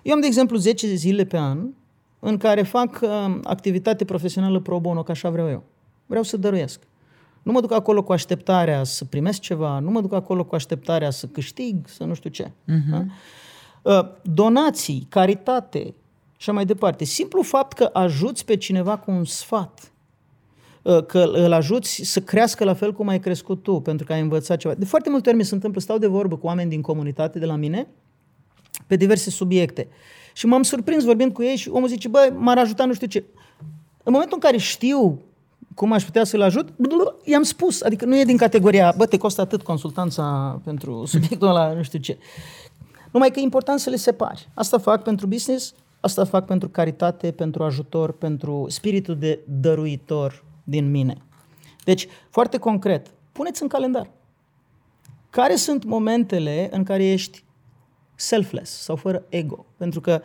[0.04, 1.68] Eu am, de exemplu, 10 zile pe an
[2.20, 5.64] în care fac uh, activitate profesională pro bono, că așa vreau eu.
[6.06, 6.80] Vreau să dăruiesc.
[7.44, 11.10] Nu mă duc acolo cu așteptarea să primesc ceva, nu mă duc acolo cu așteptarea
[11.10, 12.46] să câștig, să nu știu ce.
[12.46, 12.90] Uh-huh.
[12.92, 13.06] Da?
[13.82, 17.04] Uh, Donații, caritate și așa mai departe.
[17.04, 19.92] Simplu fapt că ajuți pe cineva cu un sfat,
[20.82, 24.22] uh, că îl ajuți să crească la fel cum ai crescut tu, pentru că ai
[24.22, 24.74] învățat ceva.
[24.74, 27.46] De foarte multe ori mi se întâmplă, stau de vorbă cu oameni din comunitate de
[27.46, 27.88] la mine,
[28.88, 29.88] pe diverse subiecte.
[30.34, 33.24] Și m-am surprins vorbind cu ei și omul zice, bă, m-ar ajuta nu știu ce.
[34.04, 35.22] În momentul în care știu
[35.80, 36.69] cum aș putea să-l ajut,
[37.23, 37.82] i-am spus.
[37.82, 41.99] Adică nu e din categoria, bă, te costă atât consultanța pentru subiectul ăla, nu știu
[41.99, 42.18] ce.
[43.11, 44.49] Numai că e important să le separi.
[44.53, 50.91] Asta fac pentru business, asta fac pentru caritate, pentru ajutor, pentru spiritul de dăruitor din
[50.91, 51.18] mine.
[51.84, 54.10] Deci, foarte concret, puneți în calendar.
[55.30, 57.43] Care sunt momentele în care ești
[58.15, 59.65] selfless sau fără ego?
[59.77, 60.22] Pentru că,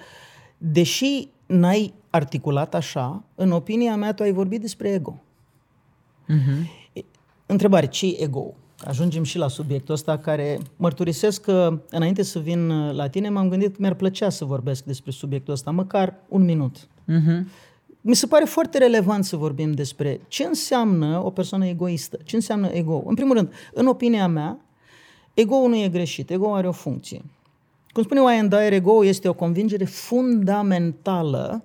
[0.59, 5.19] deși n-ai articulat așa, în opinia mea tu ai vorbit despre ego.
[6.29, 7.03] Uh-huh.
[7.47, 8.55] Întrebare, ce e ego?
[8.79, 13.69] Ajungem și la subiectul ăsta care mărturisesc că înainte să vin la tine m-am gândit
[13.69, 16.79] că mi-ar plăcea să vorbesc despre subiectul ăsta, măcar un minut.
[16.87, 17.43] Uh-huh.
[18.01, 22.69] Mi se pare foarte relevant să vorbim despre ce înseamnă o persoană egoistă, ce înseamnă
[22.69, 23.03] ego.
[23.07, 24.59] În primul rând, în opinia mea,
[25.35, 27.25] ego nu e greșit, ego are o funcție.
[27.93, 31.65] Cum spune Wayne Dyer, ego este o convingere fundamentală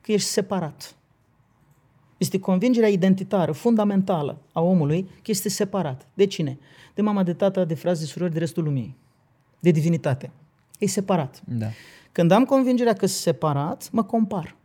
[0.00, 0.97] că ești separat.
[2.18, 6.06] Este convingerea identitară, fundamentală a omului că este separat.
[6.14, 6.58] De cine?
[6.94, 8.96] De mama, de tata, de frați, de surori, de restul lumii.
[9.60, 10.30] De divinitate.
[10.78, 11.42] E separat.
[11.44, 11.66] Da.
[12.12, 14.56] Când am convingerea că sunt separat, mă compar.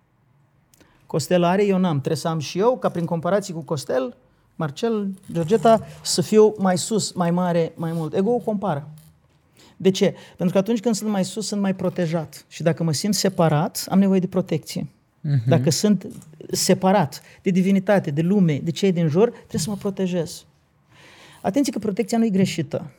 [1.05, 1.97] Costel are, eu n-am.
[1.97, 4.17] Trebuie să am și eu, ca prin comparație cu Costel,
[4.55, 8.13] Marcel, Georgeta, să fiu mai sus, mai mare, mai mult.
[8.15, 8.89] Ego compară.
[9.77, 10.15] De ce?
[10.37, 12.45] Pentru că atunci când sunt mai sus, sunt mai protejat.
[12.47, 14.87] Și dacă mă simt separat, am nevoie de protecție.
[15.23, 15.43] Uh-huh.
[15.45, 16.07] Dacă sunt
[16.51, 20.45] separat de divinitate, de lume, de cei din jur, trebuie să mă protejez.
[21.41, 22.91] Atenție că protecția nu e greșită.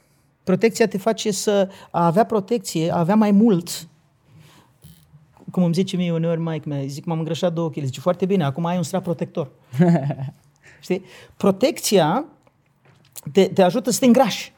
[0.45, 3.89] Protecția te face să a avea protecție, a avea mai mult.
[5.51, 7.85] Cum îmi zice mie uneori Mike, mea, zic, m-am îngrășat două kg.
[7.85, 9.51] Zice, foarte bine, acum ai un strat protector.
[10.83, 11.05] Știi?
[11.37, 12.25] Protecția
[13.33, 14.53] te, te ajută să te îngrași.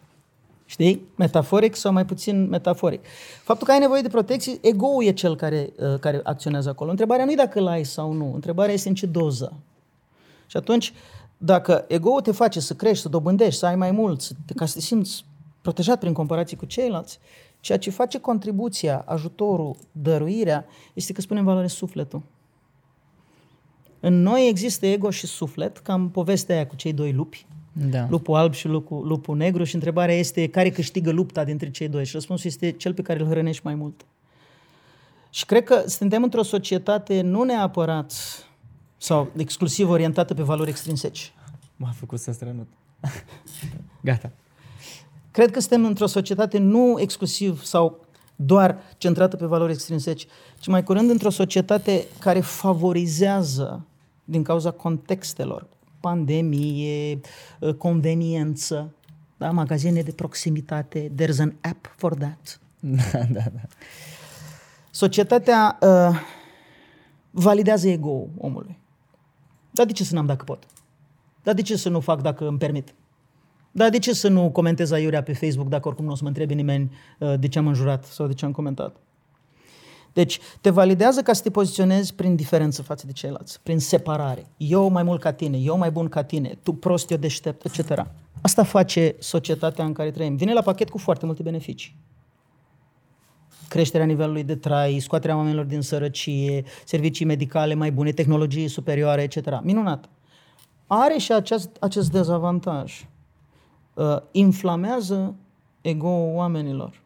[0.68, 1.06] Știi?
[1.16, 3.04] Metaforic sau mai puțin metaforic.
[3.42, 6.90] Faptul că ai nevoie de protecție, ego e cel care, uh, care acționează acolo.
[6.90, 8.30] Întrebarea nu e dacă îl ai sau nu.
[8.34, 9.52] Întrebarea este în ce doză.
[10.46, 10.92] Și atunci,
[11.36, 14.66] dacă ego te face să crești, să dobândești, să ai mai mult, să te, ca
[14.66, 15.24] să te simți
[15.62, 17.18] protejat prin comparație cu ceilalți,
[17.60, 22.22] ceea ce face contribuția, ajutorul, dăruirea, este că spunem valoare sufletul.
[24.00, 27.46] În noi există ego și suflet, cam povestea aia cu cei doi lupi,
[27.78, 28.06] Da.
[28.08, 32.04] lupul alb și lupul, lupul negru și întrebarea este care câștigă lupta dintre cei doi
[32.04, 34.06] și răspunsul este cel pe care îl hrănești mai mult.
[35.30, 38.12] Și cred că suntem într-o societate nu neapărat
[38.96, 41.32] sau exclusiv orientată pe valori extrinseci.
[41.76, 42.68] M-a făcut să strănut.
[44.00, 44.30] Gata.
[45.30, 48.04] Cred că suntem într-o societate nu exclusiv sau
[48.36, 50.26] doar centrată pe valori extrinseci,
[50.58, 53.86] ci mai curând într-o societate care favorizează
[54.24, 55.66] din cauza contextelor,
[56.06, 57.20] pandemie,
[57.60, 58.94] uh, conveniență,
[59.36, 59.50] da?
[59.50, 62.60] magazine de proximitate, there's an app for that.
[63.12, 63.60] Da, da, da.
[64.90, 66.20] Societatea uh,
[67.30, 68.78] validează ego omului.
[69.70, 70.66] Dar de ce să n-am dacă pot?
[71.42, 72.94] Dar de ce să nu fac dacă îmi permit?
[73.72, 76.28] Dar de ce să nu comentez aiurea pe Facebook dacă oricum nu o să mă
[76.28, 78.96] întrebe nimeni uh, de ce am înjurat sau de ce am comentat?
[80.16, 84.46] Deci, te validează ca să te poziționezi prin diferență față de ceilalți, prin separare.
[84.56, 88.04] Eu mai mult ca tine, eu mai bun ca tine, tu prost, eu deștept, etc.
[88.40, 90.36] Asta face societatea în care trăim.
[90.36, 91.96] Vine la pachet cu foarte multe beneficii
[93.68, 99.60] creșterea nivelului de trai, scoaterea oamenilor din sărăcie, servicii medicale mai bune, tehnologii superioare, etc.
[99.62, 100.08] Minunat.
[100.86, 103.06] Are și acest, acest dezavantaj.
[103.94, 105.34] Uh, inflamează
[105.80, 107.04] ego oamenilor.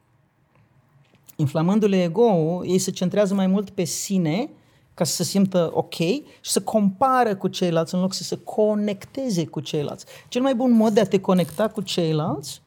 [1.40, 4.48] Inflamându-le ego ei se centrează mai mult pe sine
[4.94, 9.46] ca să se simtă ok și să compară cu ceilalți în loc să se conecteze
[9.46, 10.04] cu ceilalți.
[10.28, 12.62] Cel mai bun mod de a te conecta cu ceilalți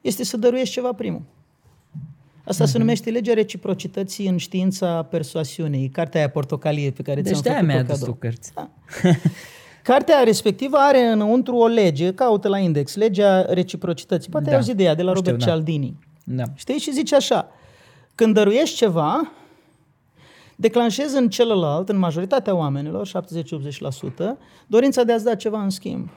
[0.00, 1.22] este să dăruiești ceva primul.
[2.44, 7.42] Asta se numește legea reciprocității în știința persoasiunii, cartea aia portocalie pe care Deci ți-am
[7.42, 8.14] de-aia făcut-o mi-ai adus cadou.
[8.14, 8.52] tu cărți.
[8.54, 8.70] Da.
[9.82, 14.30] Cartea respectivă are înăuntru o lege, caută la index, legea reciprocității.
[14.30, 14.50] Poate Da.
[14.52, 15.52] ai auzit de ea, de la O Robert știu, da.
[15.52, 15.96] Cialdini.
[16.00, 16.06] Da.
[16.54, 16.78] Știi?
[16.78, 17.48] Și zice așa,
[18.14, 19.32] când dăruiești ceva,
[20.56, 23.10] declanșezi în celălalt, în majoritatea oamenilor, 70-80%,
[24.66, 26.08] dorința de a-ți da ceva în schimb.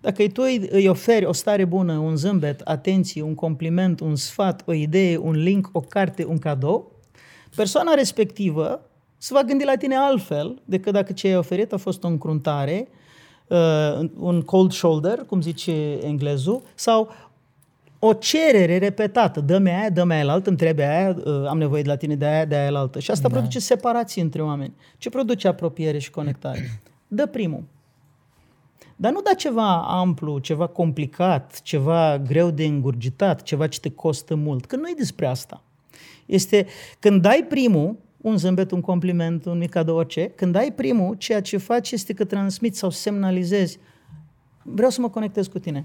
[0.00, 4.16] Dacă îi tu îi, îi oferi o stare bună, un zâmbet, atenție, un compliment, un
[4.16, 6.92] sfat, o idee, un link, o carte, un cadou,
[7.56, 8.88] persoana respectivă
[9.18, 12.88] se va gândi la tine altfel decât dacă ce ai oferit a fost o încruntare,
[13.46, 17.08] uh, un cold shoulder, cum zice englezul, sau
[18.06, 19.40] o cerere repetată.
[19.40, 22.14] Dă-mi aia, dă-mi aia la altă, îmi trebuie aia, uh, am nevoie de la tine
[22.14, 22.98] de aia, de aia la altă.
[22.98, 23.34] Și asta da.
[23.34, 24.74] produce separație între oameni.
[24.98, 26.80] Ce produce apropiere și conectare?
[27.08, 27.64] Dă primul.
[28.96, 34.34] Dar nu da ceva amplu, ceva complicat, ceva greu de îngurgitat, ceva ce te costă
[34.34, 34.66] mult.
[34.66, 35.62] Că nu e despre asta.
[36.26, 36.66] Este
[36.98, 41.40] când dai primul, un zâmbet, un compliment, un mic cadou, orice, când dai primul, ceea
[41.40, 43.78] ce faci este că transmiți sau semnalizezi
[44.62, 45.84] vreau să mă conectez cu tine.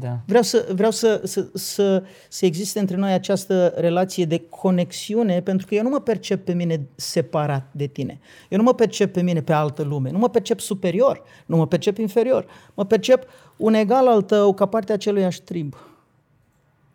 [0.00, 0.20] Da.
[0.26, 5.66] Vreau să, vreau să, să, să, să existe între noi această relație de conexiune, pentru
[5.66, 8.18] că eu nu mă percep pe mine separat de tine.
[8.48, 10.10] Eu nu mă percep pe mine pe altă lume.
[10.10, 12.46] Nu mă percep superior, nu mă percep inferior.
[12.74, 13.26] Mă percep
[13.56, 15.74] un egal al tău ca parte a aceluiași trib.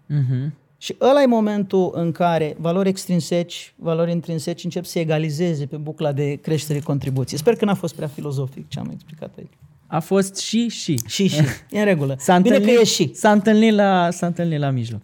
[0.06, 0.54] Mhm.
[0.78, 5.78] Și ăla e momentul în care valori extrinseci, valori intrinseci încep să se egalizeze pe
[5.78, 7.38] bucla de creștere contribuție.
[7.38, 9.58] Sper că n-a fost prea filozofic ce am explicat aici.
[9.92, 11.00] A fost și și.
[11.08, 11.42] Și, și.
[11.70, 12.16] E în regulă.
[12.18, 13.12] S-a Bine întâlnit, că e și.
[13.14, 15.02] S-a întâlnit la, s-a întâlnit la mijloc.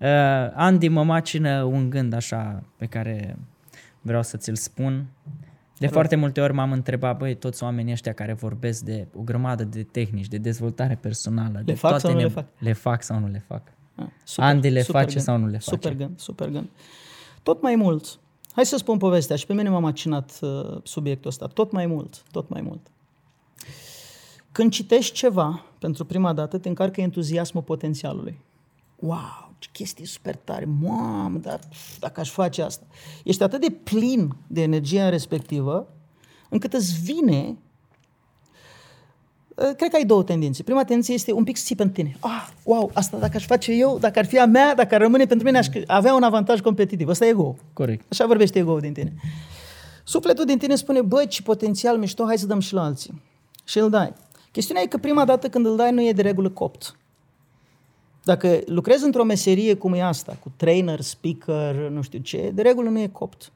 [0.00, 0.08] Uh,
[0.54, 3.38] Andy, mă macină un gând așa pe care
[4.00, 5.06] vreau să ți-l spun.
[5.78, 9.64] De foarte multe ori m-am întrebat, băi, toți oamenii ăștia care vorbesc de o grămadă
[9.64, 12.46] de tehnici, de dezvoltare personală, de fac toate sau nu le neb- fac?
[12.58, 13.62] Le fac sau nu le fac?
[13.94, 14.06] Ah,
[14.36, 15.24] Andy le super face gând.
[15.24, 15.70] sau nu le face?
[15.70, 16.68] Super gând, super gând.
[17.42, 18.18] Tot mai mult.
[18.52, 21.46] Hai să spun povestea și pe mine m-a macinat uh, subiectul ăsta.
[21.46, 22.80] Tot mai mult, tot mai mult.
[24.52, 28.38] Când citești ceva pentru prima dată, te încarcă entuziasmul potențialului.
[28.96, 32.86] Wow, ce chestie super tare, mamă, dar pf, dacă aș face asta.
[33.24, 35.88] Ești atât de plin de energia respectivă,
[36.48, 37.56] încât îți vine
[39.56, 40.62] Uh, cred că ai două tendințe.
[40.62, 42.16] Prima tendință este un pic să ții pentru tine.
[42.20, 45.26] Ah, wow, asta dacă aș face eu, dacă ar fi a mea, dacă ar rămâne
[45.26, 47.08] pentru mine, aș avea un avantaj competitiv.
[47.08, 47.56] Asta e ego.
[47.72, 48.04] Corect.
[48.10, 49.14] Așa vorbește ego din tine.
[50.04, 53.22] Sufletul din tine spune, băi, ce potențial mișto, hai să dăm și la alții.
[53.64, 54.12] Și îl dai.
[54.52, 56.96] Chestiunea e că prima dată când îl dai nu e de regulă copt.
[58.24, 62.88] Dacă lucrezi într-o meserie cum e asta, cu trainer, speaker, nu știu ce, de regulă
[62.88, 63.52] nu e copt.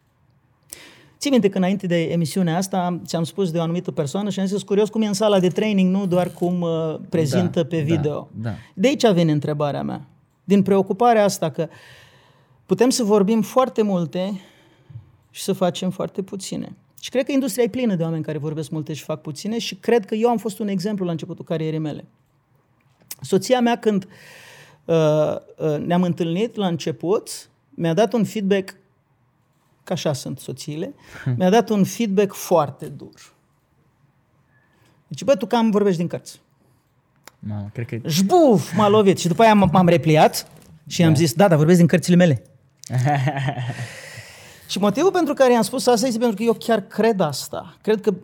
[1.19, 4.47] Ții minte că înainte de emisiunea asta ți-am spus de o anumită persoană și am
[4.47, 7.81] zis curios cum e în sala de training, nu doar cum uh, prezintă da, pe
[7.81, 8.29] video.
[8.33, 8.55] Da, da.
[8.75, 10.07] De aici vine întrebarea mea.
[10.45, 11.69] Din preocuparea asta că
[12.67, 14.41] putem să vorbim foarte multe
[15.31, 16.77] și să facem foarte puține.
[17.01, 19.75] Și cred că industria e plină de oameni care vorbesc multe și fac puține și
[19.75, 22.05] cred că eu am fost un exemplu la începutul carierei mele.
[23.21, 24.09] Soția mea când
[24.85, 24.97] uh,
[25.57, 28.77] uh, ne-am întâlnit la început, mi-a dat un feedback
[29.85, 30.95] că așa sunt soțiile,
[31.37, 33.35] mi-a dat un feedback foarte dur.
[35.09, 36.41] Deci, bă, tu cam vorbești din cărți.
[37.39, 38.09] Ma, cred că...
[38.09, 39.19] Jbuf, m-a lovit.
[39.19, 40.51] Și după aia m-am repliat
[40.87, 41.07] și da.
[41.07, 42.43] am zis, da, dar vorbesc din cărțile mele.
[44.69, 47.77] și motivul pentru care i-am spus asta este pentru că eu chiar cred asta.
[47.83, 48.15] Cred că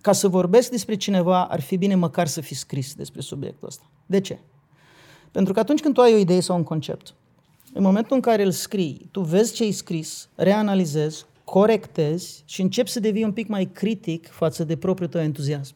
[0.00, 3.90] ca să vorbesc despre cineva, ar fi bine măcar să fi scris despre subiectul ăsta.
[4.06, 4.38] De ce?
[5.30, 7.14] Pentru că atunci când tu ai o idee sau un concept,
[7.72, 12.90] în momentul în care îl scrii, tu vezi ce ai scris, reanalizezi, corectezi și începi
[12.90, 15.74] să devii un pic mai critic față de propriul tău entuziasm.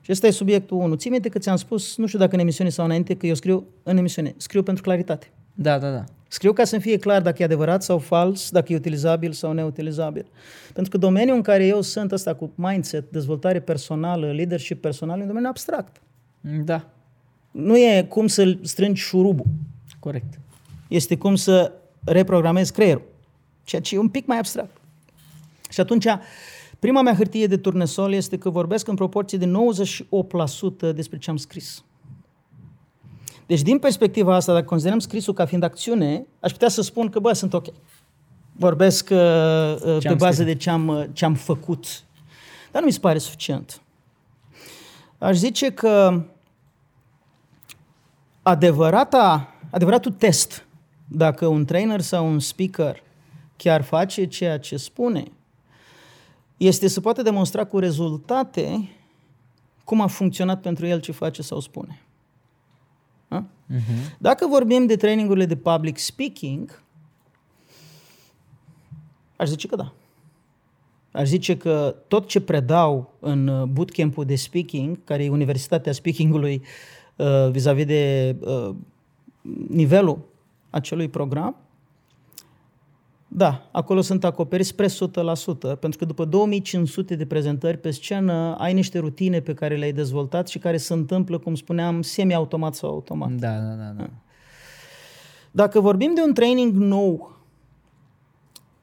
[0.00, 0.94] Și ăsta e subiectul 1.
[0.94, 3.66] Ții minte că ți-am spus, nu știu dacă în emisiune sau înainte, că eu scriu
[3.82, 4.34] în emisiune.
[4.36, 5.32] Scriu pentru claritate.
[5.54, 6.04] Da, da, da.
[6.28, 10.26] Scriu ca să fie clar dacă e adevărat sau fals, dacă e utilizabil sau neutilizabil.
[10.72, 15.20] Pentru că domeniul în care eu sunt ăsta cu mindset, dezvoltare personală, leadership personal, e
[15.20, 16.00] un domeniu abstract.
[16.40, 16.88] Da.
[17.50, 19.46] Nu e cum să strângi șurubul.
[19.98, 20.38] Corect.
[20.88, 21.72] Este cum să
[22.04, 23.02] reprogramezi creierul,
[23.64, 24.76] ceea ce e un pic mai abstract.
[25.70, 26.06] Și atunci,
[26.78, 29.52] prima mea hârtie de turnesol este că vorbesc în proporție de
[30.90, 31.82] 98% despre ce am scris.
[33.48, 37.18] Deci, din perspectiva asta, dacă considerăm scrisul ca fiind acțiune, aș putea să spun că,
[37.18, 37.66] bă, sunt ok.
[38.52, 40.46] Vorbesc uh, uh pe bază scris.
[40.46, 42.02] de ce am, uh, ce am făcut.
[42.70, 43.82] Dar nu mi se pare suficient.
[45.18, 46.22] Aș zice că
[48.42, 50.66] adevărata adevăratul test
[51.06, 53.02] dacă un trainer sau un speaker
[53.56, 55.24] chiar face ceea ce spune,
[56.56, 58.88] este să poată demonstra cu rezultate
[59.84, 62.02] cum a funcționat pentru el ce face sau spune.
[63.28, 63.44] Da?
[63.44, 64.16] Uh-huh.
[64.18, 66.82] Dacă vorbim de trainingurile de public speaking,
[69.36, 69.92] aș zice că da.
[71.12, 76.62] Aș zice că tot ce predau în bootcamp-ul de speaking, care e Universitatea Speakingului
[77.16, 78.74] uh, vis-a-vis de uh,
[79.68, 80.28] nivelul
[80.70, 81.56] acelui program,
[83.30, 84.88] da, acolo sunt acoperiți spre 100%,
[85.80, 90.48] pentru că după 2500 de prezentări pe scenă ai niște rutine pe care le-ai dezvoltat
[90.48, 93.30] și care se întâmplă, cum spuneam, semi-automat sau automat.
[93.30, 93.92] Da, da, da.
[93.96, 94.10] da.
[95.50, 97.36] Dacă vorbim de un training nou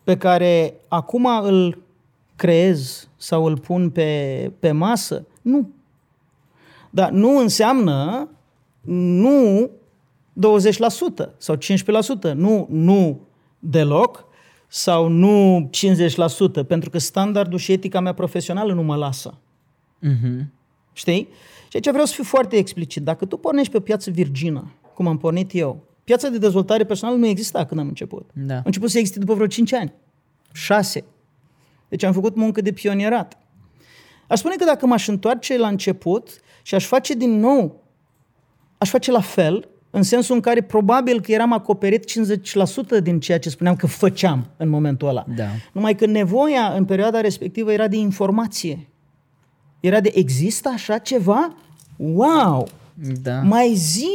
[0.04, 1.82] pe care acum îl
[2.36, 5.70] creez sau îl pun pe, pe masă, nu.
[6.90, 8.30] Dar nu înseamnă
[8.82, 11.58] nu 20% sau
[12.32, 13.20] 15%, nu, nu
[13.60, 14.26] deloc
[14.76, 15.70] sau nu
[16.62, 19.38] 50%, pentru că standardul și etica mea profesională nu mă lasă.
[20.04, 20.46] Uh-huh.
[20.94, 21.28] Știi?
[21.68, 23.04] Și aici vreau să fiu foarte explicit.
[23.04, 27.18] Dacă tu pornești pe o piață virgină, cum am pornit eu, piața de dezvoltare personală
[27.18, 28.30] nu exista când am început.
[28.34, 28.56] Da.
[28.56, 29.94] Am început să existe după vreo 5 ani,
[30.52, 31.04] 6.
[31.90, 33.38] Deci am făcut muncă de pionierat.
[34.28, 37.84] Aș spune că dacă m-aș întoarce la început și aș face din nou,
[38.78, 42.12] aș face la fel, în sensul în care probabil că eram acoperit
[43.00, 45.26] 50% din ceea ce spuneam că făceam în momentul ăla.
[45.36, 45.46] Da.
[45.72, 48.88] Numai că nevoia în perioada respectivă era de informație.
[49.80, 51.56] Era de există așa ceva?
[51.96, 52.68] Wow!
[53.22, 53.42] Da.
[53.42, 54.08] Mai zi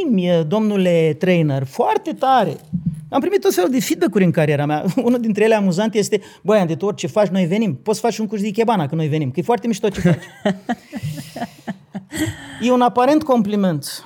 [0.47, 2.57] domnule trainer, foarte tare.
[3.09, 4.85] Am primit tot felul de feedback-uri în cariera mea.
[5.05, 7.75] Unul dintre ele amuzant este, băi, de tot ce faci, noi venim.
[7.75, 10.01] Poți să faci un curs de Ikebana că noi venim, că e foarte mișto ce
[10.01, 10.23] faci.
[12.67, 14.05] e un aparent compliment.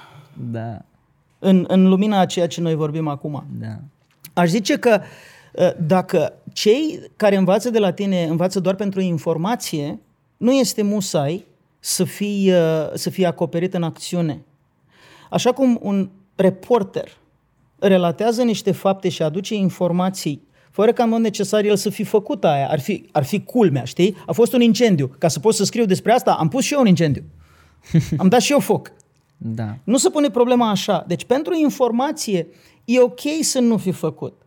[0.50, 0.84] Da
[1.44, 3.44] în, în lumina a ceea ce noi vorbim acum.
[3.60, 3.78] Da.
[4.32, 5.00] Aș zice că
[5.56, 10.00] ă, dacă cei care învață de la tine învață doar pentru informație,
[10.36, 11.44] nu este musai
[11.78, 14.40] să fii, ă, să fii acoperit în acțiune.
[15.30, 17.08] Așa cum un reporter
[17.78, 22.44] relatează niște fapte și aduce informații fără ca în mod necesar el să fi făcut
[22.44, 22.68] aia.
[22.68, 24.16] Ar fi, ar fi culmea, știi?
[24.26, 25.06] A fost un incendiu.
[25.18, 27.24] Ca să pot să scriu despre asta, am pus și eu un incendiu.
[28.16, 28.92] Am dat și eu foc.
[29.46, 29.78] Da.
[29.84, 31.04] Nu se pune problema așa.
[31.06, 32.46] Deci pentru informație
[32.84, 34.42] e ok să nu fi făcut.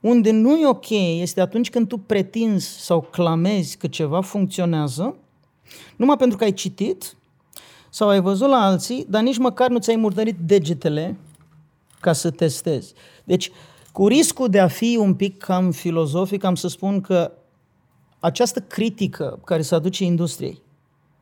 [0.00, 0.90] Unde nu e ok
[1.20, 5.16] este atunci când tu pretinzi sau clamezi că ceva funcționează,
[5.96, 7.16] numai pentru că ai citit
[7.90, 11.16] sau ai văzut la alții, dar nici măcar nu ți-ai murdărit degetele
[12.00, 12.92] ca să testezi.
[13.24, 13.50] Deci,
[13.92, 17.32] cu riscul de a fi un pic cam filozofic, am să spun că
[18.18, 20.62] această critică care se aduce industriei,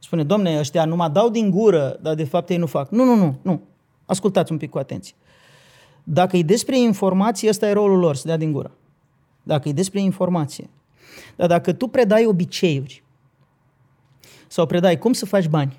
[0.01, 2.91] spune, domne, ăștia numai dau din gură, dar de fapt ei nu fac.
[2.91, 3.61] Nu, nu, nu, nu.
[4.07, 5.15] Ascultați un pic cu atenție.
[6.05, 8.71] Dacă e despre informație, ăsta e rolul lor, să dea din gură.
[9.43, 10.71] Dacă e despre informație.
[11.37, 13.03] Dar dacă tu predai obiceiuri
[14.47, 15.79] sau predai cum să faci bani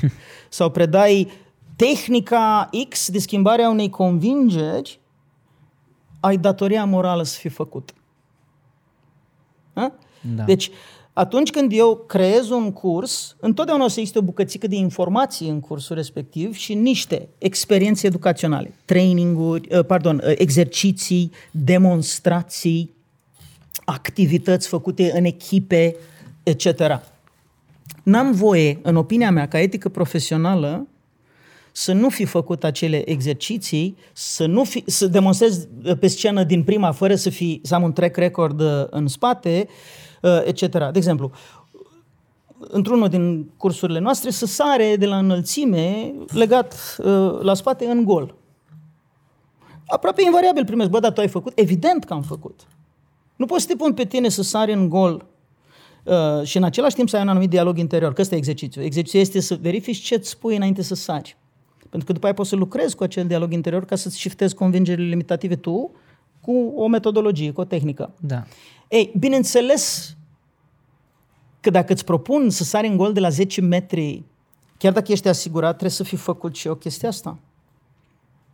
[0.48, 1.30] sau predai
[1.76, 5.00] tehnica X de schimbare a unei convingeri,
[6.20, 7.94] ai datoria morală să fii făcut.
[10.20, 10.44] Da.
[10.44, 10.70] Deci,
[11.12, 15.60] atunci când eu creez un curs, întotdeauna o să existe o bucățică de informații în
[15.60, 22.94] cursul respectiv și niște experiențe educaționale, traininguri, uh, pardon, uh, exerciții, demonstrații,
[23.84, 25.96] activități făcute în echipe,
[26.42, 27.00] etc.
[28.02, 30.86] N-am voie, în opinia mea, ca etică profesională,
[31.72, 35.68] să nu fi făcut acele exerciții, să nu fi, să demonstrez
[36.00, 39.66] pe scenă din prima, fără să, fi, să am un track record uh, în spate,
[39.68, 39.74] uh,
[40.44, 40.70] etc.
[40.70, 41.30] De exemplu,
[42.58, 48.34] într-unul din cursurile noastre, să sare de la înălțime legat uh, la spate în gol.
[49.86, 51.52] Aproape invariabil primesc, bă, dar tu ai făcut?
[51.54, 52.60] Evident că am făcut.
[53.36, 55.26] Nu poți să te pun pe tine să sari în gol
[56.04, 58.82] uh, și în același timp să ai un anumit dialog interior, că ăsta e exercițiu.
[58.82, 61.36] Exercițiul este să verifici ce îți spui înainte să sari.
[61.78, 65.08] Pentru că după aia poți să lucrezi cu acel dialog interior ca să-ți shiftezi convingerile
[65.08, 65.90] limitative tu
[66.40, 68.14] cu o metodologie, cu o tehnică.
[68.20, 68.44] Da.
[68.90, 70.14] Ei, bineînțeles
[71.60, 74.22] că dacă îți propun să sari în gol de la 10 metri,
[74.78, 77.38] chiar dacă ești asigurat, trebuie să fi făcut și o chestie asta.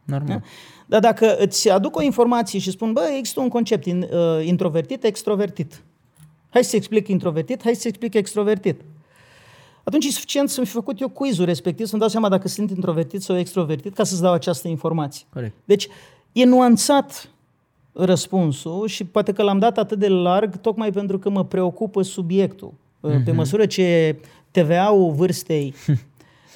[0.04, 0.28] Normal.
[0.28, 0.42] Da?
[0.86, 5.04] Dar dacă îți aduc o informație și spun, bă, există un concept in, uh, introvertit,
[5.04, 5.82] extrovertit.
[6.50, 8.80] Hai să explic introvertit, hai să explic extrovertit
[9.88, 13.22] atunci e suficient să-mi fi făcut eu quizul respectiv, să-mi dau seama dacă sunt introvertit
[13.22, 15.26] sau extrovertit, ca să-ți dau această informație.
[15.32, 15.54] Corect.
[15.64, 15.88] Deci,
[16.32, 17.30] e nuanțat
[17.96, 22.72] răspunsul și poate că l-am dat atât de larg tocmai pentru că mă preocupă subiectul.
[22.72, 23.24] Mm-hmm.
[23.24, 23.34] Pe mhm.
[23.34, 24.16] măsură ce
[24.50, 25.74] TVA-ul vârstei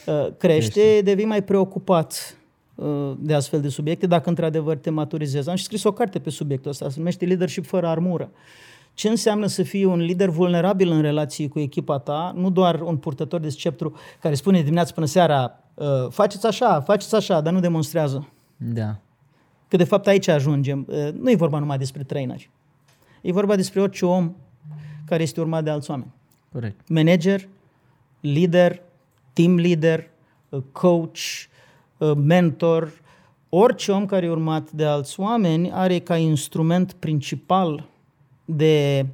[0.06, 2.36] uh, crește, devii mai preocupat
[2.74, 5.48] uh, de astfel de subiecte, dacă într-adevăr te maturizezi.
[5.48, 8.30] Am și scris o carte pe subiectul ăsta, se numește Leadership fără armură
[8.94, 12.96] ce înseamnă să fii un lider vulnerabil în relații cu echipa ta, nu doar un
[12.96, 17.60] purtător de sceptru care spune dimineața până seara ă, faceți așa, faceți așa, dar nu
[17.60, 18.28] demonstrează.
[18.56, 18.96] Da.
[19.70, 20.86] Că de fapt aici ajungem.
[20.90, 22.50] Ă, nu e vorba numai despre traineri.
[23.20, 24.34] E vorba despre orice om
[25.06, 26.10] care este urmat de alți oameni.
[26.52, 26.88] Corect.
[26.88, 27.48] Manager,
[28.20, 28.82] lider,
[29.32, 30.10] team leader,
[30.52, 31.18] ă, coach,
[32.16, 33.00] mentor,
[33.48, 37.88] orice om care e urmat de alți oameni are ca instrument principal
[38.44, 39.06] de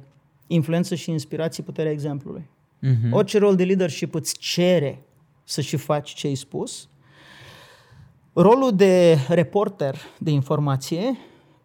[0.47, 2.49] influență și inspirație puterea exemplului.
[2.83, 3.11] Uh-huh.
[3.11, 5.01] Orice rol de leadership îți cere
[5.43, 6.89] să și faci ce ai spus.
[8.39, 11.17] Rolul de reporter de informație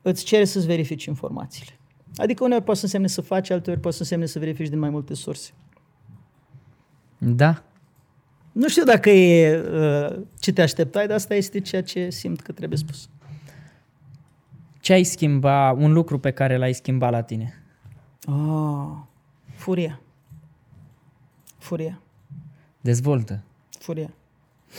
[0.03, 1.79] îți cere să-ți verifici informațiile.
[2.17, 4.91] Adică uneori poate să însemne să faci, alteori poate să însemne să verifici din mai
[4.91, 5.51] multe surse.
[7.19, 7.63] Da.
[8.53, 12.53] Nu știu dacă e uh, ce te așteptai, dar asta este ceea ce simt că
[12.53, 13.09] trebuie spus.
[14.81, 17.63] Ce ai schimba, un lucru pe care l-ai schimbat la tine?
[18.27, 18.97] Oh,
[19.55, 20.01] furia.
[21.59, 22.01] Furia.
[22.81, 23.43] Dezvoltă.
[23.79, 24.15] Furia.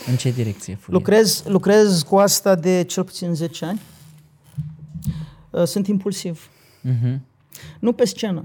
[0.06, 0.98] În ce direcție furia?
[0.98, 3.80] Lucrez, lucrez cu asta de cel puțin 10 ani.
[5.50, 6.48] Uh, sunt impulsiv.
[6.88, 7.18] Uh-huh.
[7.80, 8.44] Nu pe scenă.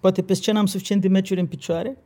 [0.00, 1.96] Poate pe scenă am suficient de meciuri în picioare,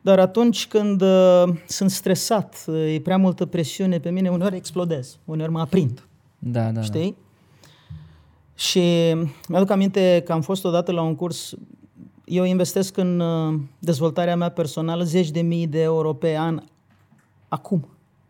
[0.00, 5.18] dar atunci când uh, sunt stresat, uh, e prea multă presiune pe mine, uneori explodez,
[5.24, 6.06] uneori mă aprind.
[6.38, 7.16] Da, da, Știi?
[7.18, 7.62] Da.
[8.54, 9.14] Și
[9.48, 11.54] mi-aduc aminte că am fost odată la un curs,
[12.24, 16.62] eu investesc în uh, dezvoltarea mea personală zeci de mii de euro pe an
[17.52, 17.88] acum.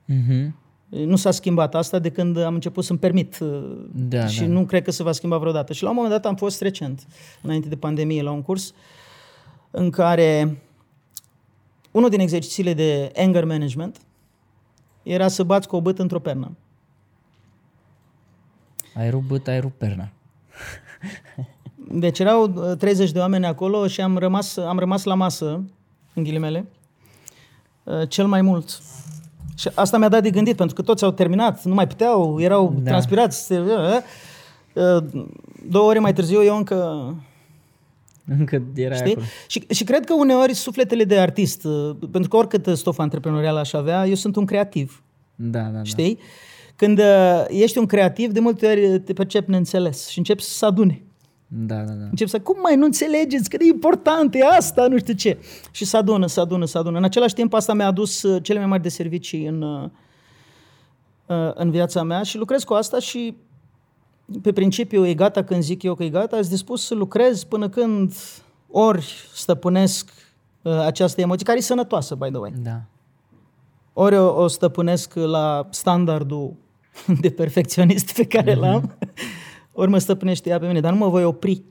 [0.08, 0.50] Uh-huh.
[0.88, 4.46] Nu s-a schimbat asta de când am început să-mi permit uh, da, și da.
[4.46, 5.72] nu cred că se va schimba vreodată.
[5.72, 7.06] Și la un moment dat am fost recent,
[7.42, 8.74] înainte de pandemie, la un curs
[9.70, 10.58] în care
[11.90, 14.00] unul din exercițiile de anger management
[15.02, 16.56] era să bați cu o bătă într-o pernă.
[18.94, 20.08] Ai rupt băt, ai rupt perna.
[21.88, 22.46] Deci erau
[22.78, 25.64] 30 uh, de oameni acolo și am rămas, am rămas la masă,
[26.14, 26.66] în ghilimele,
[27.84, 28.82] uh, cel mai mult.
[29.56, 32.74] Și asta mi-a dat de gândit, pentru că toți au terminat, nu mai puteau, erau
[32.82, 32.90] da.
[32.90, 33.52] transpirați.
[33.52, 34.98] Uh,
[35.68, 37.14] două ore mai târziu eu încă
[38.38, 39.10] încă era Știi?
[39.10, 39.26] Acolo.
[39.46, 41.66] Și, și cred că uneori sufletele de artist,
[42.10, 45.02] pentru că oricât stofă antreprenorială aș avea, eu sunt un creativ.
[45.34, 45.82] Da, da, da.
[45.82, 46.18] Știi?
[46.76, 51.02] Când uh, ești un creativ, de multe ori te percepi neînțeles și începi să adune.
[51.54, 52.04] Da, da, da.
[52.04, 55.38] Încep să, cum mai nu înțelegeți că e important, e asta, nu știu ce.
[55.70, 56.98] Și să adună, să adună, să adună.
[56.98, 59.88] În același timp, asta mi-a adus uh, cele mai mari de servicii în, uh,
[61.26, 63.36] uh, în viața mea și lucrez cu asta și
[64.42, 67.68] pe principiu e gata când zic eu că e gata, sunt dispus să lucrez până
[67.68, 68.12] când
[68.70, 70.10] ori stăpânesc
[70.62, 72.52] uh, această emoție, care e sănătoasă, by the way.
[72.62, 72.80] Da.
[73.92, 76.54] Ori o, o stăpânesc la standardul
[77.20, 78.96] de perfecționist pe care l-am,
[79.72, 81.62] ori mă stăpânește ea pe mine, dar nu mă voi opri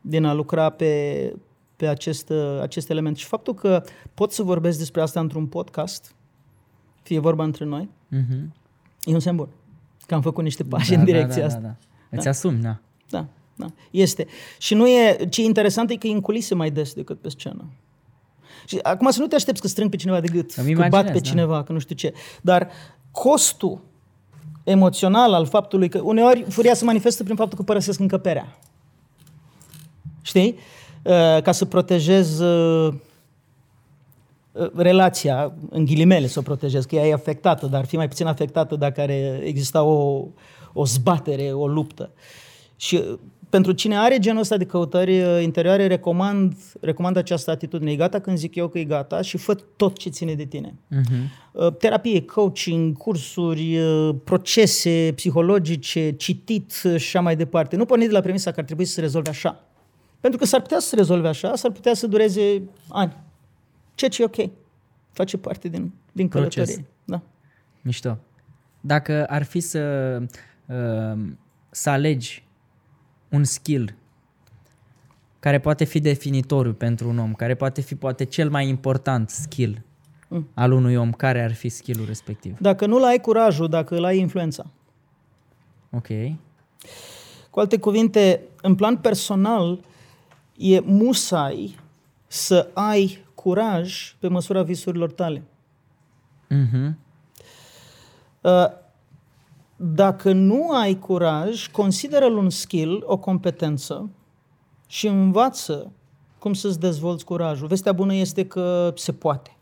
[0.00, 1.32] din a lucra pe,
[1.76, 3.16] pe acest, uh, acest element.
[3.16, 3.82] Și faptul că
[4.14, 6.14] pot să vorbesc despre asta într-un podcast,
[7.02, 8.54] fie vorba între noi, Mhm.
[9.04, 9.48] e un semn bun.
[10.06, 11.60] Că am făcut niște pași da, în direcția da, asta.
[11.60, 11.66] Da,
[12.10, 12.16] da.
[12.16, 12.78] Îți asumi, da.
[13.10, 14.26] Da, da, este.
[14.58, 17.28] Și nu e, ce e interesant e că e în culise mai des decât pe
[17.28, 17.64] scenă.
[18.66, 20.86] Și acum să nu te aștepți că strâng pe cineva de gât, Îmi că bat
[20.88, 21.28] imaginez, pe da.
[21.30, 22.12] cineva, că nu știu ce.
[22.42, 22.68] Dar
[23.10, 23.80] costul
[24.66, 28.58] emoțional al faptului că uneori furia se manifestă prin faptul că părăsesc încăperea.
[30.22, 30.58] Știi?
[31.02, 32.94] Uh, Ca să protejez uh,
[34.52, 38.08] uh, relația, în ghilimele să o protejez, că ea e afectată, dar ar fi mai
[38.08, 39.10] puțin afectată dacă ar
[39.42, 40.24] exista o,
[40.72, 42.10] o zbatere, o luptă.
[42.76, 43.18] Și uh,
[43.48, 47.90] pentru cine are genul ăsta de căutări uh, interioare, recomand, recomand această atitudine.
[47.90, 50.74] E gata când zic eu că e gata și fă tot ce ține de tine.
[50.88, 51.30] Mhm.
[51.52, 57.76] Uh, Terapie, coaching, cursuri, uh, procese psihologice, citit uh, și așa mai departe.
[57.76, 59.64] Nu porni de la premisa că ar trebui să se rezolve așa.
[60.20, 63.16] Pentru că s-ar putea să se rezolve așa, s-ar putea să dureze ani.
[63.94, 64.50] Ceea ce e ok.
[65.12, 66.54] Face parte din, din Proces.
[66.54, 66.86] călătorie.
[67.04, 67.22] Da.
[67.82, 68.18] Mișto.
[68.80, 69.78] Dacă ar fi să,
[70.66, 71.18] uh,
[71.70, 72.45] să alegi
[73.36, 73.94] un skill
[75.38, 79.80] care poate fi definitoriu pentru un om, care poate fi poate cel mai important skill
[80.28, 80.48] Mm.
[80.54, 82.58] al unui om, care ar fi skillul respectiv?
[82.58, 84.66] Dacă nu ai curajul, dacă îl ai influența.
[85.90, 86.06] Ok.
[87.50, 89.80] Cu alte cuvinte, în plan personal,
[90.56, 91.78] e musai
[92.26, 95.42] să ai curaj pe măsura visurilor tale.
[96.48, 96.98] Mhm.
[98.40, 98.66] Uh,
[99.76, 104.10] Dacă nu ai curaj, consideră-l un skill, o competență
[104.86, 105.92] și învață
[106.38, 107.66] cum să-ți dezvolți curajul.
[107.66, 109.56] Vestea bună este că se poate.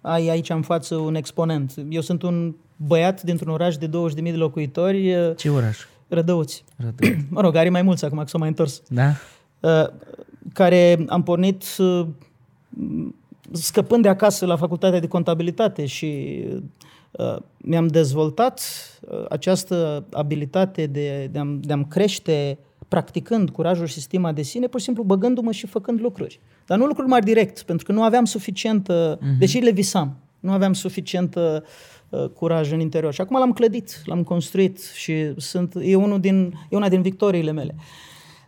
[0.00, 1.74] Ai aici în față un exponent.
[1.88, 5.78] Eu sunt un băiat dintr-un oraș de 20.000 de locuitori, uh, Ce oraș?
[6.08, 6.64] Rădăuți.
[6.76, 7.16] Rădăuț.
[7.28, 8.82] Mă rog, are mai mulți acum că s-au mai întors.
[8.88, 9.08] Da?
[9.60, 9.88] Uh,
[10.52, 12.06] care am pornit uh,
[13.50, 16.62] scăpând de acasă la facultatea de contabilitate și uh,
[17.56, 18.60] mi-am dezvoltat
[19.00, 22.58] uh, această abilitate de, de, a, de a-mi crește
[22.88, 26.40] practicând curajul și stima de sine, pur și simplu băgându-mă și făcând lucruri.
[26.66, 29.38] Dar nu lucruri mari direct, pentru că nu aveam suficient, uh-huh.
[29.38, 33.12] deși le visam, nu aveam suficient uh, curaj în interior.
[33.12, 37.50] Și acum l-am clădit, l-am construit și sunt, e, unul din, e una din victoriile
[37.50, 37.74] mele.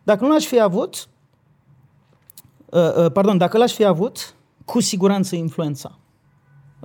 [0.03, 1.09] Dacă nu l-aș fi avut,
[2.65, 4.35] uh, uh, pardon, dacă l-aș fi avut,
[4.65, 5.99] cu siguranță influența.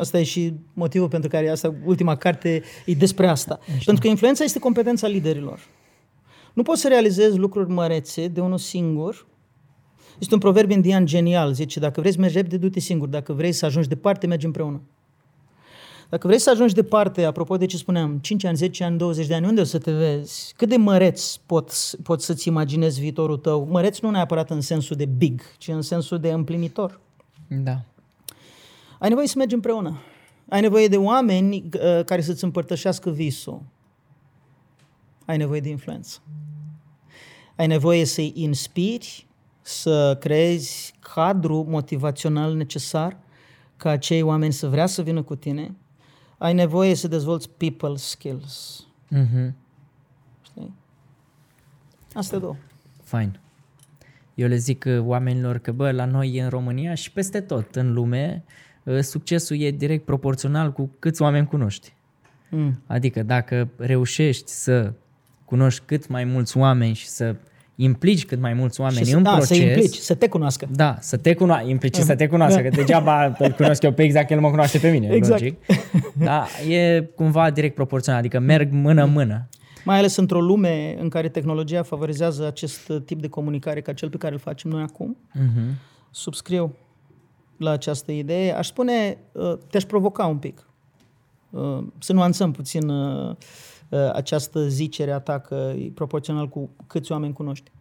[0.02, 3.60] Asta e și motivul pentru care asta, ultima carte e despre asta.
[3.86, 5.60] Pentru că influența este competența liderilor.
[6.54, 9.28] Nu poți să realizezi lucruri mărețe de unul singur.
[10.20, 13.08] Este un proverb indian genial, zice, dacă vrei să mergi repede, du-te singur.
[13.08, 14.82] Dacă vrei să ajungi departe, mergi împreună.
[16.10, 19.34] Dacă vrei să ajungi departe, apropo de ce spuneam, 5 ani, 10 ani, 20 de
[19.34, 20.54] ani, unde o să te vezi?
[20.58, 23.68] Cât de măreț poți, poți să-ți imaginezi viitorul tău?
[23.70, 27.00] Măreț nu neapărat în sensul de big, ci în sensul de împlinitor.
[27.48, 27.82] Da.
[29.02, 30.02] Ai nevoie să mergi împreună.
[30.50, 33.62] Ai nevoie de oameni uh, care să-ți împărtășească visul.
[35.26, 36.20] Ai nevoie de influență.
[37.56, 39.28] Ai nevoie să-i inspiri,
[39.62, 43.18] să creezi cadru motivațional necesar
[43.78, 45.76] ca acei oameni să vrea să vină cu tine.
[46.38, 48.88] Ai nevoie să dezvolți people skills.
[49.10, 49.56] Mhm.
[50.42, 50.74] Știi?
[52.14, 52.56] Astea două.
[53.04, 53.40] Fine.
[54.36, 57.94] Eu le zic uh, oamenilor că, bă, la noi în România și peste tot în
[57.94, 58.70] lume, uh,
[59.02, 61.94] succesul e direct proporțional cu câți oameni cunoști.
[62.50, 62.82] Mm.
[62.88, 64.94] Adică dacă reușești să
[65.46, 67.36] cunoști cât mai mulți oameni și să
[67.76, 70.68] implici cât mai mulți oameni Și în să, da, proces, să implici, să te cunoască.
[70.76, 74.32] Da, să te cunoască, implicit să te cunoască, că degeaba îl cunosc eu pe exact,
[74.32, 75.42] el mă cunoaște pe mine, Exact.
[75.42, 75.60] logic.
[76.14, 79.48] Da, e cumva direct proporțional, adică merg mână-mână.
[79.86, 84.10] Mai ales într-o lume în care tehnologia favorizează acest uh, tip de comunicare ca cel
[84.10, 85.18] pe care îl facem noi acum.
[85.34, 85.78] Mhm.
[86.12, 86.76] subscriu
[87.62, 88.58] la această idee.
[88.58, 90.66] Aș spune, uh, te-aș provoca un pic.
[91.50, 93.36] Uh, Să nuanțăm puțin uh,
[93.90, 97.72] uh, această zicere a ta că e proporțional cu câți oameni cunoști.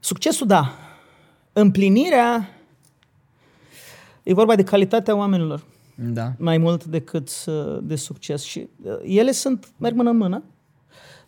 [0.00, 0.72] Succesul, da.
[1.52, 2.48] Împlinirea
[4.22, 5.64] e vorba de calitatea oamenilor.
[5.94, 6.32] Da.
[6.38, 8.42] mai mult decât uh, de succes.
[8.42, 10.42] Și uh, ele sunt, merg mână în mână,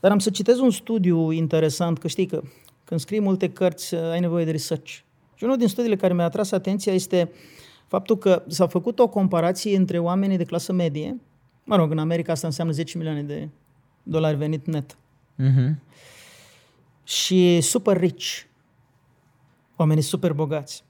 [0.00, 2.42] dar am să citez un studiu interesant, că știi că
[2.84, 4.98] când scrii multe cărți uh, ai nevoie de research.
[5.36, 7.30] Și unul din studiile care mi-a atras atenția este
[7.86, 11.20] faptul că s-a făcut o comparație între oamenii de clasă medie,
[11.64, 13.48] mă rog, în America asta înseamnă 10 milioane de
[14.02, 14.96] dolari venit net,
[15.34, 15.80] Mhm.
[17.04, 18.26] și super rich,
[19.76, 20.84] oamenii super bogați.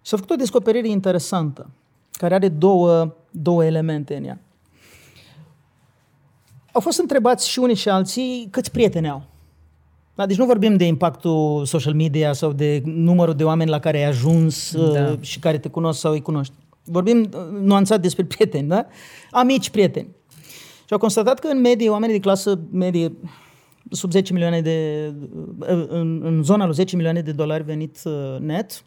[0.00, 1.70] S-a făcut o descoperire interesantă,
[2.12, 4.38] care are două, două elemente în ea.
[6.72, 9.22] Au fost întrebați și unii și alții câți prieteni au.
[10.18, 13.96] Da, deci nu vorbim de impactul social media sau de numărul de oameni la care
[13.96, 14.92] ai ajuns Da.
[14.92, 15.16] da.
[15.20, 16.54] și care te cunosc sau îi cunoști.
[16.84, 18.86] Vorbim uh, nuanțat despre prieteni, da?
[19.30, 20.08] Amici prieteni.
[20.78, 23.12] Și au constatat că în medie, oamenii de clasă medie,
[23.90, 25.08] sub 10 milioane de,
[25.88, 28.84] în, în zona lui 10 milioane de dolari venit uh, net,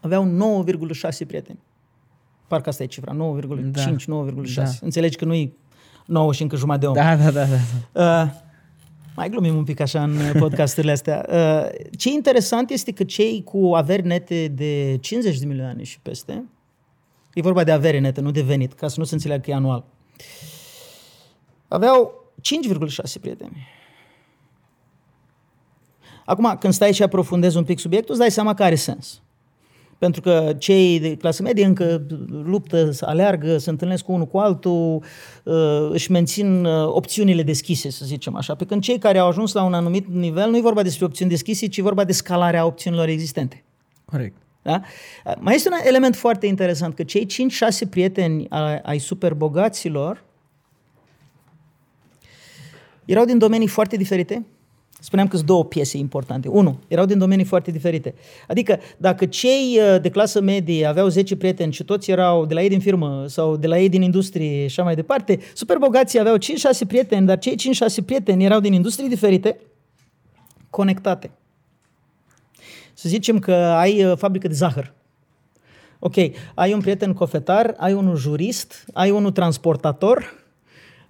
[0.00, 1.58] aveau 9,6 prieteni.
[2.48, 3.18] Parcă asta e cifra, 9,5,
[3.70, 3.82] Da.
[3.82, 3.96] 9,6.
[4.54, 4.64] Da.
[4.80, 5.56] Înțelegi că nu-i
[6.06, 6.94] 9 și încă jumătate de om.
[6.94, 7.44] Da, da, da,
[7.92, 8.22] da.
[8.22, 8.44] Uh,
[9.16, 11.26] mai glumim un pic așa în podcasturile astea.
[11.28, 16.00] Uh, ce e interesant este că cei cu averi nete de 50 de milioane și
[16.00, 16.44] peste,
[17.34, 19.54] e vorba de avere nete, nu de venit, ca să nu se înțeleagă că e
[19.54, 19.84] anual,
[21.68, 23.66] aveau 5,6 prieteni.
[26.24, 29.22] Acum, când stai și aprofundezi un pic subiectul, îți dai seama că are sens.
[29.98, 32.06] Pentru că cei de clasă medie încă
[32.44, 35.02] luptă, aleargă, se întâlnesc cu unul cu altul,
[35.44, 38.54] uh, își mențin uh, opțiunile deschise, să zicem așa.
[38.54, 41.30] Pe când cei care au ajuns la un anumit nivel, nu e vorba despre opțiuni
[41.30, 43.64] deschise, ci e vorba de scalarea opțiunilor existente.
[44.04, 44.36] Corect.
[44.62, 44.80] Da?
[45.38, 47.26] Mai este un element foarte interesant, că cei
[47.86, 50.24] 5-6 prieteni ai ai superbogaților
[53.06, 54.46] erau din domenii foarte diferite.
[55.00, 56.48] Spuneam că sunt două piese importante.
[56.48, 58.14] Unu, erau din domenii foarte diferite.
[58.48, 62.62] Adică dacă cei uh, de clasă medie aveau 10 prieteni și toți erau de la
[62.62, 66.36] ei din firmă sau de la ei din industrie și așa mai departe, superbogații aveau
[66.36, 66.38] 5-6
[66.86, 67.56] prieteni, dar cei
[68.00, 69.60] 5-6 prieteni erau din industrii diferite,
[70.70, 71.30] conectate.
[72.94, 74.94] Să zicem că ai uh, fabrică de zahăr.
[75.98, 76.14] Ok,
[76.54, 80.44] ai un prieten cofetar, ai unul jurist, ai unul transportator,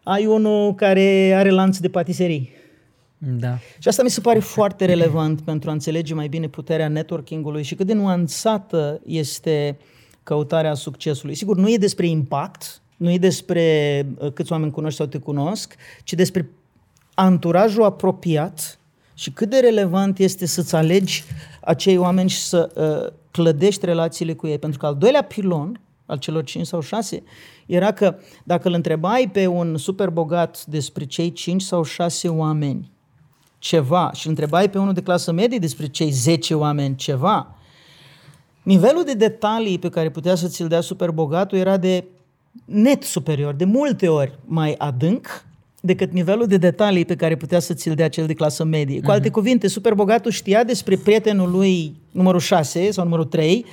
[0.02, 2.55] ai unul care are lanț de patiserii.
[3.28, 3.58] Da.
[3.78, 7.74] Și asta mi se pare foarte relevant pentru a înțelege mai bine puterea networking-ului și
[7.74, 9.78] cât de nuanțată este
[10.22, 11.34] căutarea succesului.
[11.34, 15.74] Sigur, nu e despre impact, nu e despre uh, câți oameni cunoști sau te cunosc,
[16.04, 16.50] ci despre
[17.14, 18.78] anturajul apropiat
[19.14, 21.24] și cât de relevant este să-ți alegi
[21.60, 24.58] acei oameni și să uh, clădești relațiile cu ei.
[24.58, 27.22] Pentru că al doilea pilon al celor 5 sau 6
[27.66, 32.94] era că dacă îl întrebai pe un super bogat despre cei 5 sau 6 oameni
[33.58, 37.54] ceva și îl întrebai pe unul de clasă medie despre cei 10 oameni ceva,
[38.62, 42.04] nivelul de detalii pe care putea să ți-l dea super bogatul era de
[42.64, 45.44] net superior, de multe ori mai adânc
[45.80, 49.00] decât nivelul de detalii pe care putea să ți-l dea cel de clasă medie.
[49.00, 53.64] Cu alte cuvinte, super bogatul știa despre prietenul lui numărul 6 sau numărul 3,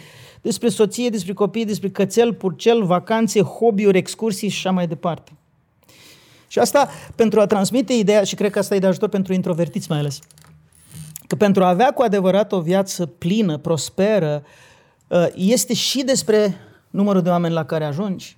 [0.42, 5.32] despre soție, despre copii, despre cățel, purcel, vacanțe, hobby-uri, excursii și așa mai departe.
[6.54, 9.90] Și asta pentru a transmite ideea, și cred că asta e de ajutor pentru introvertiți
[9.90, 10.20] mai ales,
[11.28, 14.44] că pentru a avea cu adevărat o viață plină, prosperă,
[15.08, 16.56] uh, este și despre
[16.90, 18.38] numărul de oameni la care ajungi,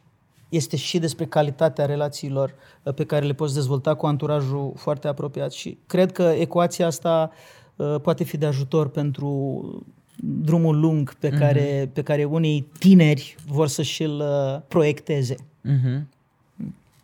[0.49, 5.51] este și despre calitatea relațiilor uh, pe care le poți dezvolta cu anturajul foarte apropiat.
[5.51, 7.31] Și cred că ecuația asta
[7.75, 9.85] uh, poate fi de ajutor pentru
[10.15, 15.35] drumul lung pe, care, pe care unii tineri vor să și-l uh, proiecteze.
[15.61, 16.07] Mhm.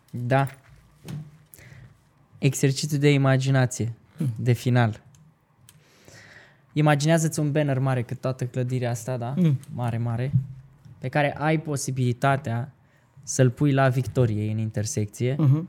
[0.10, 0.48] Da.
[2.42, 3.94] Exercițiu de imaginație,
[4.36, 5.02] de final.
[6.74, 9.34] Imaginează-ți un banner mare cât toată clădirea asta, da?
[9.38, 9.60] Mm.
[9.74, 10.32] Mare, mare.
[11.00, 12.74] Pe care ai posibilitatea
[13.24, 15.64] să-l pui la Victoriei în intersecție Uh-huh.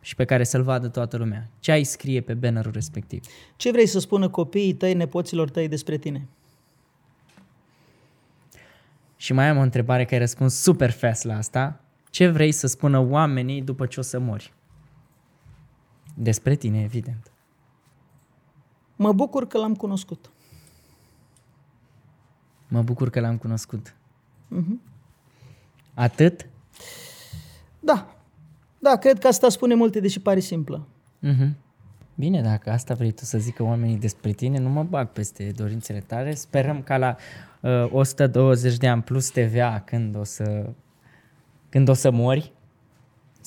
[0.00, 1.48] și pe care să-l vadă toată lumea.
[1.60, 3.24] Ce ai scrie pe bannerul respectiv?
[3.56, 6.26] Ce vrei să spună copiii tăi, nepoților tăi despre tine?
[9.16, 11.80] Și mai am o întrebare care ai răspuns super fast la asta.
[12.10, 14.52] Ce vrei să spună oamenii după ce o să mori?
[16.20, 17.32] Despre tine, evident.
[18.96, 20.30] Mă bucur că l-am cunoscut.
[22.68, 23.94] Mă bucur că l-am cunoscut.
[25.94, 26.46] Atât?
[27.80, 28.16] Da.
[28.78, 30.86] Da, cred că asta spune multe, deși pare simplă.
[31.18, 31.56] Mhm.
[32.14, 36.00] Bine, dacă asta vrei tu să zică oamenii despre tine, nu mă bag peste dorințele
[36.00, 36.34] tale.
[36.34, 37.16] Sperăm ca la
[37.60, 40.72] uh, 120 de ani plus TVA când o să
[41.68, 42.52] când o să mori.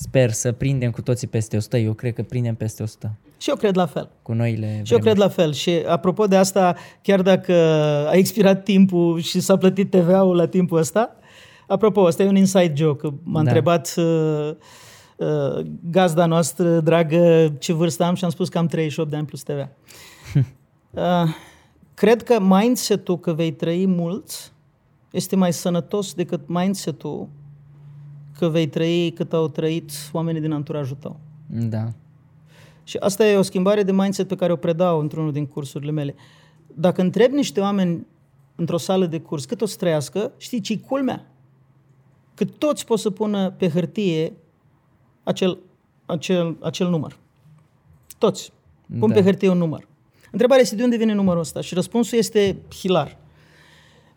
[0.02, 1.78] Sper să prindem cu toții peste 100.
[1.78, 4.10] Eu cred că prindem peste 100 Și eu cred la fel.
[4.22, 5.02] cu noile Și eu vremuri.
[5.02, 5.52] cred la fel.
[5.52, 7.52] Și apropo de asta, chiar dacă
[8.08, 11.16] a expirat timpul și s-a plătit TVA-ul la timpul ăsta,
[11.66, 13.06] Apropo, asta e un inside joke.
[13.22, 13.38] M-a Da.
[13.40, 14.50] întrebat uh,
[15.16, 19.26] uh, gazda noastră, dragă, ce vârstă am și am spus că am 38 de ani
[19.26, 19.68] plus TVA.
[20.90, 21.34] uh,
[21.94, 24.52] cred că mindset-ul că vei trăi mult
[25.10, 27.28] este mai sănătos decât mindset-ul
[28.42, 31.20] că vei trăi cât au trăit oamenii din anturajul tău.
[31.46, 31.92] Da.
[32.84, 36.14] Și asta e o schimbare de mindset pe care o predau într-unul din cursurile mele.
[36.74, 38.06] Dacă întreb niște oameni
[38.54, 41.26] într-o sală de curs cât o să trăiască, știi ce-i culmea?
[42.34, 44.32] Că toți pot să pună pe hârtie
[45.22, 45.58] acel,
[46.06, 47.18] acel, acel număr.
[48.18, 48.52] Toți.
[48.98, 49.14] Pun Da.
[49.14, 49.88] pe hârtie un număr.
[50.30, 53.18] Întrebarea este de unde vine numărul ăsta și răspunsul este hilar.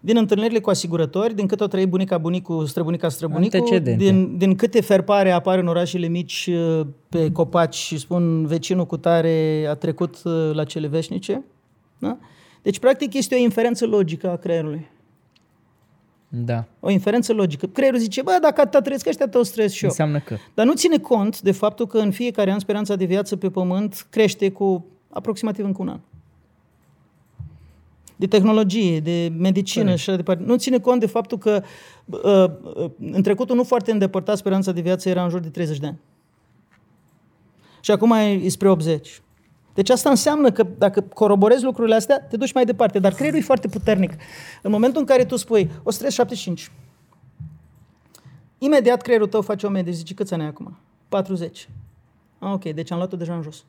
[0.05, 4.03] Din întâlnirile cu asigurători, din cât o trăi bunica, bunicul, străbunica, străbunicul, Antecedente.
[4.03, 8.97] din, din câte ferpare apar în orașele mici uh, pe copaci și spun vecinul cu
[8.97, 11.43] tare a trecut uh, la cele veșnice.
[11.99, 12.17] Da?
[12.61, 14.89] Deci, practic, este o inferență logică a creierului.
[16.27, 16.65] Da.
[16.79, 17.65] O inferență logică.
[17.65, 19.89] Creierul zice, bă, dacă atâta trăiesc ăștia, tot stres și eu.
[19.89, 20.35] Înseamnă că.
[20.53, 24.07] Dar nu ține cont de faptul că în fiecare an speranța de viață pe pământ
[24.09, 25.99] crește cu aproximativ încă un an.
[28.15, 30.01] De tehnologie, de medicină Corect.
[30.01, 30.43] și așa departe.
[30.43, 31.63] Nu ține cont de faptul că
[32.05, 32.45] uh,
[32.83, 35.85] uh, în trecutul nu foarte îndepărtat speranța de viață era în jur de 30 de
[35.85, 35.99] ani.
[37.79, 39.21] Și acum e e spre 80.
[39.73, 42.99] Deci asta înseamnă că dacă coroborezi lucrurile astea, te duci mai departe.
[42.99, 44.11] Dar creierul e foarte puternic.
[44.61, 46.71] În momentul în care tu spui, o stres 75,
[48.57, 50.77] Imediat creierul tău face o medie și zice, câți ani ai acum?
[51.09, 51.69] 40.
[52.39, 53.65] Ah, ok, deci am luat-o deja în jos.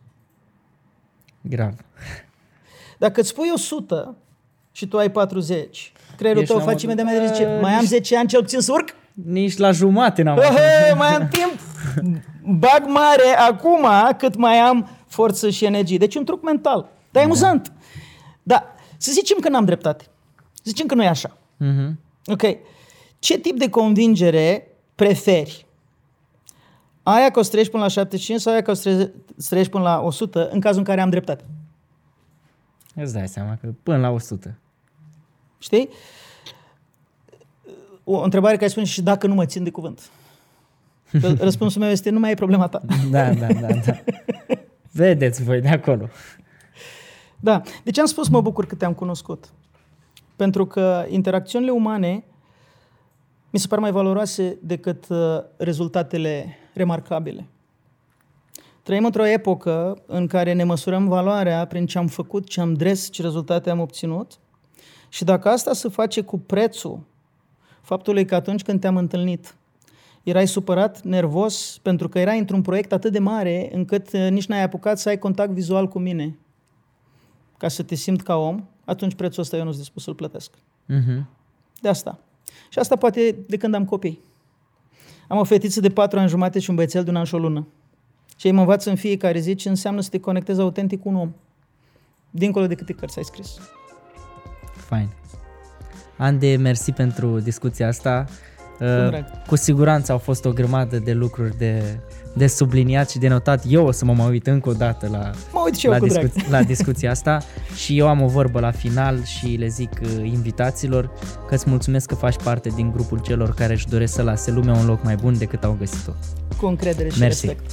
[1.40, 1.74] Grav.
[2.98, 4.16] Dacă îți spui 100
[4.76, 7.60] și tu ai 40, creierul Ești tău la face modul, imediat medie și zice, "Bă,
[7.60, 8.88] mai am nici- 10 ani cel puțin să urc?
[9.12, 10.56] Nici la jumate n-am ajuns.
[10.58, 11.60] Ehe, mai am timp?
[12.58, 13.86] Bag mare acum
[14.18, 15.98] cât mai am forță și energie.
[15.98, 16.88] Deci e un truc mental.
[17.10, 17.72] Dar e amuzant.
[18.42, 20.04] Da, să zicem că n-am dreptate.
[20.52, 21.36] Să zicem că nu e așa.
[21.56, 21.98] Mhm.
[22.26, 22.42] Ok.
[23.18, 25.66] Ce tip de convingere preferi?
[27.02, 29.54] Aia că o să treci până la 75 sau aia că o să tre- să
[29.54, 31.44] treci până la 100 în cazul în care am dreptate?
[32.94, 34.58] Îți dai seama că până la 100.
[35.66, 35.88] Știi?
[38.04, 40.10] O întrebare care spune și dacă nu mă țin de cuvânt.
[41.20, 42.80] Că Răspunsul meu este nu mai e problema ta.
[43.10, 43.98] Da, da, da, da.
[44.92, 46.08] Vedeți voi de acolo.
[47.40, 47.62] Da.
[47.84, 49.48] De ce am spus mă bucur că te-am cunoscut?
[50.36, 52.24] Pentru că interacțiunile umane
[53.50, 55.18] mi se par mai valoroase decât uh,
[55.56, 57.46] rezultatele remarcabile.
[58.82, 63.10] Trăim într-o epocă în care ne măsurăm valoarea prin ce am făcut, ce am dres,
[63.10, 64.38] ce rezultate am obținut.
[65.16, 67.00] Și dacă asta se face cu prețul
[67.80, 69.56] faptului că atunci când te-am întâlnit,
[70.22, 74.62] erai supărat, nervos, pentru că erai într-un proiect atât de mare încât uh, nici n-ai
[74.62, 76.38] apucat să ai contact vizual cu mine
[77.58, 80.54] ca să te simt ca om, atunci prețul ăsta eu nu sunt dispus să-l plătesc.
[80.86, 81.28] Mhm.
[81.80, 82.18] De asta.
[82.68, 84.20] Și asta poate de când am copii.
[85.28, 87.38] Am o fetiță de patru ani jumate și un băiețel de un an și o
[87.38, 87.66] lună.
[88.36, 91.14] Și ei mă învață în fiecare zi ce înseamnă să te conectezi autentic cu un
[91.14, 91.32] om.
[92.30, 93.58] Dincolo de câte cărți ai scris.
[94.88, 95.08] Fain.
[96.16, 98.24] Ande, mersi pentru discuția asta.
[98.80, 99.24] Uh, drag.
[99.46, 101.98] cu siguranță au fost o grămadă de lucruri de,
[102.34, 103.64] de subliniat și de notat.
[103.68, 105.98] Eu o să mă mai uit încă o dată la, Mă uit și eu la,
[105.98, 106.30] cu drag.
[106.32, 107.38] discu- la discuția asta
[107.74, 111.10] și eu am o vorbă la final și le zic uh, invitaților
[111.48, 114.74] că îți mulțumesc că faci parte din grupul celor care își doresc să lase lumea
[114.74, 116.12] un loc mai bun decât au găsit-o.
[116.60, 117.46] Cu încredere și Mersi.
[117.46, 117.72] respect.